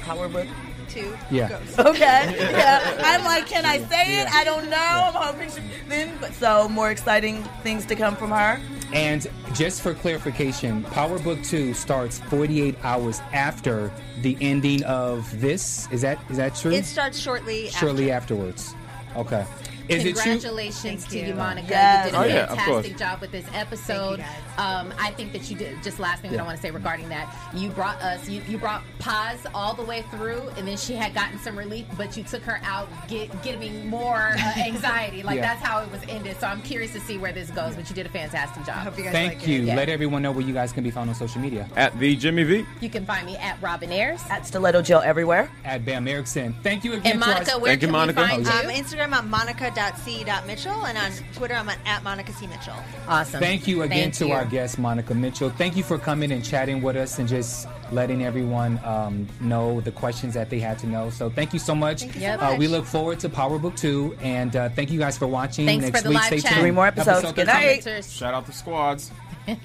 Power 0.05 0.29
Book. 0.29 0.47
Two. 0.87 1.17
Yeah. 1.29 1.49
Ghosts. 1.49 1.79
Okay. 1.79 2.33
yeah. 2.51 3.01
I'm 3.03 3.25
like, 3.25 3.45
can 3.45 3.65
I 3.65 3.79
say 3.89 4.21
it? 4.21 4.33
I 4.33 4.45
don't 4.45 4.69
know. 4.69 4.77
I'm 4.77 5.13
hoping 5.13 5.51
she 5.51 5.59
then. 5.89 6.17
But 6.21 6.33
so 6.33 6.69
more 6.69 6.89
exciting 6.91 7.43
things 7.61 7.85
to 7.87 7.95
come 7.97 8.15
from 8.15 8.31
her. 8.31 8.57
And 8.93 9.27
just 9.53 9.81
for 9.81 9.93
clarification, 9.93 10.83
Power 10.83 11.19
Book 11.19 11.43
Two 11.43 11.73
starts 11.73 12.19
48 12.29 12.77
hours 12.83 13.19
after 13.33 13.91
the 14.21 14.37
ending 14.39 14.81
of 14.85 15.41
this. 15.41 15.89
Is 15.91 16.01
that 16.03 16.19
is 16.29 16.37
that 16.37 16.55
true? 16.55 16.71
It 16.71 16.85
starts 16.85 17.19
shortly. 17.19 17.67
Shortly 17.67 18.11
after. 18.11 18.33
afterwards. 18.33 18.73
Okay. 19.17 19.45
Is 19.89 20.05
it 20.05 20.13
true? 20.15 20.21
Congratulations 20.33 21.05
to 21.07 21.19
you, 21.19 21.25
you. 21.27 21.33
Monica. 21.33 21.67
Yes. 21.69 22.05
You 22.05 22.11
did 22.11 22.15
a 22.17 22.21
Oh, 22.21 22.25
yeah, 22.25 22.45
fantastic 22.47 22.65
course. 22.91 22.99
job 22.99 23.21
with 23.21 23.31
this 23.31 23.45
episode. 23.53 24.23
Guys. 24.59 24.85
um, 24.85 24.93
I 24.99 25.11
think 25.11 25.31
that 25.33 25.49
you 25.49 25.55
did. 25.57 25.81
Just 25.83 25.99
last 25.99 26.21
thing 26.21 26.31
that 26.31 26.39
I 26.39 26.43
want 26.43 26.57
to 26.57 26.61
say 26.61 26.71
regarding 26.71 27.09
that, 27.09 27.33
you 27.53 27.69
brought 27.69 28.01
us, 28.01 28.27
you, 28.27 28.41
you 28.47 28.57
brought 28.57 28.83
Paz 28.99 29.45
all 29.53 29.73
the 29.73 29.83
way 29.83 30.03
through, 30.11 30.41
and 30.57 30.67
then 30.67 30.77
she 30.77 30.93
had 30.93 31.13
gotten 31.13 31.39
some 31.39 31.57
relief, 31.57 31.85
but 31.97 32.15
you 32.17 32.23
took 32.23 32.41
her 32.43 32.59
out, 32.63 32.87
get, 33.07 33.29
giving 33.43 33.87
more 33.87 34.17
uh, 34.37 34.53
anxiety. 34.57 35.23
Like 35.23 35.37
Yeah. 35.37 35.41
that's 35.53 35.61
how 35.65 35.81
it 35.81 35.91
was 35.91 36.01
ended. 36.09 36.37
So 36.39 36.47
I'm 36.47 36.61
curious 36.61 36.91
to 36.93 36.99
see 36.99 37.17
where 37.17 37.31
this 37.31 37.49
goes. 37.51 37.75
But 37.75 37.89
you 37.89 37.95
did 37.95 38.05
a 38.05 38.09
fantastic 38.09 38.65
job. 38.65 38.75
Hope 38.77 38.97
you 38.97 39.03
guys 39.05 39.13
Thank 39.13 39.39
like 39.39 39.47
you. 39.47 39.61
It. 39.61 39.65
Yeah. 39.65 39.75
Let 39.75 39.89
everyone 39.89 40.21
know 40.21 40.31
where 40.31 40.45
you 40.45 40.53
guys 40.53 40.71
can 40.71 40.83
be 40.83 40.91
found 40.91 41.09
on 41.09 41.15
social 41.15 41.41
media. 41.41 41.67
At 41.75 41.97
the 41.99 42.15
Jimmy 42.15 42.43
V. 42.43 42.65
You 42.81 42.89
can 42.89 43.05
find 43.05 43.25
me 43.25 43.37
at 43.37 43.61
Robin 43.61 43.91
Ayers. 43.91 44.21
At 44.29 44.45
Stiletto 44.45 44.81
Jail 44.81 45.01
everywhere. 45.03 45.49
At 45.65 45.85
Bamm 45.85 46.07
Ericsen. 46.09 46.53
Thank 46.63 46.83
you 46.83 46.93
again. 46.93 47.13
And 47.13 47.21
to 47.21 47.27
our- 47.27 47.33
Monica, 47.35 47.59
where 47.59 47.71
Thank 47.71 47.81
you, 47.81 47.87
can 47.87 47.91
Monica. 47.93 48.21
we 48.21 48.27
find 48.27 48.47
Oh, 48.47 48.61
you? 48.61 48.69
Um, 48.69 48.75
Instagram 48.85 49.11
at 49.13 49.25
monica.c.mitchell 49.25 50.85
and 50.85 50.97
on 50.97 51.11
Twitter 51.33 51.53
I'm 51.55 51.69
at, 51.69 51.77
at 51.85 52.03
Monica 52.03 52.33
C. 52.33 52.47
Mitchell. 52.47 52.73
awesome. 53.07 53.39
Thank 53.39 53.67
you 53.67 53.83
again 53.83 54.11
Thank 54.11 54.13
to 54.15 54.27
you. 54.27 54.33
our 54.33 54.45
guest, 54.49 54.79
Monica 54.79 55.13
Mitchell. 55.13 55.49
Thank 55.49 55.77
you 55.77 55.83
for 55.83 55.97
coming 55.97 56.31
and 56.31 56.43
chatting 56.43 56.81
with 56.81 56.95
us 56.95 57.19
and 57.19 57.27
just 57.29 57.67
letting 57.91 58.23
everyone 58.25 58.79
um, 58.83 59.27
know 59.39 59.81
the 59.81 59.91
questions 59.91 60.33
that 60.33 60.49
they 60.49 60.59
had 60.59 60.77
to 60.79 60.87
know. 60.87 61.09
So 61.09 61.29
thank 61.29 61.53
you 61.53 61.59
so 61.59 61.73
much. 61.75 62.01
Thank 62.01 62.15
you 62.15 62.21
Yep. 62.21 62.39
so 62.39 62.45
Uh, 62.45 62.49
much. 62.51 62.59
we 62.59 62.67
look 62.67 62.85
forward 62.85 63.19
to 63.21 63.29
Power 63.29 63.57
Book 63.59 63.75
2. 63.75 64.17
And 64.21 64.55
uh, 64.55 64.69
thank 64.69 64.91
you 64.91 64.99
guys 64.99 65.17
for 65.17 65.27
watching. 65.27 65.65
Thanks 65.65 65.85
Next 65.85 65.97
for 65.99 66.03
the 66.03 66.09
week, 66.09 66.17
live 66.19 66.25
stay 66.27 66.39
chat. 66.39 66.51
tuned. 66.53 66.61
Three 66.61 66.71
more 66.71 66.87
episodes. 66.87 67.19
Episode 67.19 67.35
Good 67.35 67.47
night. 67.47 67.81
Commenters. 67.83 68.17
Shout 68.17 68.33
out 68.33 68.45
the 68.45 68.51
squads. 68.53 69.11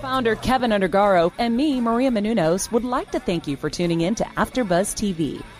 Founder 0.00 0.34
Kevin 0.36 0.70
Undergaro 0.70 1.30
and 1.38 1.56
me, 1.56 1.80
Maria 1.80 2.10
Menounos, 2.10 2.72
would 2.72 2.84
like 2.84 3.10
to 3.12 3.20
thank 3.20 3.46
you 3.46 3.56
for 3.56 3.68
tuning 3.68 4.00
in 4.00 4.14
to 4.14 4.24
AfterBuzz 4.24 4.94
TV. 4.96 5.42